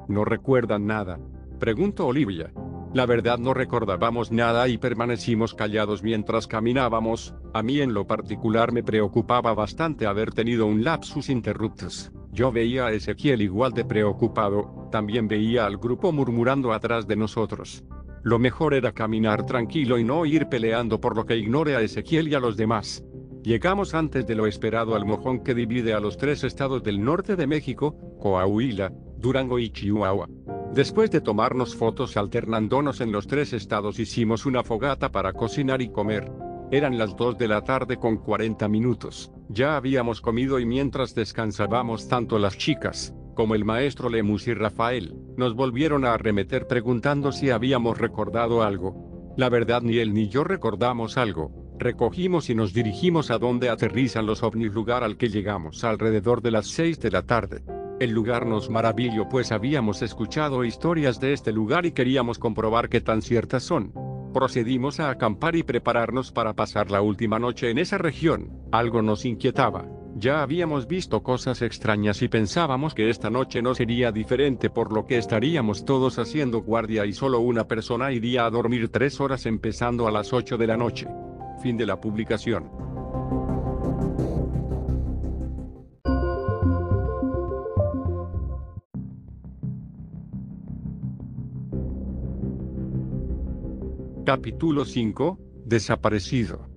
No 0.07 0.25
recuerdan 0.25 0.85
nada. 0.85 1.19
Preguntó 1.59 2.07
Olivia. 2.07 2.51
La 2.91 3.05
verdad 3.05 3.37
no 3.37 3.53
recordábamos 3.53 4.31
nada 4.31 4.67
y 4.67 4.79
permanecimos 4.79 5.53
callados 5.53 6.01
mientras 6.01 6.47
caminábamos, 6.47 7.35
a 7.53 7.61
mí 7.61 7.81
en 7.81 7.93
lo 7.93 8.07
particular 8.07 8.71
me 8.71 8.81
preocupaba 8.81 9.53
bastante 9.53 10.07
haber 10.07 10.31
tenido 10.31 10.65
un 10.65 10.83
lapsus 10.83 11.29
interruptus. 11.29 12.11
Yo 12.31 12.51
veía 12.51 12.87
a 12.87 12.91
Ezequiel 12.91 13.43
igual 13.43 13.73
de 13.73 13.85
preocupado, 13.85 14.87
también 14.91 15.27
veía 15.27 15.67
al 15.67 15.77
grupo 15.77 16.11
murmurando 16.11 16.73
atrás 16.73 17.05
de 17.05 17.15
nosotros. 17.15 17.83
Lo 18.23 18.39
mejor 18.39 18.73
era 18.73 18.91
caminar 18.91 19.45
tranquilo 19.45 19.99
y 19.99 20.03
no 20.03 20.25
ir 20.25 20.49
peleando 20.49 20.99
por 20.99 21.15
lo 21.15 21.27
que 21.27 21.37
ignore 21.37 21.75
a 21.75 21.81
Ezequiel 21.81 22.27
y 22.27 22.33
a 22.33 22.39
los 22.39 22.57
demás. 22.57 23.03
Llegamos 23.43 23.93
antes 23.93 24.25
de 24.25 24.35
lo 24.35 24.47
esperado 24.47 24.95
al 24.95 25.05
mojón 25.05 25.43
que 25.43 25.53
divide 25.53 25.93
a 25.93 25.99
los 25.99 26.17
tres 26.17 26.43
estados 26.43 26.83
del 26.83 27.03
norte 27.03 27.35
de 27.35 27.45
México, 27.45 27.95
Coahuila, 28.19 28.91
Durango 29.17 29.59
y 29.59 29.69
Chihuahua. 29.69 30.27
Después 30.73 31.09
de 31.09 31.19
tomarnos 31.19 31.75
fotos 31.75 32.15
alternándonos 32.15 33.01
en 33.01 33.11
los 33.11 33.25
tres 33.25 33.53
estados 33.53 33.99
hicimos 33.99 34.45
una 34.45 34.63
fogata 34.63 35.11
para 35.11 35.33
cocinar 35.33 35.81
y 35.81 35.89
comer. 35.89 36.31
Eran 36.71 36.99
las 36.99 37.15
2 37.15 37.39
de 37.39 37.47
la 37.47 37.63
tarde 37.63 37.97
con 37.97 38.17
40 38.17 38.67
minutos. 38.67 39.31
Ya 39.49 39.75
habíamos 39.75 40.21
comido 40.21 40.59
y 40.59 40.67
mientras 40.67 41.15
descansábamos 41.15 42.07
tanto 42.07 42.37
las 42.37 42.55
chicas, 42.55 43.15
como 43.33 43.55
el 43.55 43.65
maestro 43.65 44.09
Lemus 44.09 44.47
y 44.47 44.53
Rafael, 44.53 45.15
nos 45.35 45.55
volvieron 45.55 46.05
a 46.05 46.13
arremeter 46.13 46.67
preguntando 46.67 47.31
si 47.31 47.49
habíamos 47.49 47.97
recordado 47.97 48.61
algo. 48.61 49.33
La 49.37 49.49
verdad 49.49 49.81
ni 49.81 49.97
él 49.97 50.13
ni 50.13 50.29
yo 50.29 50.43
recordamos 50.43 51.17
algo. 51.17 51.73
Recogimos 51.79 52.51
y 52.51 52.55
nos 52.55 52.73
dirigimos 52.73 53.31
a 53.31 53.39
donde 53.39 53.69
aterrizan 53.69 54.27
los 54.27 54.43
ovnis 54.43 54.71
lugar 54.71 55.03
al 55.03 55.17
que 55.17 55.29
llegamos 55.29 55.83
alrededor 55.83 56.43
de 56.43 56.51
las 56.51 56.67
6 56.67 56.99
de 56.99 57.09
la 57.09 57.23
tarde. 57.23 57.63
El 57.99 58.11
lugar 58.11 58.45
nos 58.45 58.69
maravilló 58.69 59.27
pues 59.27 59.51
habíamos 59.51 60.01
escuchado 60.01 60.63
historias 60.63 61.19
de 61.19 61.33
este 61.33 61.51
lugar 61.51 61.85
y 61.85 61.91
queríamos 61.91 62.39
comprobar 62.39 62.87
qué 62.87 63.01
tan 63.01 63.21
ciertas 63.21 63.63
son. 63.63 63.91
Procedimos 64.33 65.01
a 65.01 65.09
acampar 65.09 65.57
y 65.57 65.63
prepararnos 65.63 66.31
para 66.31 66.53
pasar 66.53 66.91
la 66.91 67.01
última 67.01 67.39
noche 67.39 67.71
en 67.71 67.77
esa 67.77 67.97
región. 67.97 68.51
Algo 68.71 69.01
nos 69.01 69.25
inquietaba. 69.25 69.85
Ya 70.15 70.41
habíamos 70.41 70.87
visto 70.87 71.23
cosas 71.23 71.61
extrañas 71.61 72.21
y 72.21 72.29
pensábamos 72.29 72.93
que 72.93 73.09
esta 73.09 73.29
noche 73.29 73.61
no 73.61 73.75
sería 73.75 74.13
diferente 74.13 74.69
por 74.69 74.93
lo 74.93 75.05
que 75.05 75.17
estaríamos 75.17 75.83
todos 75.83 76.19
haciendo 76.19 76.61
guardia 76.61 77.05
y 77.05 77.11
solo 77.11 77.41
una 77.41 77.67
persona 77.67 78.13
iría 78.13 78.45
a 78.45 78.49
dormir 78.49 78.89
tres 78.89 79.19
horas 79.19 79.45
empezando 79.45 80.07
a 80.07 80.11
las 80.11 80.31
8 80.31 80.57
de 80.57 80.67
la 80.67 80.77
noche. 80.77 81.07
Fin 81.61 81.75
de 81.75 81.85
la 81.85 81.99
publicación. 81.99 82.69
Capítulo 94.29 94.85
5. 94.85 95.39
Desaparecido. 95.65 96.69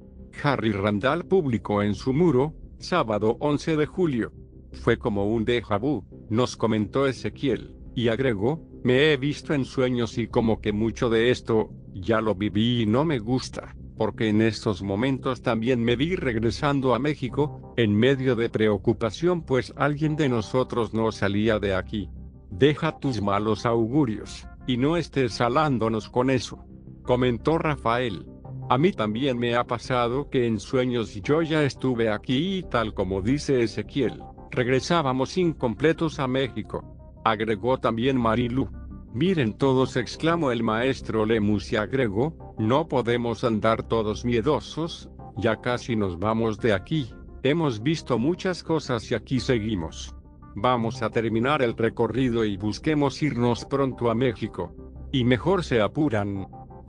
Harry 0.43 0.73
Randall 0.73 1.27
publicó 1.27 1.83
en 1.83 1.95
su 1.95 2.15
muro, 2.15 2.55
sábado 2.79 3.37
11 3.41 3.77
de 3.77 3.85
julio. 3.85 4.33
Fue 4.73 4.97
como 4.97 5.27
un 5.27 5.45
déjà 5.45 5.79
vu, 5.79 6.03
nos 6.31 6.57
comentó 6.57 7.07
Ezequiel, 7.07 7.77
y 7.95 8.09
agregó, 8.09 8.67
me 8.83 9.13
he 9.13 9.19
visto 9.19 9.53
en 9.53 9.67
sueños 9.67 10.17
y 10.17 10.29
como 10.29 10.63
que 10.63 10.73
mucho 10.73 11.11
de 11.11 11.31
esto, 11.31 11.69
ya 11.93 12.23
lo 12.23 12.35
viví 12.35 12.85
y 12.85 12.87
no 12.87 13.05
me 13.05 13.19
gusta, 13.19 13.77
porque 13.99 14.31
en 14.31 14.41
estos 14.41 14.83
momentos 14.83 15.43
también 15.43 15.85
me 15.85 15.95
vi 15.95 16.17
regresando 16.17 16.95
a 16.95 16.99
México, 16.99 17.75
en 17.77 17.95
medio 17.95 18.35
de 18.35 18.49
preocupación 18.49 19.43
pues 19.43 19.75
alguien 19.77 20.17
de 20.17 20.31
nosotros 20.31 20.95
no 20.95 21.13
salía 21.13 21.59
de 21.59 21.75
aquí. 21.75 22.09
Deja 22.51 22.99
tus 22.99 23.21
malos 23.21 23.67
augurios, 23.67 24.49
y 24.67 24.79
no 24.79 24.97
estés 24.97 25.35
salándonos 25.35 26.09
con 26.09 26.31
eso. 26.31 26.65
Comentó 27.03 27.59
Rafael. 27.59 28.27
A 28.71 28.79
mí 28.79 28.93
también 28.93 29.39
me 29.39 29.57
ha 29.57 29.65
pasado 29.65 30.31
que 30.31 30.47
en 30.47 30.61
sueños 30.61 31.15
yo 31.23 31.43
ya 31.43 31.63
estuve 31.65 32.11
aquí 32.11 32.59
y 32.59 32.63
tal 32.63 32.95
como 32.95 33.21
dice 33.21 33.63
Ezequiel, 33.63 34.23
regresábamos 34.51 35.37
incompletos 35.37 36.19
a 36.19 36.29
México. 36.29 36.85
Agregó 37.25 37.79
también 37.79 38.19
Marilu. 38.19 38.69
Miren 39.13 39.53
todos, 39.53 39.97
exclamó 39.97 40.53
el 40.53 40.63
maestro 40.63 41.27
Lemus 41.27 41.73
y 41.73 41.77
agregó, 41.77 42.55
no 42.59 42.89
podemos 42.89 43.45
andar 43.45 43.83
todos 43.83 44.25
miedosos, 44.25 45.11
ya 45.37 45.61
casi 45.61 45.97
nos 45.97 46.19
vamos 46.19 46.59
de 46.59 46.73
aquí. 46.73 47.11
Hemos 47.43 47.83
visto 47.83 48.19
muchas 48.19 48.63
cosas 48.63 49.11
y 49.11 49.15
aquí 49.15 49.41
seguimos. 49.41 50.15
Vamos 50.55 51.03
a 51.03 51.11
terminar 51.11 51.61
el 51.61 51.77
recorrido 51.77 52.45
y 52.45 52.57
busquemos 52.57 53.23
irnos 53.23 53.65
pronto 53.65 54.11
a 54.11 54.15
México. 54.15 54.75
Y 55.11 55.25
mejor 55.25 55.65
se 55.65 55.81
apuran. 55.81 56.47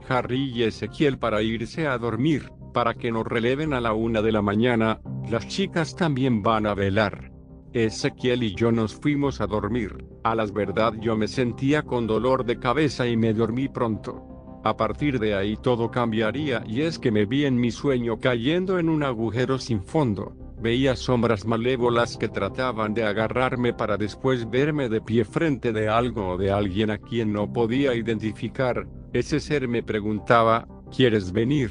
Harry 0.08 0.52
y 0.54 0.62
Ezequiel 0.62 1.18
para 1.18 1.42
irse 1.42 1.86
a 1.86 1.98
dormir, 1.98 2.50
para 2.72 2.94
que 2.94 3.10
nos 3.10 3.26
releven 3.26 3.72
a 3.72 3.80
la 3.80 3.92
una 3.92 4.22
de 4.22 4.32
la 4.32 4.42
mañana, 4.42 5.00
las 5.30 5.48
chicas 5.48 5.96
también 5.96 6.42
van 6.42 6.66
a 6.66 6.74
velar. 6.74 7.32
Ezequiel 7.72 8.42
y 8.42 8.54
yo 8.54 8.70
nos 8.70 8.94
fuimos 8.94 9.40
a 9.40 9.46
dormir, 9.46 10.04
a 10.22 10.34
las 10.34 10.52
verdad 10.52 10.92
yo 11.00 11.16
me 11.16 11.26
sentía 11.26 11.82
con 11.82 12.06
dolor 12.06 12.44
de 12.44 12.58
cabeza 12.58 13.06
y 13.06 13.16
me 13.16 13.32
dormí 13.32 13.68
pronto. 13.68 14.60
A 14.64 14.76
partir 14.76 15.18
de 15.18 15.34
ahí 15.34 15.56
todo 15.56 15.90
cambiaría 15.90 16.62
y 16.66 16.82
es 16.82 16.98
que 16.98 17.10
me 17.10 17.26
vi 17.26 17.44
en 17.44 17.56
mi 17.56 17.70
sueño 17.70 18.18
cayendo 18.18 18.78
en 18.78 18.88
un 18.88 19.02
agujero 19.02 19.58
sin 19.58 19.82
fondo, 19.82 20.36
veía 20.64 20.96
sombras 20.96 21.44
malévolas 21.44 22.16
que 22.16 22.30
trataban 22.30 22.94
de 22.94 23.04
agarrarme 23.04 23.74
para 23.74 23.98
después 23.98 24.48
verme 24.48 24.88
de 24.88 25.02
pie 25.02 25.26
frente 25.26 25.74
de 25.74 25.90
algo 25.90 26.30
o 26.30 26.38
de 26.38 26.50
alguien 26.50 26.90
a 26.90 26.96
quien 26.96 27.34
no 27.34 27.52
podía 27.52 27.94
identificar, 27.94 28.88
ese 29.12 29.40
ser 29.40 29.68
me 29.68 29.82
preguntaba, 29.82 30.66
¿quieres 30.90 31.32
venir? 31.32 31.70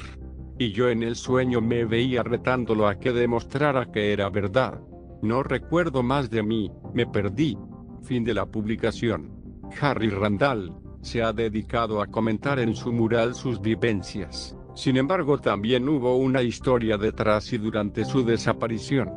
Y 0.60 0.70
yo 0.70 0.90
en 0.90 1.02
el 1.02 1.16
sueño 1.16 1.60
me 1.60 1.84
veía 1.84 2.22
retándolo 2.22 2.86
a 2.86 3.00
que 3.00 3.12
demostrara 3.12 3.90
que 3.90 4.12
era 4.12 4.30
verdad. 4.30 4.80
No 5.22 5.42
recuerdo 5.42 6.04
más 6.04 6.30
de 6.30 6.44
mí, 6.44 6.70
me 6.94 7.04
perdí. 7.04 7.58
Fin 8.04 8.22
de 8.22 8.34
la 8.34 8.46
publicación. 8.46 9.32
Harry 9.80 10.08
Randall 10.08 10.72
se 11.00 11.20
ha 11.20 11.32
dedicado 11.32 12.00
a 12.00 12.06
comentar 12.06 12.60
en 12.60 12.76
su 12.76 12.92
mural 12.92 13.34
sus 13.34 13.60
vivencias. 13.60 14.53
Sin 14.74 14.96
embargo, 14.96 15.38
también 15.38 15.88
hubo 15.88 16.16
una 16.16 16.42
historia 16.42 16.98
detrás 16.98 17.52
y 17.52 17.58
durante 17.58 18.04
su 18.04 18.24
desaparición. 18.24 19.10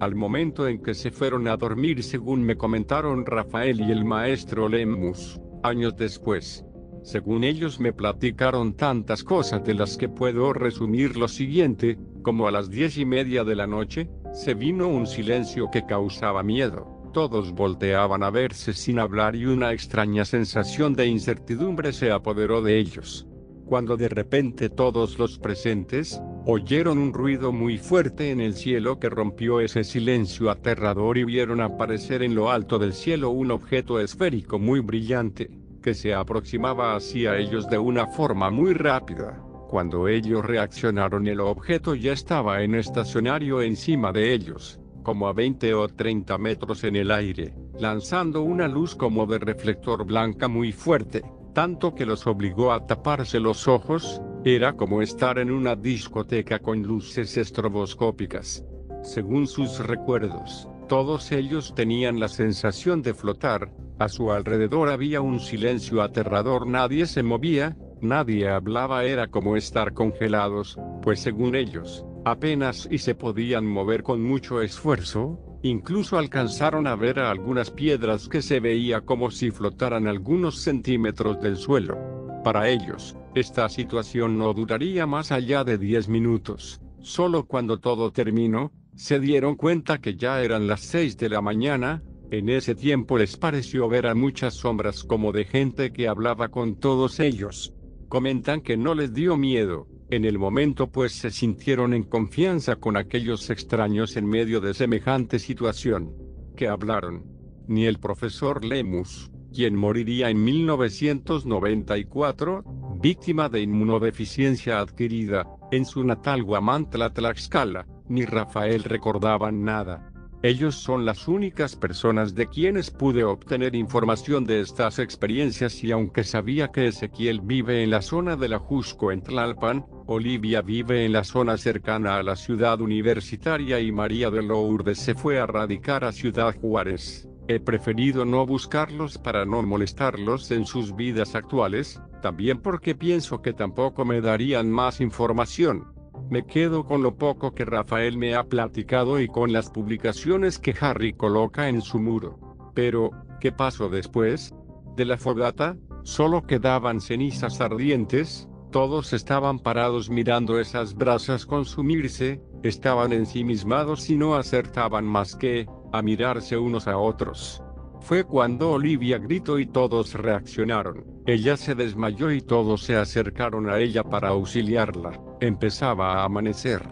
Al 0.00 0.14
momento 0.14 0.68
en 0.68 0.82
que 0.82 0.94
se 0.94 1.10
fueron 1.10 1.48
a 1.48 1.56
dormir, 1.56 2.02
según 2.02 2.42
me 2.42 2.56
comentaron 2.56 3.26
Rafael 3.26 3.80
y 3.80 3.90
el 3.90 4.04
maestro 4.04 4.68
Lemus, 4.68 5.40
años 5.62 5.96
después, 5.96 6.64
según 7.02 7.44
ellos 7.44 7.80
me 7.80 7.92
platicaron 7.92 8.74
tantas 8.74 9.22
cosas 9.22 9.62
de 9.64 9.74
las 9.74 9.96
que 9.98 10.08
puedo 10.08 10.52
resumir 10.52 11.16
lo 11.16 11.28
siguiente, 11.28 11.98
como 12.22 12.48
a 12.48 12.50
las 12.50 12.70
diez 12.70 12.96
y 12.96 13.04
media 13.04 13.44
de 13.44 13.54
la 13.54 13.66
noche, 13.66 14.08
se 14.32 14.54
vino 14.54 14.88
un 14.88 15.06
silencio 15.06 15.70
que 15.70 15.84
causaba 15.84 16.42
miedo. 16.42 17.10
Todos 17.12 17.52
volteaban 17.52 18.22
a 18.22 18.30
verse 18.30 18.72
sin 18.72 18.98
hablar 18.98 19.36
y 19.36 19.44
una 19.44 19.72
extraña 19.72 20.24
sensación 20.24 20.94
de 20.94 21.06
incertidumbre 21.06 21.92
se 21.92 22.10
apoderó 22.10 22.62
de 22.62 22.78
ellos. 22.78 23.28
Cuando 23.66 23.96
de 23.96 24.08
repente 24.08 24.68
todos 24.68 25.18
los 25.18 25.38
presentes, 25.38 26.20
oyeron 26.44 26.98
un 26.98 27.14
ruido 27.14 27.50
muy 27.50 27.78
fuerte 27.78 28.30
en 28.30 28.40
el 28.40 28.54
cielo 28.54 28.98
que 28.98 29.08
rompió 29.08 29.60
ese 29.60 29.84
silencio 29.84 30.50
aterrador 30.50 31.16
y 31.16 31.24
vieron 31.24 31.62
aparecer 31.62 32.22
en 32.22 32.34
lo 32.34 32.50
alto 32.50 32.78
del 32.78 32.92
cielo 32.92 33.30
un 33.30 33.50
objeto 33.50 34.00
esférico 34.00 34.58
muy 34.58 34.80
brillante 34.80 35.50
que 35.82 35.94
se 35.94 36.14
aproximaba 36.14 36.94
hacia 36.94 37.38
ellos 37.38 37.68
de 37.68 37.78
una 37.78 38.06
forma 38.06 38.50
muy 38.50 38.74
rápida. 38.74 39.38
Cuando 39.68 40.08
ellos 40.08 40.44
reaccionaron 40.44 41.26
el 41.26 41.40
objeto 41.40 41.94
ya 41.94 42.12
estaba 42.12 42.62
en 42.62 42.74
estacionario 42.74 43.60
encima 43.60 44.12
de 44.12 44.32
ellos, 44.32 44.78
como 45.02 45.26
a 45.26 45.32
20 45.32 45.74
o 45.74 45.88
30 45.88 46.38
metros 46.38 46.84
en 46.84 46.96
el 46.96 47.10
aire, 47.10 47.54
lanzando 47.78 48.42
una 48.42 48.68
luz 48.68 48.94
como 48.94 49.26
de 49.26 49.38
reflector 49.38 50.06
blanca 50.06 50.48
muy 50.48 50.72
fuerte, 50.72 51.22
tanto 51.54 51.94
que 51.94 52.04
los 52.04 52.26
obligó 52.26 52.72
a 52.72 52.86
taparse 52.86 53.40
los 53.40 53.68
ojos, 53.68 54.20
era 54.44 54.74
como 54.74 55.00
estar 55.00 55.38
en 55.38 55.50
una 55.50 55.76
discoteca 55.76 56.58
con 56.58 56.82
luces 56.82 57.36
estroboscópicas. 57.38 58.64
Según 59.02 59.46
sus 59.46 59.78
recuerdos, 59.78 60.68
todos 60.88 61.32
ellos 61.32 61.74
tenían 61.74 62.20
la 62.20 62.28
sensación 62.28 63.00
de 63.00 63.14
flotar, 63.14 63.72
a 63.98 64.08
su 64.08 64.32
alrededor 64.32 64.90
había 64.90 65.20
un 65.20 65.40
silencio 65.40 66.02
aterrador, 66.02 66.66
nadie 66.66 67.06
se 67.06 67.22
movía, 67.22 67.76
nadie 68.00 68.48
hablaba, 68.48 69.04
era 69.04 69.28
como 69.28 69.56
estar 69.56 69.94
congelados, 69.94 70.78
pues 71.00 71.20
según 71.20 71.54
ellos, 71.54 72.04
apenas 72.24 72.88
y 72.90 72.98
se 72.98 73.14
podían 73.14 73.64
mover 73.66 74.02
con 74.02 74.22
mucho 74.22 74.60
esfuerzo, 74.60 75.38
incluso 75.64 76.18
alcanzaron 76.18 76.86
a 76.86 76.94
ver 76.94 77.18
a 77.18 77.30
algunas 77.30 77.70
piedras 77.70 78.28
que 78.28 78.42
se 78.42 78.60
veía 78.60 79.00
como 79.00 79.30
si 79.30 79.50
flotaran 79.50 80.06
algunos 80.06 80.60
centímetros 80.60 81.40
del 81.40 81.56
suelo. 81.56 81.98
Para 82.44 82.68
ellos, 82.68 83.16
esta 83.34 83.68
situación 83.70 84.36
no 84.36 84.52
duraría 84.52 85.06
más 85.06 85.32
allá 85.32 85.64
de 85.64 85.78
10 85.78 86.08
minutos. 86.08 86.82
Solo 87.00 87.46
cuando 87.46 87.78
todo 87.78 88.12
terminó, 88.12 88.72
se 88.94 89.18
dieron 89.18 89.56
cuenta 89.56 90.02
que 90.02 90.16
ya 90.16 90.42
eran 90.42 90.66
las 90.66 90.82
6 90.82 91.16
de 91.16 91.30
la 91.30 91.40
mañana, 91.40 92.02
en 92.30 92.50
ese 92.50 92.74
tiempo 92.74 93.16
les 93.16 93.38
pareció 93.38 93.88
ver 93.88 94.06
a 94.06 94.14
muchas 94.14 94.54
sombras 94.54 95.02
como 95.02 95.32
de 95.32 95.46
gente 95.46 95.92
que 95.92 96.08
hablaba 96.08 96.48
con 96.48 96.76
todos 96.76 97.20
ellos. 97.20 97.72
Comentan 98.08 98.60
que 98.60 98.76
no 98.76 98.94
les 98.94 99.14
dio 99.14 99.38
miedo, 99.38 99.88
en 100.10 100.24
el 100.24 100.38
momento 100.38 100.90
pues 100.90 101.12
se 101.12 101.30
sintieron 101.30 101.94
en 101.94 102.02
confianza 102.04 102.76
con 102.76 102.96
aquellos 102.96 103.50
extraños 103.50 104.16
en 104.16 104.26
medio 104.26 104.60
de 104.60 104.72
semejante 104.74 105.38
situación. 105.38 106.12
Que 106.56 106.68
hablaron. 106.68 107.24
Ni 107.66 107.86
el 107.86 107.98
profesor 107.98 108.64
Lemus, 108.64 109.32
quien 109.52 109.74
moriría 109.76 110.30
en 110.30 110.44
1994, 110.44 112.62
víctima 113.00 113.48
de 113.48 113.62
inmunodeficiencia 113.62 114.80
adquirida, 114.80 115.46
en 115.72 115.84
su 115.84 116.04
natal 116.04 116.42
Huamantla 116.42 117.12
Tlaxcala, 117.12 117.86
ni 118.08 118.24
Rafael 118.24 118.84
recordaban 118.84 119.64
nada. 119.64 120.13
Ellos 120.44 120.74
son 120.74 121.06
las 121.06 121.26
únicas 121.26 121.74
personas 121.74 122.34
de 122.34 122.48
quienes 122.48 122.90
pude 122.90 123.24
obtener 123.24 123.74
información 123.74 124.44
de 124.44 124.60
estas 124.60 124.98
experiencias 124.98 125.82
y 125.82 125.90
aunque 125.90 126.22
sabía 126.22 126.68
que 126.68 126.86
Ezequiel 126.86 127.40
vive 127.40 127.82
en 127.82 127.88
la 127.88 128.02
zona 128.02 128.36
de 128.36 128.50
la 128.50 128.58
Jusco 128.58 129.10
en 129.10 129.22
Tlalpan, 129.22 129.86
Olivia 130.06 130.60
vive 130.60 131.06
en 131.06 131.14
la 131.14 131.24
zona 131.24 131.56
cercana 131.56 132.18
a 132.18 132.22
la 132.22 132.36
ciudad 132.36 132.82
universitaria 132.82 133.80
y 133.80 133.90
María 133.90 134.30
de 134.30 134.42
Lourdes 134.42 134.98
se 134.98 135.14
fue 135.14 135.40
a 135.40 135.46
radicar 135.46 136.04
a 136.04 136.12
Ciudad 136.12 136.54
Juárez. 136.60 137.26
He 137.48 137.58
preferido 137.58 138.26
no 138.26 138.44
buscarlos 138.44 139.16
para 139.16 139.46
no 139.46 139.62
molestarlos 139.62 140.50
en 140.50 140.66
sus 140.66 140.94
vidas 140.94 141.34
actuales, 141.34 142.02
también 142.20 142.58
porque 142.58 142.94
pienso 142.94 143.40
que 143.40 143.54
tampoco 143.54 144.04
me 144.04 144.20
darían 144.20 144.70
más 144.70 145.00
información. 145.00 145.93
Me 146.30 146.46
quedo 146.46 146.84
con 146.84 147.02
lo 147.02 147.16
poco 147.16 147.54
que 147.54 147.64
Rafael 147.64 148.16
me 148.16 148.34
ha 148.34 148.44
platicado 148.44 149.20
y 149.20 149.28
con 149.28 149.52
las 149.52 149.70
publicaciones 149.70 150.58
que 150.58 150.74
Harry 150.80 151.12
coloca 151.12 151.68
en 151.68 151.82
su 151.82 151.98
muro. 151.98 152.38
Pero, 152.74 153.10
¿qué 153.40 153.52
pasó 153.52 153.88
después? 153.88 154.54
De 154.96 155.04
la 155.04 155.18
fogata, 155.18 155.76
solo 156.02 156.42
quedaban 156.42 157.00
cenizas 157.00 157.60
ardientes, 157.60 158.48
todos 158.70 159.12
estaban 159.12 159.60
parados 159.60 160.10
mirando 160.10 160.58
esas 160.58 160.94
brasas 160.94 161.46
consumirse, 161.46 162.40
estaban 162.64 163.12
ensimismados 163.12 164.10
y 164.10 164.16
no 164.16 164.34
acertaban 164.34 165.04
más 165.04 165.36
que, 165.36 165.66
a 165.92 166.02
mirarse 166.02 166.56
unos 166.56 166.88
a 166.88 166.98
otros. 166.98 167.62
Fue 168.00 168.24
cuando 168.24 168.72
Olivia 168.72 169.18
gritó 169.18 169.60
y 169.60 169.66
todos 169.66 170.14
reaccionaron. 170.14 171.13
Ella 171.26 171.56
se 171.56 171.74
desmayó 171.74 172.30
y 172.30 172.42
todos 172.42 172.82
se 172.82 172.96
acercaron 172.96 173.70
a 173.70 173.78
ella 173.78 174.04
para 174.04 174.28
auxiliarla. 174.28 175.18
Empezaba 175.40 176.20
a 176.20 176.24
amanecer. 176.24 176.82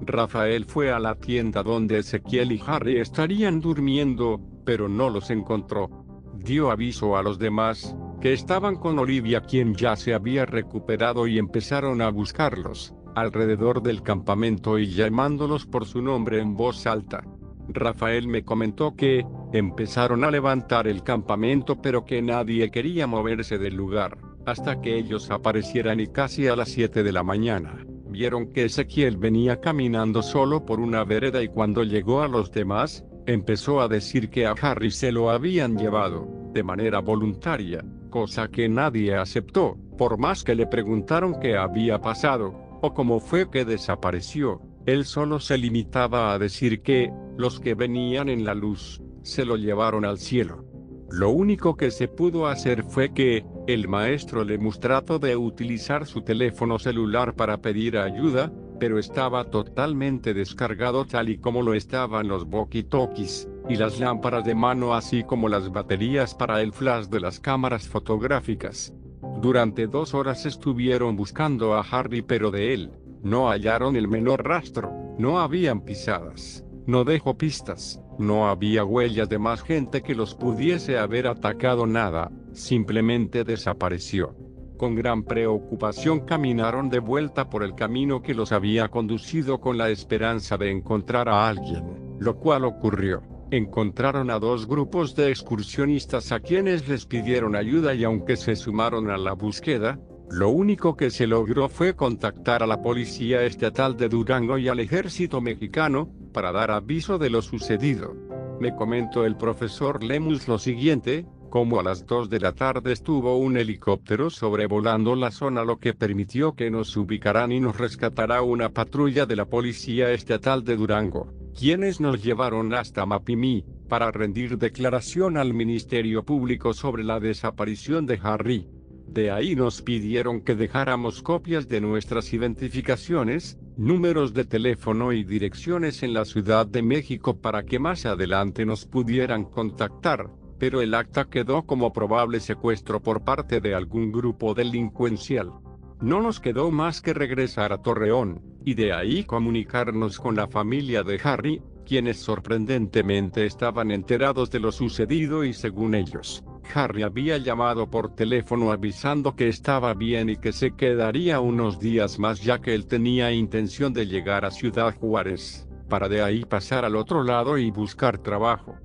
Rafael 0.00 0.64
fue 0.64 0.90
a 0.90 0.98
la 0.98 1.14
tienda 1.14 1.62
donde 1.62 1.98
Ezequiel 1.98 2.50
y 2.50 2.62
Harry 2.66 2.98
estarían 2.98 3.60
durmiendo, 3.60 4.40
pero 4.64 4.88
no 4.88 5.08
los 5.08 5.30
encontró. 5.30 6.04
Dio 6.34 6.72
aviso 6.72 7.16
a 7.16 7.22
los 7.22 7.38
demás, 7.38 7.96
que 8.20 8.32
estaban 8.32 8.74
con 8.74 8.98
Olivia 8.98 9.42
quien 9.42 9.74
ya 9.74 9.94
se 9.94 10.14
había 10.14 10.46
recuperado 10.46 11.28
y 11.28 11.38
empezaron 11.38 12.02
a 12.02 12.10
buscarlos, 12.10 12.92
alrededor 13.14 13.82
del 13.82 14.02
campamento 14.02 14.80
y 14.80 14.88
llamándolos 14.88 15.64
por 15.64 15.86
su 15.86 16.02
nombre 16.02 16.40
en 16.40 16.56
voz 16.56 16.86
alta. 16.86 17.24
Rafael 17.68 18.26
me 18.26 18.44
comentó 18.44 18.96
que, 18.96 19.24
empezaron 19.56 20.24
a 20.24 20.30
levantar 20.30 20.86
el 20.86 21.02
campamento 21.02 21.80
pero 21.80 22.04
que 22.04 22.22
nadie 22.22 22.70
quería 22.70 23.06
moverse 23.06 23.58
del 23.58 23.74
lugar, 23.74 24.18
hasta 24.46 24.80
que 24.80 24.96
ellos 24.96 25.30
aparecieran 25.30 26.00
y 26.00 26.06
casi 26.06 26.48
a 26.48 26.56
las 26.56 26.70
7 26.70 27.02
de 27.02 27.12
la 27.12 27.22
mañana 27.22 27.84
vieron 28.16 28.50
que 28.50 28.64
Ezequiel 28.64 29.18
venía 29.18 29.60
caminando 29.60 30.22
solo 30.22 30.64
por 30.64 30.80
una 30.80 31.04
vereda 31.04 31.42
y 31.42 31.48
cuando 31.48 31.82
llegó 31.84 32.22
a 32.22 32.28
los 32.28 32.50
demás, 32.50 33.04
empezó 33.26 33.80
a 33.82 33.88
decir 33.88 34.30
que 34.30 34.46
a 34.46 34.52
Harry 34.52 34.90
se 34.90 35.12
lo 35.12 35.28
habían 35.30 35.76
llevado. 35.76 36.26
de 36.54 36.62
manera 36.62 37.00
voluntaria, 37.00 37.84
cosa 38.08 38.48
que 38.48 38.66
nadie 38.66 39.14
aceptó, 39.14 39.76
por 39.98 40.16
más 40.16 40.42
que 40.42 40.54
le 40.54 40.66
preguntaron 40.66 41.38
qué 41.38 41.54
había 41.54 42.00
pasado, 42.00 42.54
o 42.80 42.94
cómo 42.94 43.20
fue 43.20 43.50
que 43.50 43.66
desapareció. 43.66 44.62
Él 44.86 45.04
solo 45.04 45.38
se 45.38 45.58
limitaba 45.58 46.32
a 46.32 46.38
decir 46.38 46.80
que, 46.80 47.12
los 47.36 47.60
que 47.60 47.74
venían 47.74 48.30
en 48.30 48.46
la 48.46 48.54
luz, 48.54 49.02
se 49.26 49.44
lo 49.44 49.56
llevaron 49.56 50.04
al 50.04 50.18
cielo. 50.18 50.64
Lo 51.10 51.30
único 51.30 51.76
que 51.76 51.90
se 51.90 52.08
pudo 52.08 52.46
hacer 52.46 52.82
fue 52.82 53.12
que, 53.12 53.44
el 53.66 53.88
maestro 53.88 54.44
le 54.44 54.58
trató 54.80 55.18
de 55.18 55.36
utilizar 55.36 56.06
su 56.06 56.22
teléfono 56.22 56.78
celular 56.78 57.34
para 57.34 57.60
pedir 57.60 57.98
ayuda, 57.98 58.52
pero 58.78 58.98
estaba 58.98 59.44
totalmente 59.50 60.34
descargado 60.34 61.04
tal 61.04 61.28
y 61.28 61.38
como 61.38 61.62
lo 61.62 61.74
estaban 61.74 62.28
los 62.28 62.46
walkie-talkies, 62.46 63.48
y 63.68 63.76
las 63.76 63.98
lámparas 63.98 64.44
de 64.44 64.54
mano 64.54 64.94
así 64.94 65.24
como 65.24 65.48
las 65.48 65.70
baterías 65.70 66.34
para 66.34 66.60
el 66.60 66.72
flash 66.72 67.06
de 67.06 67.20
las 67.20 67.40
cámaras 67.40 67.88
fotográficas. 67.88 68.94
Durante 69.40 69.86
dos 69.86 70.14
horas 70.14 70.46
estuvieron 70.46 71.16
buscando 71.16 71.74
a 71.74 71.80
Harry 71.80 72.22
pero 72.22 72.50
de 72.50 72.74
él, 72.74 72.92
no 73.22 73.48
hallaron 73.48 73.96
el 73.96 74.06
menor 74.06 74.46
rastro, 74.46 74.92
no 75.18 75.40
habían 75.40 75.80
pisadas, 75.80 76.64
no 76.86 77.04
dejó 77.04 77.36
pistas, 77.36 78.00
no 78.18 78.48
había 78.48 78.84
huellas 78.84 79.28
de 79.28 79.38
más 79.38 79.62
gente 79.62 80.02
que 80.02 80.14
los 80.14 80.34
pudiese 80.34 80.98
haber 80.98 81.26
atacado 81.26 81.86
nada, 81.86 82.30
simplemente 82.52 83.44
desapareció. 83.44 84.34
Con 84.76 84.94
gran 84.94 85.22
preocupación 85.22 86.20
caminaron 86.20 86.90
de 86.90 86.98
vuelta 86.98 87.48
por 87.48 87.62
el 87.62 87.74
camino 87.74 88.20
que 88.20 88.34
los 88.34 88.52
había 88.52 88.88
conducido 88.88 89.58
con 89.58 89.78
la 89.78 89.88
esperanza 89.88 90.58
de 90.58 90.70
encontrar 90.70 91.28
a 91.28 91.48
alguien, 91.48 92.16
lo 92.18 92.36
cual 92.36 92.64
ocurrió. 92.64 93.22
Encontraron 93.50 94.30
a 94.30 94.38
dos 94.38 94.66
grupos 94.66 95.14
de 95.14 95.30
excursionistas 95.30 96.32
a 96.32 96.40
quienes 96.40 96.88
les 96.88 97.06
pidieron 97.06 97.56
ayuda 97.56 97.94
y 97.94 98.04
aunque 98.04 98.36
se 98.36 98.56
sumaron 98.56 99.08
a 99.08 99.16
la 99.16 99.32
búsqueda, 99.32 99.98
lo 100.28 100.50
único 100.50 100.96
que 100.96 101.10
se 101.10 101.26
logró 101.26 101.68
fue 101.68 101.94
contactar 101.94 102.62
a 102.62 102.66
la 102.66 102.82
Policía 102.82 103.44
Estatal 103.44 103.96
de 103.96 104.08
Durango 104.08 104.58
y 104.58 104.68
al 104.68 104.80
Ejército 104.80 105.40
Mexicano, 105.40 106.10
para 106.36 106.52
dar 106.52 106.70
aviso 106.70 107.16
de 107.16 107.30
lo 107.30 107.40
sucedido. 107.40 108.14
Me 108.60 108.76
comentó 108.76 109.24
el 109.24 109.38
profesor 109.38 110.04
Lemus 110.04 110.48
lo 110.48 110.58
siguiente, 110.58 111.24
como 111.48 111.80
a 111.80 111.82
las 111.82 112.04
2 112.04 112.28
de 112.28 112.40
la 112.40 112.52
tarde 112.52 112.92
estuvo 112.92 113.38
un 113.38 113.56
helicóptero 113.56 114.28
sobrevolando 114.28 115.16
la 115.16 115.30
zona 115.30 115.64
lo 115.64 115.78
que 115.78 115.94
permitió 115.94 116.52
que 116.52 116.70
nos 116.70 116.94
ubicaran 116.94 117.52
y 117.52 117.60
nos 117.60 117.78
rescatará 117.78 118.42
una 118.42 118.68
patrulla 118.68 119.24
de 119.24 119.34
la 119.34 119.46
Policía 119.46 120.12
Estatal 120.12 120.62
de 120.62 120.76
Durango 120.76 121.32
quienes 121.58 122.02
nos 122.02 122.22
llevaron 122.22 122.74
hasta 122.74 123.06
Mapimí, 123.06 123.64
para 123.88 124.10
rendir 124.10 124.58
declaración 124.58 125.38
al 125.38 125.54
Ministerio 125.54 126.22
Público 126.22 126.74
sobre 126.74 127.02
la 127.02 127.18
desaparición 127.18 128.04
de 128.04 128.20
Harry. 128.22 128.68
De 129.06 129.30
ahí 129.30 129.54
nos 129.54 129.82
pidieron 129.82 130.40
que 130.40 130.54
dejáramos 130.54 131.22
copias 131.22 131.68
de 131.68 131.80
nuestras 131.80 132.32
identificaciones, 132.32 133.58
números 133.76 134.34
de 134.34 134.44
teléfono 134.44 135.12
y 135.12 135.24
direcciones 135.24 136.02
en 136.02 136.12
la 136.12 136.24
Ciudad 136.24 136.66
de 136.66 136.82
México 136.82 137.40
para 137.40 137.64
que 137.64 137.78
más 137.78 138.04
adelante 138.04 138.66
nos 138.66 138.84
pudieran 138.84 139.44
contactar, 139.44 140.30
pero 140.58 140.80
el 140.80 140.94
acta 140.94 141.26
quedó 141.26 141.64
como 141.64 141.92
probable 141.92 142.40
secuestro 142.40 143.02
por 143.02 143.24
parte 143.24 143.60
de 143.60 143.74
algún 143.74 144.12
grupo 144.12 144.54
delincuencial. 144.54 145.52
No 146.00 146.20
nos 146.20 146.40
quedó 146.40 146.70
más 146.70 147.00
que 147.00 147.14
regresar 147.14 147.72
a 147.72 147.78
Torreón, 147.78 148.42
y 148.64 148.74
de 148.74 148.92
ahí 148.92 149.24
comunicarnos 149.24 150.18
con 150.18 150.36
la 150.36 150.48
familia 150.48 151.02
de 151.02 151.20
Harry, 151.22 151.62
quienes 151.86 152.18
sorprendentemente 152.18 153.46
estaban 153.46 153.90
enterados 153.90 154.50
de 154.50 154.60
lo 154.60 154.72
sucedido 154.72 155.44
y 155.44 155.54
según 155.54 155.94
ellos, 155.94 156.44
Harry 156.74 157.02
había 157.02 157.38
llamado 157.38 157.90
por 157.90 158.14
teléfono 158.14 158.70
avisando 158.72 159.34
que 159.34 159.48
estaba 159.48 159.94
bien 159.94 160.28
y 160.30 160.36
que 160.36 160.52
se 160.52 160.72
quedaría 160.74 161.40
unos 161.40 161.78
días 161.78 162.18
más 162.18 162.42
ya 162.42 162.60
que 162.60 162.74
él 162.74 162.86
tenía 162.86 163.32
intención 163.32 163.92
de 163.92 164.06
llegar 164.06 164.44
a 164.44 164.50
Ciudad 164.50 164.94
Juárez, 164.96 165.68
para 165.88 166.08
de 166.08 166.22
ahí 166.22 166.44
pasar 166.44 166.84
al 166.84 166.96
otro 166.96 167.22
lado 167.22 167.58
y 167.58 167.70
buscar 167.70 168.18
trabajo. 168.18 168.76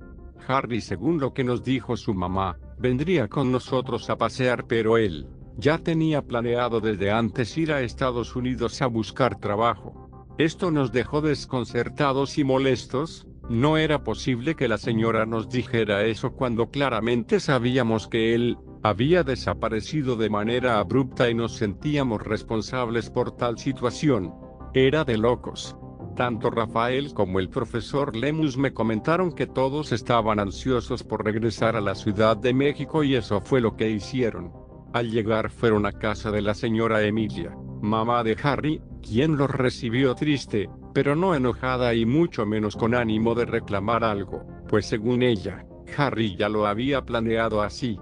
Harry, 0.46 0.80
según 0.80 1.20
lo 1.20 1.32
que 1.32 1.44
nos 1.44 1.62
dijo 1.62 1.96
su 1.96 2.14
mamá, 2.14 2.58
vendría 2.78 3.28
con 3.28 3.52
nosotros 3.52 4.10
a 4.10 4.16
pasear 4.16 4.66
pero 4.66 4.98
él, 4.98 5.26
ya 5.56 5.78
tenía 5.78 6.22
planeado 6.22 6.80
desde 6.80 7.10
antes 7.10 7.56
ir 7.56 7.72
a 7.72 7.82
Estados 7.82 8.34
Unidos 8.34 8.80
a 8.82 8.86
buscar 8.86 9.38
trabajo. 9.38 10.26
Esto 10.38 10.70
nos 10.70 10.92
dejó 10.92 11.20
desconcertados 11.20 12.38
y 12.38 12.44
molestos, 12.44 13.26
no 13.48 13.76
era 13.76 14.04
posible 14.04 14.54
que 14.54 14.68
la 14.68 14.78
señora 14.78 15.26
nos 15.26 15.48
dijera 15.48 16.04
eso 16.04 16.32
cuando 16.32 16.70
claramente 16.70 17.40
sabíamos 17.40 18.08
que 18.08 18.34
él, 18.34 18.56
había 18.82 19.22
desaparecido 19.22 20.16
de 20.16 20.28
manera 20.28 20.78
abrupta 20.78 21.30
y 21.30 21.34
nos 21.34 21.56
sentíamos 21.56 22.22
responsables 22.22 23.10
por 23.10 23.36
tal 23.36 23.58
situación. 23.58 24.34
Era 24.74 25.04
de 25.04 25.18
locos. 25.18 25.76
Tanto 26.16 26.50
Rafael 26.50 27.14
como 27.14 27.38
el 27.38 27.48
profesor 27.48 28.14
Lemus 28.16 28.58
me 28.58 28.72
comentaron 28.72 29.32
que 29.32 29.46
todos 29.46 29.92
estaban 29.92 30.40
ansiosos 30.40 31.04
por 31.04 31.24
regresar 31.24 31.76
a 31.76 31.80
la 31.80 31.94
Ciudad 31.94 32.36
de 32.36 32.52
México 32.52 33.02
y 33.04 33.14
eso 33.14 33.40
fue 33.40 33.60
lo 33.60 33.76
que 33.76 33.90
hicieron. 33.90 34.52
Al 34.92 35.10
llegar 35.10 35.50
fueron 35.50 35.86
a 35.86 35.92
casa 35.92 36.30
de 36.30 36.42
la 36.42 36.54
señora 36.54 37.02
Emilia, 37.02 37.56
mamá 37.80 38.22
de 38.24 38.36
Harry, 38.42 38.82
quien 39.00 39.36
los 39.36 39.50
recibió 39.50 40.14
triste, 40.14 40.68
pero 40.92 41.16
no 41.16 41.34
enojada 41.34 41.94
y 41.94 42.06
mucho 42.06 42.46
menos 42.46 42.76
con 42.76 42.94
ánimo 42.94 43.34
de 43.34 43.46
reclamar 43.46 44.04
algo, 44.04 44.46
pues 44.68 44.86
según 44.86 45.22
ella, 45.22 45.64
Harry 45.96 46.36
ya 46.36 46.48
lo 46.48 46.66
había 46.66 47.04
planeado 47.04 47.62
así. 47.62 47.98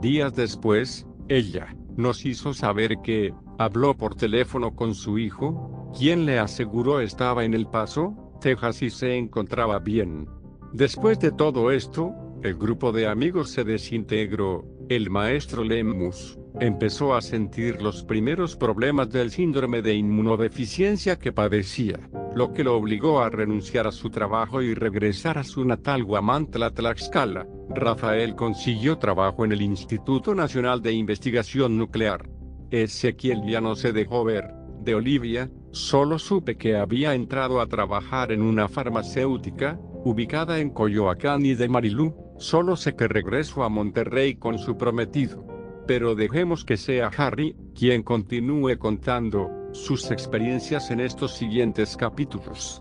Días 0.00 0.34
después, 0.34 1.06
ella, 1.28 1.74
nos 1.96 2.24
hizo 2.24 2.54
saber 2.54 2.96
que, 3.02 3.34
habló 3.58 3.96
por 3.96 4.14
teléfono 4.14 4.74
con 4.74 4.94
su 4.94 5.18
hijo, 5.18 5.90
quien 5.96 6.24
le 6.24 6.38
aseguró 6.38 7.00
estaba 7.00 7.44
en 7.44 7.54
El 7.54 7.66
Paso, 7.66 8.14
Texas 8.40 8.82
y 8.82 8.90
se 8.90 9.16
encontraba 9.16 9.78
bien. 9.78 10.26
Después 10.72 11.18
de 11.20 11.32
todo 11.32 11.70
esto, 11.70 12.12
el 12.42 12.54
grupo 12.54 12.90
de 12.92 13.06
amigos 13.06 13.50
se 13.50 13.64
desintegró, 13.64 14.64
el 14.88 15.10
maestro 15.10 15.62
Lemus 15.62 16.39
empezó 16.58 17.14
a 17.14 17.20
sentir 17.20 17.80
los 17.82 18.02
primeros 18.02 18.56
problemas 18.56 19.10
del 19.10 19.30
síndrome 19.30 19.82
de 19.82 19.94
inmunodeficiencia 19.94 21.18
que 21.18 21.32
padecía, 21.32 22.00
lo 22.34 22.52
que 22.52 22.64
lo 22.64 22.76
obligó 22.76 23.20
a 23.20 23.30
renunciar 23.30 23.86
a 23.86 23.92
su 23.92 24.10
trabajo 24.10 24.62
y 24.62 24.74
regresar 24.74 25.38
a 25.38 25.44
su 25.44 25.64
natal 25.64 26.04
Guamantla 26.04 26.70
Tlaxcala. 26.70 27.46
Rafael 27.68 28.34
consiguió 28.34 28.98
trabajo 28.98 29.44
en 29.44 29.52
el 29.52 29.62
Instituto 29.62 30.34
Nacional 30.34 30.82
de 30.82 30.92
Investigación 30.92 31.78
Nuclear. 31.78 32.28
Ezequiel 32.70 33.42
ya 33.46 33.60
no 33.60 33.76
se 33.76 33.92
dejó 33.92 34.24
ver. 34.24 34.52
De 34.80 34.94
Olivia, 34.94 35.50
solo 35.72 36.18
supe 36.18 36.56
que 36.56 36.76
había 36.76 37.14
entrado 37.14 37.60
a 37.60 37.66
trabajar 37.66 38.32
en 38.32 38.42
una 38.42 38.66
farmacéutica, 38.66 39.78
ubicada 40.04 40.58
en 40.58 40.70
Coyoacán 40.70 41.44
y 41.44 41.54
de 41.54 41.68
Marilú, 41.68 42.14
Solo 42.40 42.74
sé 42.74 42.96
que 42.96 43.06
regreso 43.06 43.64
a 43.64 43.68
Monterrey 43.68 44.34
con 44.34 44.58
su 44.58 44.78
prometido. 44.78 45.44
Pero 45.90 46.14
dejemos 46.14 46.64
que 46.64 46.76
sea 46.76 47.08
Harry, 47.16 47.56
quien 47.74 48.04
continúe 48.04 48.78
contando 48.78 49.50
sus 49.72 50.12
experiencias 50.12 50.92
en 50.92 51.00
estos 51.00 51.34
siguientes 51.34 51.96
capítulos. 51.96 52.80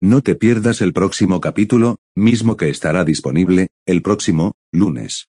No 0.00 0.22
te 0.22 0.36
pierdas 0.36 0.80
el 0.80 0.94
próximo 0.94 1.42
capítulo, 1.42 1.96
mismo 2.16 2.56
que 2.56 2.70
estará 2.70 3.04
disponible, 3.04 3.68
el 3.84 4.00
próximo, 4.00 4.52
lunes. 4.72 5.28